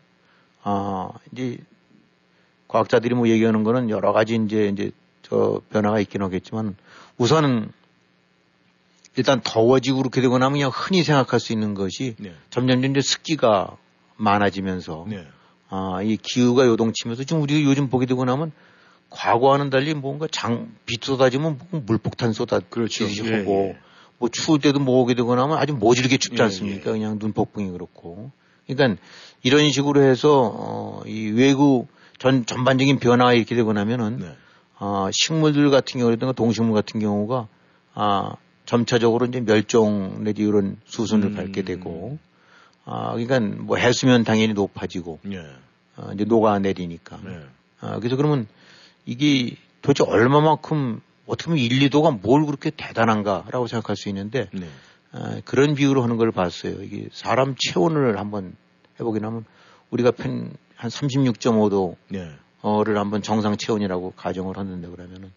아 0.63 1.11
이제 1.33 1.59
과학자들이 2.69 3.15
뭐 3.15 3.29
얘기하는 3.29 3.63
거는 3.63 3.91
여러 3.91 4.13
가지 4.13 4.35
이제 4.35 4.69
이제 4.69 4.91
저 5.23 5.61
변화가 5.71 6.01
있긴 6.01 6.23
하겠지만 6.23 6.77
우선은 7.17 7.71
일단 9.17 9.41
더워지고 9.43 9.99
그렇게 9.99 10.21
되고 10.21 10.37
나면 10.39 10.53
그냥 10.55 10.71
흔히 10.75 11.03
생각할 11.03 11.41
수 11.41 11.53
있는 11.53 11.75
것이 11.75 12.17
네. 12.19 12.35
점점 12.51 12.85
이제 12.85 13.01
습기가 13.01 13.77
많아지면서 14.17 15.07
네. 15.09 15.27
아, 15.69 16.01
이 16.03 16.17
기후가 16.17 16.67
요동치면서 16.67 17.25
지금 17.25 17.43
우리가 17.43 17.69
요즘 17.69 17.89
보게 17.89 18.07
되고 18.07 18.25
나면 18.25 18.53
과거와는 19.11 19.71
달리 19.71 19.95
뭔가 19.95 20.27
장, 20.31 20.75
비 20.85 20.97
쏟아지면 21.01 21.59
뭐 21.71 21.81
물폭탄 21.87 22.33
쏟아 22.33 22.61
그렇죠. 22.61 23.05
예, 23.07 23.09
예. 23.09 23.79
뭐 24.19 24.29
추울 24.29 24.61
때도 24.61 24.79
뭐 24.79 25.01
오게 25.01 25.15
되고 25.15 25.35
나면 25.35 25.59
아주 25.59 25.75
모질게 25.75 26.17
춥지 26.17 26.37
예, 26.39 26.45
않습니까? 26.45 26.91
예. 26.91 26.93
그냥 26.95 27.19
눈 27.19 27.33
폭풍이 27.33 27.71
그렇고. 27.71 28.31
그러니까 28.67 29.01
이런 29.43 29.71
식으로 29.71 30.03
해서 30.03 30.53
어, 30.55 31.03
이 31.07 31.29
외국 31.29 31.89
전 32.19 32.47
전반적인 32.47 32.99
변화가 32.99 33.35
이렇게 33.35 33.55
되고 33.55 33.73
나면은 33.73 34.19
네. 34.19 34.33
아, 34.79 35.11
식물들 35.13 35.71
같은 35.71 36.01
경우라든가 36.01 36.33
동식물 36.33 36.75
같은 36.75 37.01
경우가 37.01 37.49
아, 37.95 38.37
점차적으로 38.65 39.27
이제 39.27 39.41
멸종 39.41 40.25
내지 40.25 40.43
이런 40.43 40.79
수순을 40.87 41.29
음. 41.29 41.35
밟게 41.35 41.63
되고 41.63 42.19
아, 42.85 43.13
그러니까 43.13 43.41
뭐 43.41 43.77
해수면 43.77 44.25
당연히 44.25 44.55
높아지고 44.55 45.19
네. 45.23 45.43
아, 45.97 46.11
이제 46.15 46.25
녹아내리니까. 46.25 47.21
네. 47.25 47.41
아, 47.81 47.99
그래서 47.99 48.17
그러면 48.17 48.47
이게 49.05 49.57
도대체 49.83 50.05
얼마만큼 50.09 51.01
어떻게 51.27 51.51
보면 51.51 51.59
1, 51.59 51.89
2도가 51.89 52.21
뭘 52.21 52.47
그렇게 52.47 52.71
대단한가라고 52.71 53.67
생각할 53.67 53.97
수 53.97 54.09
있는데 54.09 54.49
네. 54.53 54.69
아, 55.13 55.41
그런 55.45 55.75
비유로 55.75 56.03
하는 56.03 56.17
걸 56.17 56.31
봤어요. 56.31 56.83
이게 56.83 57.09
사람 57.13 57.55
체온을 57.59 58.19
한번 58.19 58.57
해보긴 58.99 59.25
하면 59.25 59.45
우리가 59.91 60.11
편, 60.13 60.53
한 60.75 60.91
36.5도 60.91 61.97
네. 62.09 62.31
어를 62.63 62.99
한번 62.99 63.23
정상 63.23 63.57
체온이라고 63.57 64.13
가정을 64.17 64.57
하는데 64.57 64.89
그러면은 64.89 65.33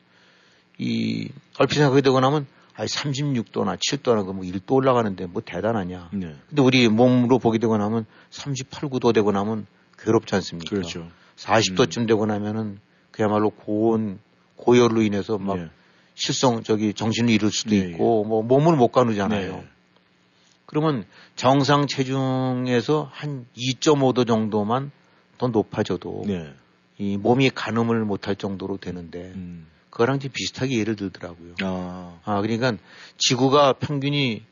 이 0.77 1.29
얼핏 1.57 1.75
생각하게 1.75 2.01
되고 2.01 2.19
나면 2.19 2.47
아이 2.75 2.87
36도나 2.87 3.77
7도나 3.77 4.25
그뭐 4.25 4.41
1도 4.41 4.71
올라가는데 4.71 5.25
뭐 5.25 5.41
대단하냐. 5.43 6.09
네. 6.13 6.35
근데 6.47 6.61
우리 6.61 6.87
몸으로 6.87 7.37
보게 7.37 7.57
되고 7.57 7.77
나면 7.77 8.05
38, 8.29 8.89
9도 8.89 9.13
되고 9.13 9.31
나면 9.31 9.67
괴롭지 9.97 10.33
않습니까? 10.35 10.69
그렇죠. 10.69 11.07
40도쯤 11.35 12.07
되고 12.07 12.25
나면은 12.25 12.79
그야말로 13.11 13.49
고온 13.49 14.19
고열로 14.55 15.01
인해서 15.01 15.37
막 15.37 15.57
네. 15.57 15.69
실성 16.19 16.63
저기 16.63 16.93
정신을 16.93 17.29
잃을 17.29 17.49
수도 17.51 17.71
네, 17.71 17.77
있고 17.77 18.25
뭐 18.25 18.43
몸을 18.43 18.75
못 18.75 18.89
가누잖아요. 18.89 19.51
네. 19.53 19.67
그러면 20.65 21.05
정상 21.35 21.87
체중에서 21.87 23.09
한 23.11 23.47
2.5도 23.57 24.27
정도만 24.27 24.91
더 25.37 25.47
높아져도 25.47 26.23
네. 26.27 26.53
이 26.97 27.17
몸이 27.17 27.49
가늠을 27.49 28.03
못할 28.05 28.35
정도로 28.35 28.77
되는데 28.77 29.31
음. 29.35 29.65
그거랑 29.89 30.17
이제 30.17 30.27
비슷하게 30.27 30.77
예를 30.77 30.95
들더라고요. 30.95 31.55
아. 31.63 32.19
아 32.23 32.41
그러니까 32.41 32.73
지구가 33.17 33.73
평균이 33.73 34.43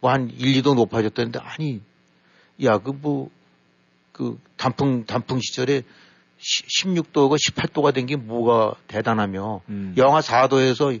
뭐 0.00 0.10
한 0.12 0.30
1, 0.30 0.62
2도 0.62 0.74
높아졌다는데 0.74 1.38
아니 1.40 1.80
야 2.62 2.78
그 2.78 2.90
뭐그 2.90 4.38
단풍 4.56 5.06
단풍 5.06 5.40
시절에 5.40 5.82
16도가 6.44 7.36
18도가 7.38 7.94
된 7.94 8.06
게 8.06 8.16
뭐가 8.16 8.74
대단하며 8.88 9.62
음. 9.68 9.94
영하 9.96 10.20
4도에서 10.20 11.00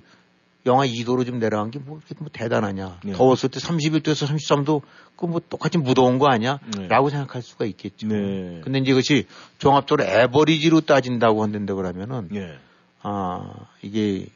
영하 0.66 0.86
2도로 0.86 1.26
좀 1.26 1.38
내려간 1.38 1.70
게 1.70 1.78
뭐, 1.78 2.00
뭐 2.18 2.28
대단하냐. 2.32 3.00
네. 3.04 3.12
더웠을 3.12 3.50
때 3.50 3.60
31도에서 3.60 4.26
33도 4.26 4.80
그 5.16 5.26
뭐 5.26 5.40
똑같이 5.48 5.76
무더운 5.78 6.18
거 6.18 6.28
아니야? 6.28 6.58
네. 6.76 6.88
라고 6.88 7.10
생각할 7.10 7.42
수가 7.42 7.66
있겠죠. 7.66 8.08
네. 8.08 8.60
근데 8.64 8.78
이제 8.78 8.92
그것이 8.92 9.26
종합적으로 9.58 10.04
에버리지로 10.08 10.80
따진다고 10.80 11.42
한다고 11.42 11.76
그러면은 11.82 12.28
예. 12.34 12.58
아, 13.02 13.52
이게 13.82 14.26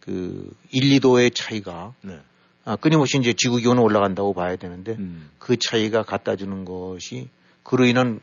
그 0.00 0.54
1, 0.70 1.00
2도의 1.00 1.34
차이가 1.34 1.92
네. 2.02 2.20
아, 2.64 2.76
끊임없이 2.76 3.18
이제 3.18 3.32
지구 3.32 3.56
기온은 3.56 3.82
올라간다고 3.82 4.32
봐야 4.32 4.54
되는데 4.56 4.92
음. 4.92 5.28
그 5.38 5.56
차이가 5.56 6.02
갖다 6.04 6.36
주는 6.36 6.64
것이 6.64 7.28
그로 7.64 7.84
인한 7.84 8.20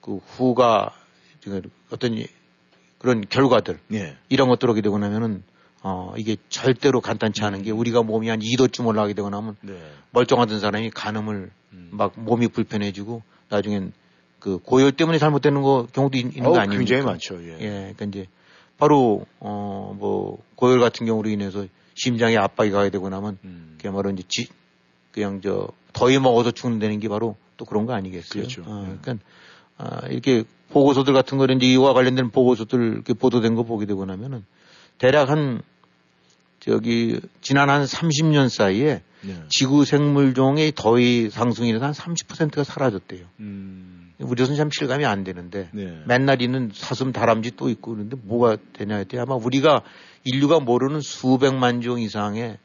그 0.00 0.16
후가 0.36 0.94
그 1.44 1.62
어떤 1.90 2.14
이- 2.14 2.26
그런 2.98 3.20
결과들 3.28 3.78
예. 3.92 4.16
이런 4.28 4.48
것들 4.48 4.68
오게 4.70 4.80
되고 4.80 4.98
나면은 4.98 5.42
어 5.82 6.14
이게 6.16 6.36
절대로 6.48 7.00
간단치 7.02 7.44
않은 7.44 7.62
게 7.62 7.70
우리가 7.70 8.02
몸이 8.02 8.28
한 8.30 8.40
2도쯤 8.40 8.86
올라가게 8.86 9.12
되고 9.14 9.28
나면 9.28 9.56
네. 9.60 9.78
멀쩡하던 10.12 10.58
사람이 10.60 10.90
간음을 10.90 11.50
음. 11.74 11.88
막 11.92 12.12
몸이 12.16 12.48
불편해지고 12.48 13.22
나중엔 13.50 13.92
그 14.38 14.58
고열 14.58 14.92
때문에 14.92 15.18
잘못되는 15.18 15.60
거 15.62 15.86
경우도 15.92 16.16
있, 16.18 16.26
는 16.26 16.46
어우, 16.46 16.52
거 16.54 16.58
아닙니까? 16.58 16.78
굉장히 16.78 17.02
많죠. 17.02 17.42
예. 17.44 17.58
예, 17.60 17.68
그러니까 17.96 18.04
이제 18.06 18.26
바로 18.78 19.26
어 19.40 19.94
뭐 19.98 20.42
고열 20.56 20.80
같은 20.80 21.04
경우로 21.06 21.28
인해서 21.28 21.66
심장에 21.94 22.36
압박이 22.36 22.70
가게 22.70 22.88
되고 22.90 23.08
나면 23.10 23.38
음. 23.44 23.76
그야말로 23.80 24.10
이제 24.10 24.22
지, 24.28 24.48
그냥 25.12 25.40
저 25.42 25.68
더위 25.92 26.18
먹어서 26.18 26.50
죽는다는 26.50 26.98
게 27.00 27.08
바로 27.08 27.36
또 27.58 27.64
그런 27.66 27.84
거 27.86 27.92
아니겠어요? 27.92 28.42
그렇죠. 28.42 28.62
어, 28.66 28.80
예. 28.90 28.96
그러니까 29.00 29.12
아, 29.12 29.16
이렇게 30.10 30.44
보고서들 30.70 31.12
같은 31.12 31.38
거는 31.38 31.56
이제 31.56 31.66
이와 31.66 31.92
관련된 31.92 32.30
보고서들 32.30 32.92
이렇게 32.94 33.14
보도된 33.14 33.54
거 33.54 33.62
보게 33.62 33.86
되고 33.86 34.04
나면은 34.04 34.44
대략 34.98 35.30
한 35.30 35.62
저기 36.60 37.20
지난 37.42 37.68
한 37.68 37.84
30년 37.84 38.48
사이에 38.48 39.02
네. 39.20 39.42
지구 39.48 39.84
생물종의 39.84 40.72
더위 40.74 41.28
상승 41.30 41.66
인해서 41.66 41.84
한 41.86 41.92
30%가 41.92 42.64
사라졌대요. 42.64 43.26
음. 43.40 44.12
우리로서는 44.18 44.56
참 44.56 44.70
실감이 44.70 45.04
안 45.04 45.24
되는데 45.24 45.68
네. 45.72 46.02
맨날 46.06 46.40
있는 46.40 46.70
사슴 46.72 47.12
다람쥐 47.12 47.52
또 47.56 47.68
있고 47.68 47.92
그런데 47.92 48.16
뭐가 48.22 48.56
되냐 48.72 48.96
했더니 48.96 49.20
아마 49.20 49.34
우리가 49.34 49.82
인류가 50.24 50.60
모르는 50.60 51.00
수백만 51.00 51.80
종 51.80 52.00
이상의 52.00 52.58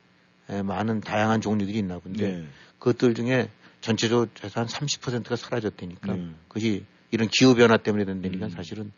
에, 0.50 0.62
많은 0.62 1.02
다양한 1.02 1.42
종류들이 1.42 1.78
있나 1.78 2.00
본데 2.00 2.28
네. 2.28 2.46
그것들 2.78 3.16
중에 3.16 3.50
전체적으로 3.82 4.30
해서 4.44 4.62
한 4.62 4.68
30%가 4.68 5.36
사라졌다니까 5.36 6.14
네. 6.14 6.30
그것이 6.48 6.86
이런 7.12 7.28
기후 7.28 7.56
변화 7.56 7.78
때문에 7.78 8.06
된다니까 8.06 8.48
음. 8.48 8.50
사실은 8.50 8.92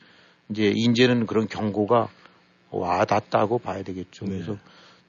이제 0.49 0.71
이제는 0.75 1.25
그런 1.25 1.47
경고가 1.47 2.09
와 2.71 3.05
닿다고 3.05 3.59
봐야 3.59 3.83
되겠죠. 3.83 4.25
네. 4.25 4.31
그래서 4.31 4.57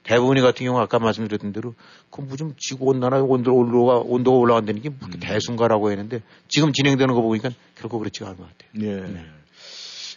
대부분이 0.03 0.41
같은 0.41 0.65
경우 0.65 0.79
아까 0.79 0.99
말씀드렸던 0.99 1.53
대로 1.53 1.75
그뭐좀 2.09 2.55
지구 2.57 2.85
온난화 2.87 3.21
온도 3.23 3.55
올라가 3.55 3.99
온도가 3.99 4.37
올라간다는 4.37 4.81
게 4.81 4.89
음. 4.89 4.97
뭐 4.99 5.09
대순가라고 5.19 5.91
했는데 5.91 6.21
지금 6.47 6.73
진행되는 6.73 7.13
거 7.13 7.21
보니까 7.21 7.49
결코 7.75 7.99
그렇지가 7.99 8.27
않은 8.27 8.37
것 8.37 8.47
같아요. 8.49 8.69
예. 8.85 9.07
네. 9.07 9.25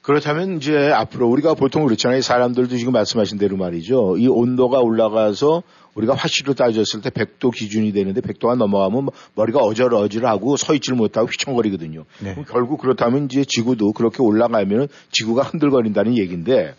그렇다면 0.07 0.59
이제 0.59 0.92
앞으로 0.92 1.28
우리가 1.28 1.54
보통 1.54 1.84
그렇잖아요. 1.84 2.20
사람들도 2.20 2.76
지금 2.76 2.92
말씀하신 2.92 3.38
대로 3.38 3.57
말이죠. 3.57 4.16
이 4.18 4.28
온도가 4.28 4.78
올라가서 4.78 5.64
우리가 5.94 6.14
화씨로 6.14 6.54
따졌을 6.54 7.00
때 7.00 7.11
100도 7.11 7.52
기준이 7.52 7.92
되는데 7.92 8.20
100도가 8.20 8.57
넘어가면 8.57 9.07
뭐 9.07 9.12
머리가 9.34 9.59
어질어질하고 9.59 10.57
서 10.59 10.74
있지를 10.74 10.96
못하고 10.96 11.26
휘청거리거든요. 11.26 12.04
네. 12.20 12.36
결국 12.48 12.80
그렇다면 12.82 13.24
이제 13.24 13.44
지구도 13.44 13.94
그렇게 13.94 14.22
올라가면 14.22 14.86
지구가 15.11 15.42
흔들거린다는 15.42 16.16
얘기인데 16.16 16.76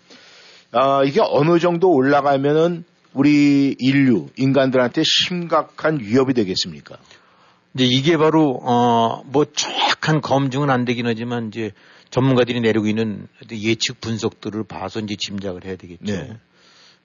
아, 0.71 1.03
이게 1.03 1.19
어느 1.21 1.59
정도 1.59 1.91
올라가면은 1.91 2.86
우리 3.13 3.75
인류, 3.78 4.28
인간들한테 4.38 5.03
심각한 5.03 5.99
위협이 5.99 6.34
되겠습니까? 6.34 6.95
이제 7.73 7.84
이게 7.84 8.15
바로 8.15 8.61
어뭐 8.63 9.47
정확한 9.53 10.21
검증은 10.21 10.69
안 10.69 10.86
되긴 10.86 11.07
하지만 11.07 11.49
이제 11.49 11.73
전문가들이 12.10 12.62
내리고 12.62 12.88
있는 12.88 13.28
예측 13.51 13.99
분석들을 14.01 14.64
봐서 14.64 14.99
이제 14.99 15.16
짐작을 15.16 15.66
해야 15.66 15.76
되겠죠. 15.76 16.05
네. 16.05 16.38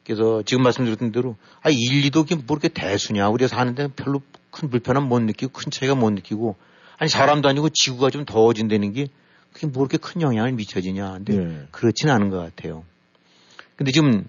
그래서 0.04 0.42
지금 0.44 0.62
말씀드렸던 0.64 1.12
대로 1.12 1.36
아 1.62 1.70
1, 1.70 1.76
2도 2.10 2.24
이게 2.24 2.34
뭐 2.34 2.56
이렇게 2.56 2.68
대수냐 2.68 3.28
우리가 3.28 3.48
사는 3.48 3.74
데는 3.74 3.92
별로 3.94 4.20
큰 4.50 4.68
불편함 4.68 5.08
못 5.08 5.20
느끼고 5.20 5.52
큰 5.52 5.70
차이가 5.70 5.94
못 5.94 6.10
느끼고 6.10 6.56
아니 6.98 7.08
사람도 7.08 7.48
아니고 7.48 7.68
지구가 7.70 8.10
좀 8.10 8.24
더워진다는 8.24 8.92
게 8.92 9.08
그게 9.52 9.66
뭐 9.66 9.82
이렇게 9.84 9.98
큰 9.98 10.20
영향을 10.20 10.52
미쳐지냐 10.52 11.12
근데 11.12 11.36
네. 11.36 11.66
그렇지는 11.70 12.14
않은 12.14 12.30
것 12.30 12.38
같아요. 12.38 12.84
근데 13.76 13.92
지금 13.92 14.26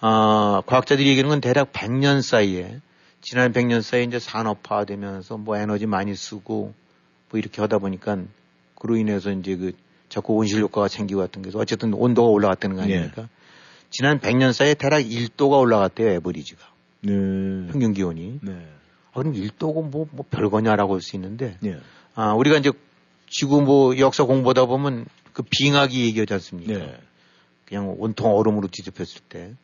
아 0.00 0.62
과학자들이 0.66 1.08
얘기하는 1.08 1.28
건 1.28 1.40
대략 1.40 1.72
100년 1.72 2.22
사이에 2.22 2.80
지난 3.20 3.52
100년 3.52 3.82
사이에 3.82 4.04
이제 4.04 4.18
산업화되면서 4.18 5.36
뭐 5.36 5.56
에너지 5.56 5.86
많이 5.86 6.14
쓰고 6.14 6.72
뭐 7.30 7.38
이렇게 7.38 7.60
하다 7.60 7.78
보니까 7.78 8.18
그로 8.74 8.96
인해서 8.96 9.30
이제 9.30 9.56
그 9.56 9.72
자꾸 10.10 10.34
온실 10.34 10.60
효과가 10.60 10.88
생기고 10.88 11.20
같은 11.20 11.40
게서 11.40 11.58
어쨌든 11.58 11.94
온도가 11.94 12.28
올라갔다는 12.28 12.76
거 12.76 12.82
아닙니까? 12.82 13.28
지난 13.88 14.20
100년 14.20 14.52
사이에 14.52 14.74
대략 14.74 15.00
1도가 15.00 15.58
올라갔대요, 15.58 16.10
에버리지가. 16.10 16.60
네. 17.02 17.12
평균 17.72 17.94
기온이. 17.94 18.38
네. 18.42 18.68
아, 19.12 19.20
그럼 19.20 19.32
1도고 19.34 19.88
뭐, 19.88 20.06
뭐 20.12 20.24
별거냐라고 20.30 20.94
할 20.94 21.00
수 21.00 21.16
있는데, 21.16 21.56
네. 21.60 21.78
아, 22.14 22.34
우리가 22.34 22.58
이제 22.58 22.70
지구 23.28 23.62
뭐 23.62 23.96
역사 23.98 24.24
공부하다 24.24 24.66
보면 24.66 25.06
그 25.32 25.42
빙하기 25.48 26.04
얘기하지 26.06 26.34
않습니까? 26.34 26.72
네. 26.74 26.98
그냥 27.64 27.94
온통 27.98 28.34
얼음으로 28.36 28.68
뒤덮였을 28.68 29.22
때. 29.28 29.54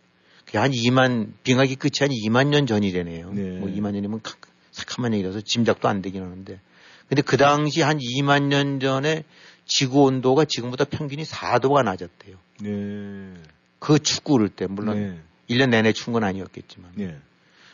그게 0.44 0.58
한 0.58 0.70
2만, 0.70 1.32
빙하기 1.42 1.74
끝이 1.76 1.92
한 2.00 2.08
2만 2.10 2.48
년 2.48 2.66
전이래네요. 2.66 3.32
네. 3.32 3.58
뭐 3.58 3.68
2만 3.68 3.92
년이면 3.92 4.20
카- 4.22 4.34
새카만 4.70 5.12
얘기라서 5.14 5.40
짐작도 5.40 5.88
안 5.88 6.02
되긴 6.02 6.22
하는데. 6.22 6.60
근데 7.08 7.22
그 7.22 7.36
당시 7.36 7.82
한 7.82 7.98
2만 7.98 8.44
년 8.44 8.78
전에 8.80 9.24
지구 9.66 10.04
온도가 10.04 10.44
지금보다 10.46 10.84
평균이 10.84 11.24
4도가 11.24 11.84
낮았대요. 11.84 12.36
네. 12.62 13.34
그 13.78 13.98
그럴 14.24 14.48
때, 14.48 14.66
물론 14.66 14.98
네. 14.98 15.20
1년 15.50 15.70
내내 15.70 15.92
추운 15.92 16.12
건 16.14 16.24
아니었겠지만. 16.24 16.92
네. 16.94 17.16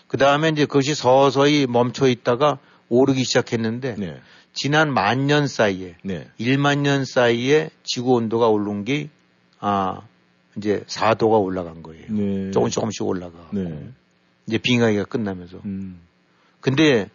그 0.08 0.16
다음에 0.16 0.48
이제 0.48 0.66
그것이 0.66 0.94
서서히 0.94 1.66
멈춰 1.66 2.08
있다가 2.08 2.58
오르기 2.88 3.24
시작했는데, 3.24 3.94
네. 3.96 4.20
지난 4.52 4.92
만 4.92 5.26
년 5.26 5.46
사이에, 5.46 5.96
네. 6.02 6.28
1만 6.38 6.80
년 6.80 7.04
사이에 7.04 7.70
지구 7.84 8.12
온도가 8.14 8.48
오른 8.48 8.84
게, 8.84 9.08
아, 9.60 10.02
이제 10.56 10.84
4도가 10.86 11.42
올라간 11.42 11.82
거예요. 11.82 12.06
네. 12.10 12.50
조금씩 12.50 12.74
조금씩 12.74 13.06
올라가. 13.06 13.48
네. 13.52 13.88
이제 14.46 14.58
빙하기가 14.58 15.04
끝나면서. 15.04 15.58
음. 15.64 16.00
근데, 16.60 17.08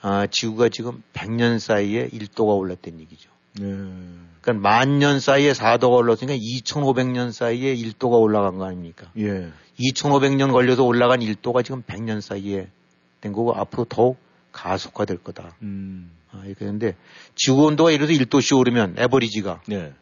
아, 0.00 0.26
지구가 0.26 0.68
지금 0.68 1.02
100년 1.12 1.58
사이에 1.58 2.08
1도가 2.08 2.56
올랐다는 2.56 3.00
얘기죠. 3.00 3.30
네. 3.60 3.66
그러니까 4.40 4.68
만 4.68 4.98
년 4.98 5.20
사이에 5.20 5.52
4도가 5.52 5.92
올랐으니까 5.96 6.36
2500년 6.36 7.32
사이에 7.32 7.74
1도가 7.74 8.20
올라간 8.20 8.58
거 8.58 8.66
아닙니까? 8.66 9.10
예. 9.18 9.50
2500년 9.80 10.52
걸려서 10.52 10.84
올라간 10.84 11.20
1도가 11.20 11.64
지금 11.64 11.82
100년 11.82 12.20
사이에 12.20 12.68
된 13.20 13.32
거고 13.32 13.54
앞으로 13.54 13.84
더욱 13.88 14.18
가속화될 14.52 15.18
거다. 15.18 15.56
음. 15.62 16.10
아, 16.30 16.42
이렇게 16.44 16.60
되는데 16.64 16.96
지구 17.34 17.64
온도가 17.64 17.90
이래서 17.90 18.12
1도씩 18.12 18.58
오르면 18.58 18.96
에버리지가 18.98 19.62
네. 19.66 19.92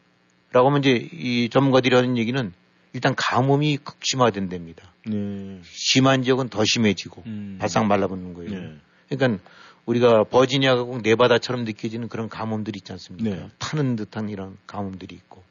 라고 0.53 0.69
하면 0.69 0.81
이제 0.81 1.09
이 1.13 1.49
전문가들이 1.51 1.95
하는 1.95 2.19
얘기는 2.19 2.53
일단 2.95 3.15
가뭄이 3.17 3.79
극심화된답니다. 3.79 4.93
네. 5.07 5.61
심한 5.63 6.23
지역은 6.23 6.49
더 6.49 6.63
심해지고 6.65 7.23
음. 7.27 7.57
바싹 7.61 7.87
말라붙는 7.87 8.35
거예요. 8.35 8.51
네. 8.51 8.75
그러니까 9.09 9.43
우리가 9.87 10.25
버지니아 10.25 10.77
가곡 10.77 11.03
네바다처럼 11.03 11.65
느껴지는 11.65 12.09
그런 12.09 12.29
가뭄들이 12.29 12.79
있지 12.79 12.93
않습니까? 12.93 13.31
네. 13.31 13.49
타는 13.59 13.97
듯한 13.97 14.29
이런 14.29 14.57
가뭄들이 14.67 15.15
있고. 15.17 15.43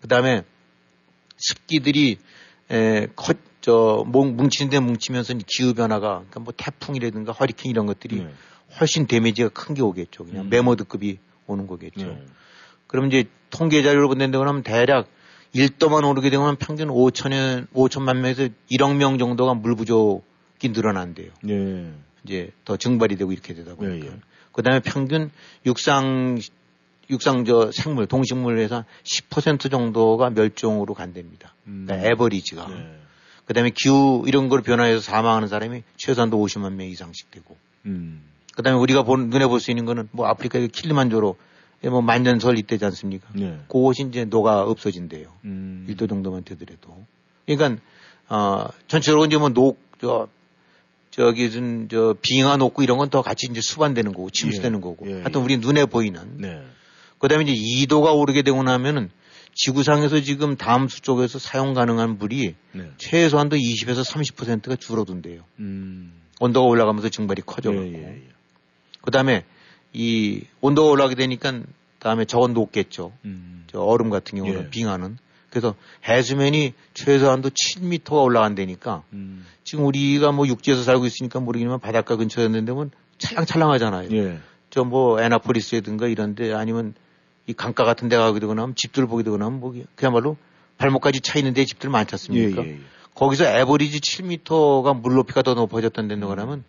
그 0.00 0.08
다음에 0.08 0.42
습기들이 1.36 2.18
에, 2.70 3.06
커, 3.16 3.34
저, 3.60 4.04
뭉- 4.06 4.36
뭉치는 4.36 4.70
데 4.70 4.78
뭉치면서 4.80 5.34
기후 5.46 5.74
변화가, 5.74 6.08
그러니까 6.30 6.40
뭐 6.40 6.54
태풍이라든가 6.56 7.32
허리케인 7.32 7.70
이런 7.70 7.86
것들이 7.86 8.20
네. 8.20 8.32
훨씬 8.80 9.06
데미지가 9.06 9.50
큰 9.50 9.74
게 9.74 9.82
오겠죠. 9.82 10.24
그냥 10.24 10.44
음. 10.46 10.50
메모드급이 10.50 11.18
오는 11.46 11.66
거겠죠. 11.66 12.06
네. 12.06 12.24
그럼 12.86 13.06
이제 13.08 13.24
통계 13.50 13.82
자료를 13.82 14.08
본다고 14.08 14.46
하면 14.46 14.62
대략 14.62 15.08
1도만 15.54 16.08
오르게 16.08 16.30
되면 16.30 16.56
평균 16.56 16.88
5천여, 16.88 17.66
5천만 17.72 18.18
명에서 18.18 18.48
1억 18.70 18.94
명 18.96 19.18
정도가 19.18 19.54
물 19.54 19.74
부족이 19.74 20.68
늘어난대요. 20.68 21.32
네. 21.42 21.92
이제 22.24 22.50
더 22.64 22.76
증발이 22.76 23.16
되고 23.16 23.32
이렇게 23.32 23.54
되다 23.54 23.74
보니까. 23.74 24.06
예, 24.06 24.10
예. 24.10 24.16
그 24.52 24.62
다음에 24.62 24.80
평균 24.80 25.30
육상, 25.64 26.38
육상 27.08 27.44
저 27.44 27.70
생물, 27.72 28.06
동식물에서 28.06 28.84
10% 29.04 29.70
정도가 29.70 30.30
멸종으로 30.30 30.94
간답니다. 30.94 31.54
음. 31.66 31.84
그러니까 31.86 32.08
에버리지가. 32.08 32.68
네. 32.68 32.96
그 33.44 33.54
다음에 33.54 33.70
기후 33.74 34.24
이런 34.26 34.48
걸 34.48 34.62
변화해서 34.62 35.00
사망하는 35.00 35.48
사람이 35.48 35.82
최소한도 35.96 36.38
50만 36.38 36.74
명 36.74 36.86
이상씩 36.88 37.30
되고. 37.30 37.56
음. 37.86 38.22
그 38.54 38.62
다음에 38.62 38.78
우리가 38.78 39.02
본, 39.04 39.30
눈에 39.30 39.46
볼 39.46 39.60
수 39.60 39.70
있는 39.70 39.84
거는 39.86 40.08
뭐 40.12 40.26
아프리카의 40.26 40.68
킬리만조로 40.68 41.36
뭐 41.84 42.02
만년설 42.02 42.58
이때지 42.58 42.84
않습니까? 42.84 43.28
네. 43.34 43.58
그것이 43.68 44.04
이제 44.08 44.24
녹아 44.24 44.62
없어진대요. 44.62 45.32
음. 45.44 45.86
1도 45.88 46.08
정도만 46.08 46.44
되더라도. 46.44 47.04
그러니까 47.46 47.80
어 48.28 48.68
전체적으로 48.86 49.26
이제 49.26 49.36
뭐 49.38 49.48
녹 49.50 49.90
저 50.00 50.28
저기 51.10 51.50
좀저 51.50 52.16
빙하 52.22 52.56
녹고 52.56 52.82
이런 52.82 52.98
건 52.98 53.10
더 53.10 53.22
같이 53.22 53.48
이제 53.50 53.60
수반되는 53.60 54.12
거고 54.12 54.30
침수되는 54.30 54.78
예. 54.78 54.80
거고. 54.80 55.06
예, 55.08 55.14
하여튼 55.20 55.42
우리 55.42 55.56
눈에 55.58 55.84
보이는. 55.86 56.20
네. 56.38 56.62
그다음에 57.18 57.44
이제 57.44 57.86
2도가 57.86 58.16
오르게 58.16 58.42
되고 58.42 58.62
나면은 58.62 59.10
지구상에서 59.54 60.20
지금 60.20 60.56
다음수 60.56 61.00
쪽에서 61.02 61.38
사용 61.38 61.74
가능한 61.74 62.18
물이 62.18 62.54
네. 62.72 62.90
최소한도 62.98 63.56
20에서 63.56 64.04
30%가 64.04 64.76
줄어든대요. 64.76 65.42
음. 65.58 66.12
온도가 66.38 66.66
올라가면서 66.66 67.08
증발이 67.08 67.42
커져가고. 67.44 67.84
예, 67.84 67.92
예, 67.92 68.16
예. 68.16 68.22
그다음에 69.02 69.44
이 69.92 70.42
온도가 70.60 70.90
올라가게 70.90 71.16
되니까 71.16 71.62
다음에 71.98 72.24
저건 72.24 72.54
녹겠죠. 72.54 73.12
음. 73.24 73.64
저 73.66 73.80
얼음 73.80 74.08
같은 74.08 74.38
경우는 74.38 74.66
예. 74.66 74.70
빙하는. 74.70 75.18
그래서 75.50 75.74
해수면이 76.08 76.74
최소한도 76.94 77.50
7m가 77.50 78.22
올라간다니까 78.22 79.02
음. 79.12 79.44
지금 79.64 79.84
우리가 79.84 80.32
뭐 80.32 80.46
육지에서 80.46 80.82
살고 80.82 81.06
있으니까 81.06 81.40
모르겠지만 81.40 81.80
바닷가 81.80 82.16
근처였는데 82.16 82.72
면 82.72 82.90
찰랑찰랑하잖아요. 83.18 84.08
예. 84.12 84.38
저뭐 84.70 85.20
애나포리스라든가 85.20 86.06
이런데 86.06 86.52
아니면 86.54 86.94
이 87.46 87.52
강가 87.52 87.84
같은 87.84 88.08
데 88.08 88.16
가게 88.16 88.38
되거나 88.40 88.62
하면 88.62 88.74
집들 88.76 89.06
보게 89.06 89.24
되거나 89.24 89.46
하면 89.46 89.60
뭐 89.60 89.74
그야말로 89.96 90.36
발목까지 90.78 91.20
차 91.20 91.38
있는 91.38 91.52
데 91.52 91.64
집들 91.64 91.90
많지 91.90 92.12
예, 92.12 92.14
않습니까? 92.14 92.64
예, 92.64 92.70
예. 92.70 92.78
거기서 93.14 93.44
에버리지 93.44 94.00
7m가 94.00 94.98
물 94.98 95.14
높이가 95.14 95.42
더 95.42 95.54
높아졌다는 95.54 96.08
데는 96.08 96.26
거라면 96.28 96.64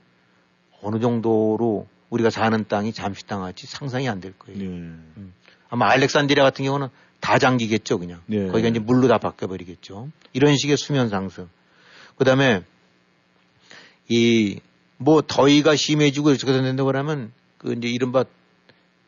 어느 0.82 1.00
정도로 1.00 1.88
우리가 2.10 2.30
사는 2.32 2.66
땅이 2.68 2.92
잠시 2.94 3.26
땅 3.28 3.42
같이 3.42 3.68
상상이 3.68 4.10
안 4.10 4.20
될 4.20 4.34
거예요. 4.38 4.60
예. 4.62 4.90
아마 5.70 5.90
알렉산드리아 5.92 6.44
같은 6.44 6.66
경우는 6.66 6.90
다 7.22 7.40
잠기겠죠, 7.40 8.00
그냥. 8.00 8.20
네. 8.26 8.48
거기가 8.48 8.68
이제 8.68 8.80
물로 8.80 9.08
다 9.08 9.18
바뀌어버리겠죠. 9.20 10.10
이런 10.34 10.58
식의 10.58 10.76
수면 10.76 11.08
상승. 11.08 11.48
그 12.18 12.26
다음에, 12.26 12.64
이, 14.10 14.60
뭐, 14.98 15.22
더위가 15.26 15.76
심해지고 15.76 16.32
이렇게 16.32 16.46
된다고 16.52 16.88
그러면, 16.88 17.32
그, 17.58 17.74
이제 17.74 17.88
이른바, 17.88 18.26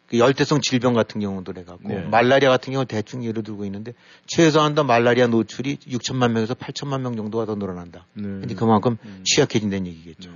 그 0.08 0.20
열대성 0.20 0.62
질병 0.62 0.94
같은 0.94 1.20
경우도 1.20 1.54
내갖고, 1.54 1.90
네. 1.90 2.02
말라리아 2.02 2.50
같은 2.50 2.72
경우 2.72 2.86
대충 2.86 3.26
예를 3.26 3.44
들고 3.44 3.66
있는데, 3.66 3.94
최소한도 4.28 4.84
말라리아 4.84 5.28
노출이 5.28 5.78
6천만 5.78 6.32
명에서 6.32 6.54
8천만 6.54 7.02
명 7.02 7.16
정도가 7.16 7.46
더 7.46 7.56
늘어난다. 7.56 8.06
네. 8.14 8.42
이제 8.46 8.56
그만큼 8.56 8.98
취약해진다는 9.24 9.88
얘기겠죠. 9.88 10.30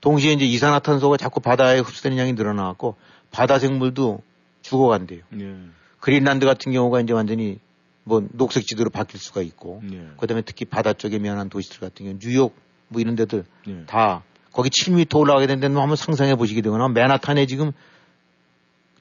동시에 0.00 0.32
이제 0.32 0.44
이산화탄소가 0.44 1.16
자꾸 1.16 1.40
바다에 1.40 1.78
흡수되는 1.80 2.18
양이 2.18 2.34
늘어나갖고, 2.34 2.96
바다 3.30 3.58
생물도 3.58 4.22
죽어간대요. 4.62 5.22
예. 5.40 5.56
그린란드 6.00 6.46
같은 6.46 6.72
경우가 6.72 7.00
이제 7.00 7.12
완전히 7.12 7.58
뭐 8.04 8.26
녹색지대로 8.32 8.90
바뀔 8.90 9.20
수가 9.20 9.42
있고 9.42 9.82
예. 9.92 10.08
그다음에 10.18 10.42
특히 10.42 10.64
바다 10.64 10.92
쪽에 10.92 11.18
면한 11.18 11.48
도시들 11.48 11.80
같은 11.80 12.06
경우 12.06 12.18
뉴욕 12.18 12.54
뭐 12.88 13.00
이런 13.00 13.14
데들 13.14 13.44
예. 13.68 13.84
다 13.86 14.22
거기 14.52 14.70
7m 14.70 15.14
올라가게 15.16 15.46
된 15.46 15.60
데는 15.60 15.76
한번 15.76 15.96
상상해 15.96 16.34
보시게 16.34 16.60
되거나 16.62 16.88
맨하탄에 16.88 17.46
지금 17.46 17.72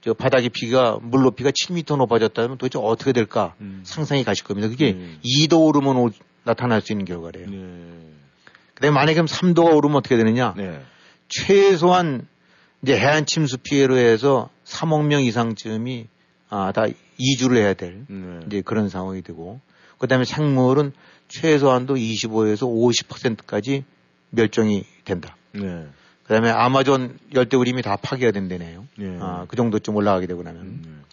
저 0.01 0.13
바다 0.13 0.39
깊이가 0.39 0.99
물 1.01 1.23
높이가 1.23 1.51
7m 1.51 1.97
높아졌다면 1.97 2.57
도대체 2.57 2.79
어떻게 2.81 3.11
될까 3.11 3.55
음. 3.59 3.81
상상이 3.83 4.23
가실 4.23 4.45
겁니다. 4.45 4.69
그게 4.69 4.91
음. 4.91 5.19
2도 5.23 5.59
오르면 5.65 5.97
오- 5.97 6.11
나타날 6.43 6.81
수 6.81 6.93
있는 6.93 7.05
결과래요. 7.05 7.47
예. 7.51 7.99
그다음에 8.75 8.93
만약에 8.93 9.15
그럼 9.15 9.25
3도가 9.25 9.75
오르면 9.75 9.97
어떻게 9.97 10.15
되느냐? 10.17 10.53
네. 10.55 10.79
최소한 11.27 12.27
이제 12.81 12.97
해안 12.97 13.25
침수 13.25 13.57
피해로 13.57 13.97
해서 13.97 14.49
3억 14.65 15.05
명 15.05 15.21
이상쯤이 15.21 16.07
아, 16.49 16.71
다 16.71 16.85
이주를 17.17 17.57
해야 17.57 17.73
될 17.73 18.05
네. 18.07 18.39
이제 18.47 18.61
그런 18.61 18.89
상황이 18.89 19.21
되고 19.21 19.59
그다음에 19.97 20.25
생물은 20.25 20.93
최소한도 21.27 21.95
25에서 21.95 22.61
50%까지 22.63 23.83
멸종이 24.31 24.85
된다. 25.05 25.35
네. 25.51 25.87
그다음에 26.23 26.49
아마존 26.49 27.17
열대우림이 27.33 27.81
다 27.81 27.97
파괴가 27.97 28.31
된다네요. 28.31 28.87
예. 28.99 29.17
아, 29.19 29.45
그 29.47 29.55
정도쯤 29.55 29.95
올라가게 29.95 30.27
되고 30.27 30.43
나면. 30.43 30.61
음, 30.61 31.03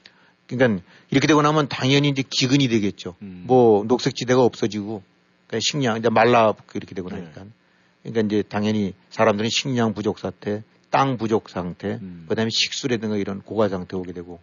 그러니까 0.47 0.83
이렇게 1.11 1.27
되고 1.27 1.41
나면 1.41 1.69
당연히 1.69 2.11
이제 2.11 2.23
기근이 2.29 2.69
되겠죠. 2.69 3.17
음. 3.23 3.45
뭐 3.47 3.85
녹색지대가 3.85 4.43
없어지고 4.43 5.03
그러니까 5.47 5.61
식량 5.63 5.97
이제 5.97 6.09
말라 6.11 6.55
이렇게 6.75 6.95
되고 6.95 7.09
네. 7.09 7.17
나니까. 7.17 7.45
그러니까 8.03 8.21
이제 8.27 8.43
당연히 8.49 8.95
사람들은 9.11 9.49
식량 9.51 9.95
부족 9.95 10.19
사태, 10.19 10.63
땅 10.91 11.17
부족 11.17 11.49
상태, 11.49 11.99
음. 12.01 12.27
그다음에 12.29 12.51
식수라든가 12.53 13.17
이런 13.17 13.41
고가 13.41 13.69
상태 13.69 13.97
오게 13.97 14.13
되고 14.13 14.39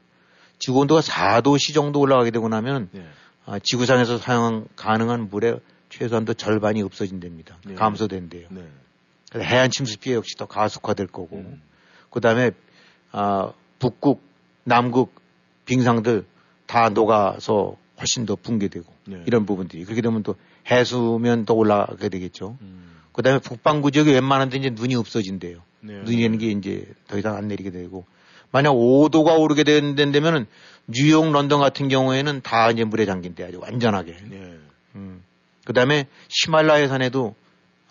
지구 0.66 0.80
온도가 0.80 1.02
4도씨 1.02 1.74
정도 1.74 2.00
올라가게 2.00 2.32
되고 2.32 2.48
나면 2.48 2.88
네. 2.94 3.06
아, 3.46 3.60
지구상에서 3.60 4.18
사용 4.18 4.66
가능한 4.78 5.28
물의 5.30 5.60
최소한도 5.90 6.36
절반이 6.36 6.82
없어진답니다. 6.84 7.58
네. 7.66 7.76
감소된대요. 7.76 8.48
네. 8.50 8.66
그래서 9.30 9.46
해안 9.46 9.70
침수 9.70 10.00
피해 10.00 10.16
역시 10.16 10.38
더 10.38 10.46
가속화될 10.46 11.08
거고, 11.08 11.36
음. 11.36 11.62
그 12.10 12.22
다음에, 12.22 12.52
아, 13.12 13.52
북극, 13.80 14.22
남극, 14.64 15.14
빙상들 15.66 16.24
다 16.66 16.88
녹아서 16.88 17.76
훨씬 18.00 18.26
더 18.26 18.38
붕괴되고, 18.38 18.86
네. 19.08 19.24
이런 19.26 19.46
부분들이. 19.46 19.84
그렇게 19.84 20.02
되면 20.02 20.24
또 20.24 20.36
해수면 20.72 21.44
더 21.44 21.56
올라가게 21.56 22.08
되겠죠. 22.08 22.58
음. 22.62 23.02
그 23.12 23.22
다음에 23.22 23.40
북반구 23.40 23.92
지역에 23.92 24.14
웬만한 24.14 24.50
데 24.50 24.60
이제 24.60 24.70
눈이 24.70 24.96
없어진대요. 24.96 25.62
네. 25.82 26.04
눈이 26.04 26.22
내는 26.22 26.38
게 26.38 26.52
이제 26.52 26.88
더 27.10 27.18
이상 27.18 27.36
안 27.36 27.50
내리게 27.50 27.70
되고, 27.70 28.06
만약 28.54 28.72
5도가 28.72 29.40
오르게 29.40 29.64
된다면은 29.64 30.46
뉴욕, 30.88 31.32
런던 31.32 31.60
같은 31.60 31.88
경우에는 31.90 32.42
다 32.42 32.70
이제 32.70 32.84
물에 32.84 33.06
잠긴대 33.06 33.44
아주 33.44 33.60
완전하게. 33.60 34.16
네. 34.30 34.58
음. 34.96 35.24
그 35.66 35.74
다음에 35.74 36.08
히말라야 36.30 36.88
산에도 36.88 37.36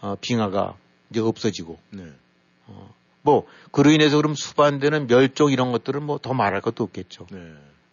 어, 0.01 0.15
빙하가 0.21 0.77
이제 1.11 1.21
없어지고 1.21 1.79
네. 1.91 2.05
뭐 3.23 3.47
그로 3.71 3.91
인해서 3.91 4.17
그럼 4.17 4.35
수반되는 4.35 5.07
멸종 5.07 5.53
이런 5.53 5.73
것들은 5.73 6.03
뭐 6.05 6.19
더 6.19 6.33
말할 6.33 6.61
것도 6.61 6.85
없겠죠. 6.85 7.27
네. 7.31 7.39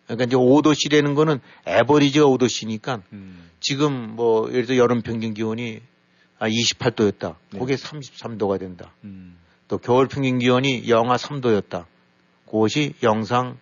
그러니까 0.06 0.26
이제 0.26 0.36
5도씨라는 0.36 1.16
거는 1.16 1.40
에버리지가 1.66 2.26
5도씨니까 2.26 3.02
음. 3.14 3.50
지금 3.60 4.16
뭐 4.16 4.50
예를 4.52 4.66
들어 4.66 4.78
여름 4.78 5.02
평균 5.02 5.34
기온이 5.34 5.82
아 6.40 6.48
28도였다. 6.48 7.36
네. 7.52 7.60
그게 7.60 7.76
33도가 7.76 8.60
된다. 8.60 8.92
음. 9.04 9.38
또 9.68 9.78
겨울 9.78 10.08
평균 10.08 10.40
기온이 10.40 10.88
영하 10.90 11.16
3도였다. 11.16 11.86
그것이 12.50 12.94
영상 13.04 13.58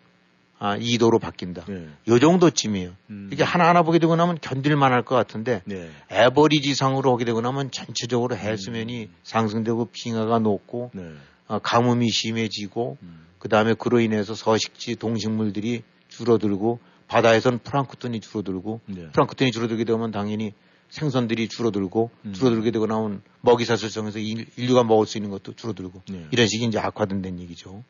아 0.59 0.75
2도로 0.77 1.19
바뀐다. 1.21 1.65
네. 1.65 1.87
요 2.07 2.17
정도쯤이에요. 2.19 2.91
음. 3.11 3.29
이게 3.31 3.43
하나하나 3.43 3.83
보게 3.83 3.99
되고 3.99 4.15
나면 4.15 4.39
견딜만 4.41 4.91
할 4.91 5.03
것 5.03 5.13
같은데 5.15 5.61
네. 5.65 5.89
에버리지 6.09 6.73
상으로 6.73 7.13
오게 7.13 7.25
되고 7.25 7.41
나면 7.41 7.69
전체적으로 7.69 8.35
해수면이 8.35 9.09
상승되고 9.21 9.89
빙하가 9.91 10.39
높고 10.39 10.89
네. 10.95 11.11
어, 11.47 11.59
가뭄이 11.59 12.09
심해지고 12.09 12.97
음. 13.03 13.27
그 13.37 13.49
다음에 13.49 13.75
그로 13.75 13.99
인해서 13.99 14.33
서식지 14.33 14.95
동식물들이 14.95 15.83
줄어들고 16.09 16.79
바다에선 17.07 17.59
플랑크톤이 17.59 18.19
줄어들고 18.21 18.81
네. 18.87 19.09
플랑크톤이 19.11 19.51
줄어들게 19.51 19.83
되면 19.83 20.09
당연히 20.09 20.53
생선들이 20.89 21.49
줄어들고 21.49 22.09
음. 22.25 22.33
줄어들게 22.33 22.71
되고 22.71 22.87
나면 22.87 23.21
먹이사슬성에서 23.41 24.17
인- 24.19 24.45
인류가 24.57 24.83
먹을 24.83 25.05
수 25.05 25.19
있는 25.19 25.29
것도 25.29 25.53
줄어들고 25.53 26.01
네. 26.09 26.25
이런 26.31 26.47
식이 26.47 26.65
이제 26.65 26.79
악화된다는 26.79 27.39
얘기죠. 27.41 27.83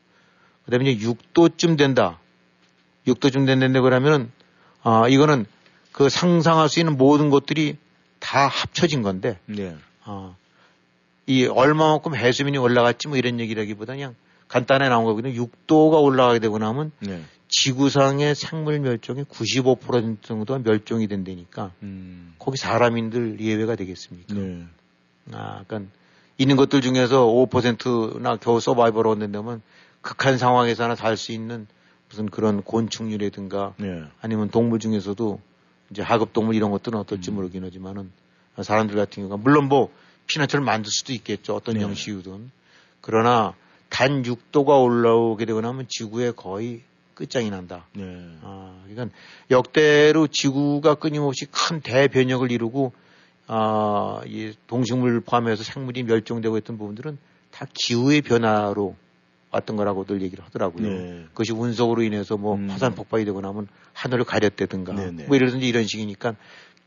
그 0.68 0.72
다음에 0.72 0.90
이제 0.90 1.06
6도쯤 1.06 1.78
된다. 1.78 2.20
6도쯤 3.06 3.46
된다는데 3.46 3.80
그러면은 3.80 4.30
아 4.82 5.08
이거는 5.08 5.46
그 5.92 6.10
상상할 6.10 6.68
수 6.68 6.78
있는 6.78 6.98
모든 6.98 7.30
것들이 7.30 7.78
다 8.18 8.48
합쳐진 8.48 9.00
건데 9.00 9.38
네. 9.46 9.74
아, 10.04 10.34
이 11.26 11.46
얼마만큼 11.46 12.14
해수면이 12.14 12.58
올라갔지 12.58 13.08
뭐 13.08 13.16
이런 13.16 13.40
얘기라기보다 13.40 13.94
그냥 13.94 14.14
간단하게 14.48 14.90
나온 14.90 15.04
거거든요. 15.06 15.42
6도가 15.42 16.02
올라가게 16.02 16.38
되고 16.38 16.58
나면 16.58 16.92
네. 17.00 17.22
지구상의 17.48 18.34
생물 18.34 18.78
멸종의 18.80 19.24
95% 19.24 20.22
정도가 20.22 20.60
멸종이 20.62 21.08
된다니까 21.08 21.72
음. 21.82 22.34
거기 22.38 22.58
사람인들 22.58 23.40
예외가 23.40 23.74
되겠습니까? 23.74 24.34
네. 24.34 24.66
아, 25.32 25.64
그러니까 25.66 25.90
있는 26.36 26.56
것들 26.56 26.82
중에서 26.82 27.24
5%나 27.24 28.36
겨우 28.36 28.60
서바이벌을 28.60 29.10
얻는다면 29.12 29.62
극한 30.00 30.38
상황에서나 30.38 30.94
살 30.94 31.16
수 31.16 31.32
있는 31.32 31.66
무슨 32.08 32.26
그런 32.26 32.62
곤충류라든가 32.62 33.74
네. 33.76 34.02
아니면 34.20 34.48
동물 34.50 34.78
중에서도 34.78 35.40
이제 35.90 36.02
하급 36.02 36.32
동물 36.32 36.54
이런 36.54 36.70
것들은 36.70 36.98
어떨지 36.98 37.30
음. 37.30 37.36
모르긴 37.36 37.64
하지만은 37.64 38.10
사람들 38.60 38.96
같은 38.96 39.22
경우가 39.22 39.36
물론 39.36 39.68
뭐 39.68 39.92
피난처를 40.26 40.64
만들 40.64 40.90
수도 40.90 41.12
있겠죠 41.12 41.54
어떤 41.54 41.76
네. 41.76 41.82
형식이든 41.82 42.50
그러나 43.00 43.54
단 43.88 44.22
6도가 44.22 44.82
올라오게 44.82 45.44
되고 45.44 45.60
나면 45.60 45.86
지구에 45.88 46.32
거의 46.32 46.82
끝장이 47.14 47.50
난다. 47.50 47.86
네. 47.94 48.04
아, 48.42 48.80
이건 48.90 49.10
역대로 49.50 50.28
지구가 50.28 50.96
끊임없이 50.96 51.46
큰 51.50 51.80
대변혁을 51.80 52.52
이루고 52.52 52.92
아, 53.48 54.20
이 54.26 54.52
동식물 54.66 55.20
포함해서 55.20 55.64
생물이 55.64 56.04
멸종되고 56.04 56.58
있던 56.58 56.78
부분들은 56.78 57.18
다 57.50 57.66
기후의 57.72 58.22
변화로 58.22 58.94
왔던 59.50 59.76
거라고들 59.76 60.22
얘기를 60.22 60.44
하더라고요. 60.44 60.88
네. 60.88 61.24
그것이 61.30 61.52
운석으로 61.52 62.02
인해서 62.02 62.36
뭐 62.36 62.56
음. 62.56 62.68
화산 62.68 62.94
폭발이 62.94 63.24
되고 63.24 63.40
나면 63.40 63.68
하늘을 63.92 64.24
가렸다든가 64.24 64.92
네, 64.92 65.10
네. 65.10 65.26
뭐 65.26 65.36
이러든지 65.36 65.66
이런 65.66 65.86
식이니까 65.86 66.36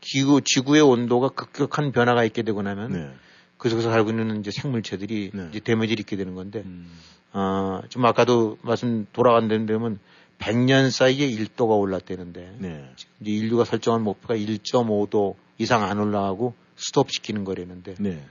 기후 0.00 0.40
지구의 0.40 0.82
온도가 0.82 1.30
급격한 1.30 1.92
변화가 1.92 2.24
있게 2.24 2.42
되고 2.42 2.62
나면 2.62 2.92
네. 2.92 3.10
그 3.58 3.68
속에서 3.68 3.90
살고 3.90 4.10
있는 4.10 4.40
이제 4.40 4.50
생물체들이 4.50 5.30
네. 5.32 5.48
이제 5.50 5.60
데미지를 5.60 6.00
입게 6.00 6.16
되는 6.16 6.34
건데 6.34 6.62
음. 6.64 6.90
어, 7.32 7.80
좀 7.88 8.04
아까도 8.04 8.58
말씀 8.62 9.06
돌아간다는 9.12 9.66
데면 9.66 9.98
100년 10.38 10.90
사이에 10.90 11.28
1도가 11.30 11.78
올랐다는데 11.78 12.56
네. 12.58 12.90
이제 13.20 13.30
인류가 13.30 13.64
설정한 13.64 14.02
목표가 14.02 14.34
1.5도 14.34 15.36
이상 15.58 15.84
안 15.84 16.00
올라가고 16.00 16.54
스톱시키는 16.76 17.44
거라는데 17.44 17.94
네. 17.98 18.24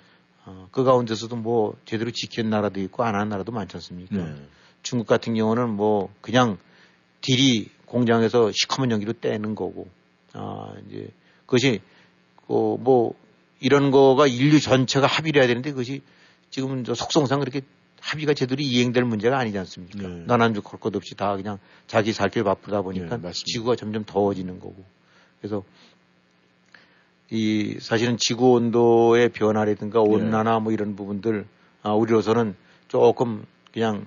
어, 0.45 0.67
그 0.71 0.83
가운데서도 0.83 1.35
뭐 1.35 1.75
제대로 1.85 2.11
지킨 2.11 2.49
나라도 2.49 2.79
있고 2.81 3.03
안 3.03 3.15
한 3.15 3.29
나라도 3.29 3.51
많지 3.51 3.77
않습니까? 3.77 4.15
네. 4.15 4.35
중국 4.83 5.05
같은 5.07 5.35
경우는 5.35 5.69
뭐 5.69 6.09
그냥 6.21 6.57
딜이 7.21 7.69
공장에서 7.85 8.51
시커먼 8.51 8.89
연기로 8.91 9.13
떼는 9.13 9.53
거고 9.55 9.87
아 10.33 10.73
이제 10.87 11.09
그것이 11.45 11.81
그뭐 12.47 13.13
이런 13.59 13.91
거가 13.91 14.25
인류 14.27 14.59
전체가 14.59 15.05
합의를 15.05 15.41
해야 15.41 15.47
되는데 15.47 15.69
그것이 15.71 16.01
지금은 16.49 16.83
저 16.83 16.95
속성상 16.95 17.39
그렇게 17.39 17.61
합의가 17.99 18.33
제대로 18.33 18.61
이행될 18.63 19.03
문제가 19.03 19.37
아니지 19.37 19.57
않습니까? 19.59 20.07
네. 20.07 20.23
나난주 20.25 20.63
걸 20.63 20.79
것 20.79 20.95
없이 20.95 21.13
다 21.15 21.35
그냥 21.35 21.59
자기 21.85 22.13
살 22.13 22.29
길 22.31 22.43
바쁘다 22.43 22.81
보니까 22.81 23.17
네. 23.17 23.31
지구가 23.31 23.75
점점 23.75 24.03
더워지는 24.05 24.59
거고 24.59 24.83
그래서 25.39 25.63
이 27.31 27.77
사실은 27.79 28.17
지구 28.17 28.51
온도의 28.51 29.29
변화라든가 29.29 30.01
온난화 30.01 30.59
뭐 30.59 30.73
이런 30.73 30.97
부분들 30.97 31.45
아 31.81 31.91
우리로서는 31.93 32.55
조금 32.89 33.45
그냥 33.73 34.05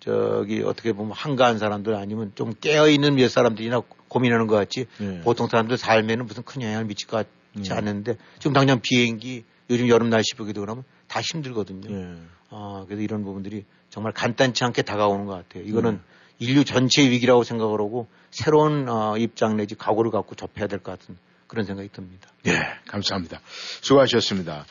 저기 0.00 0.62
어떻게 0.62 0.92
보면 0.92 1.12
한가한 1.12 1.58
사람들 1.58 1.94
아니면 1.94 2.32
좀 2.34 2.52
깨어 2.60 2.88
있는 2.90 3.14
몇 3.16 3.28
사람들이나 3.30 3.82
고민하는 4.08 4.46
것 4.46 4.56
같지 4.56 4.86
네. 4.98 5.20
보통 5.22 5.48
사람들 5.48 5.78
삶에는 5.78 6.26
무슨 6.26 6.42
큰 6.42 6.60
영향을 6.62 6.84
미칠 6.84 7.08
것 7.08 7.16
같지 7.54 7.70
네. 7.70 7.74
않은데 7.74 8.16
지금 8.38 8.52
당장 8.52 8.80
비행기 8.82 9.44
요즘 9.70 9.88
여름 9.88 10.10
날씨 10.10 10.36
되고 10.36 10.64
나면 10.64 10.84
다 11.08 11.20
힘들거든요. 11.20 11.90
네. 11.90 12.16
아 12.50 12.84
그래서 12.86 13.02
이런 13.02 13.24
부분들이 13.24 13.64
정말 13.88 14.12
간단치 14.12 14.62
않게 14.64 14.82
다가오는 14.82 15.24
것 15.24 15.32
같아요. 15.32 15.64
이거는 15.64 15.92
음. 15.92 16.00
인류 16.38 16.64
전체의 16.66 17.08
위기라고 17.10 17.42
생각을 17.42 17.80
하고 17.80 18.06
새로운 18.30 18.86
어, 18.88 19.16
입장 19.16 19.56
내지 19.56 19.74
각오를 19.74 20.10
갖고 20.10 20.34
접해야 20.34 20.66
될 20.66 20.80
것 20.80 21.00
같은 21.00 21.16
그런 21.46 21.64
생각이 21.64 21.88
듭니다. 21.92 22.28
예, 22.46 22.58
감사합니다. 22.88 23.40
수고하셨습니다. 23.80 24.64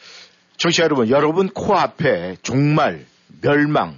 청취자 0.58 0.84
여러분, 0.84 1.10
여러분 1.10 1.50
코앞에 1.50 2.38
종말, 2.42 3.06
멸망 3.42 3.98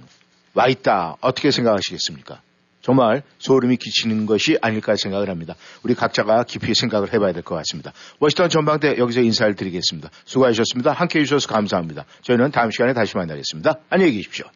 와 0.54 0.66
있다. 0.68 1.16
어떻게 1.20 1.50
생각하시겠습니까? 1.50 2.40
정말 2.80 3.22
소름이 3.38 3.76
끼치는 3.76 4.24
것이 4.26 4.56
아닐까 4.62 4.96
생각을 4.96 5.28
합니다. 5.28 5.54
우리 5.82 5.94
각자가 5.94 6.44
깊이 6.44 6.74
생각을 6.74 7.12
해봐야 7.12 7.32
될 7.32 7.42
것 7.42 7.54
같습니다. 7.56 7.92
워싱턴 8.18 8.48
전망대 8.48 8.96
여기서 8.98 9.20
인사를 9.20 9.54
드리겠습니다. 9.56 10.10
수고하셨습니다. 10.24 10.92
함께 10.92 11.18
해주셔서 11.20 11.48
감사합니다. 11.48 12.06
저희는 12.22 12.50
다음 12.50 12.70
시간에 12.70 12.94
다시 12.94 13.16
만나겠습니다. 13.16 13.74
안녕히 13.90 14.12
계십시오. 14.12 14.46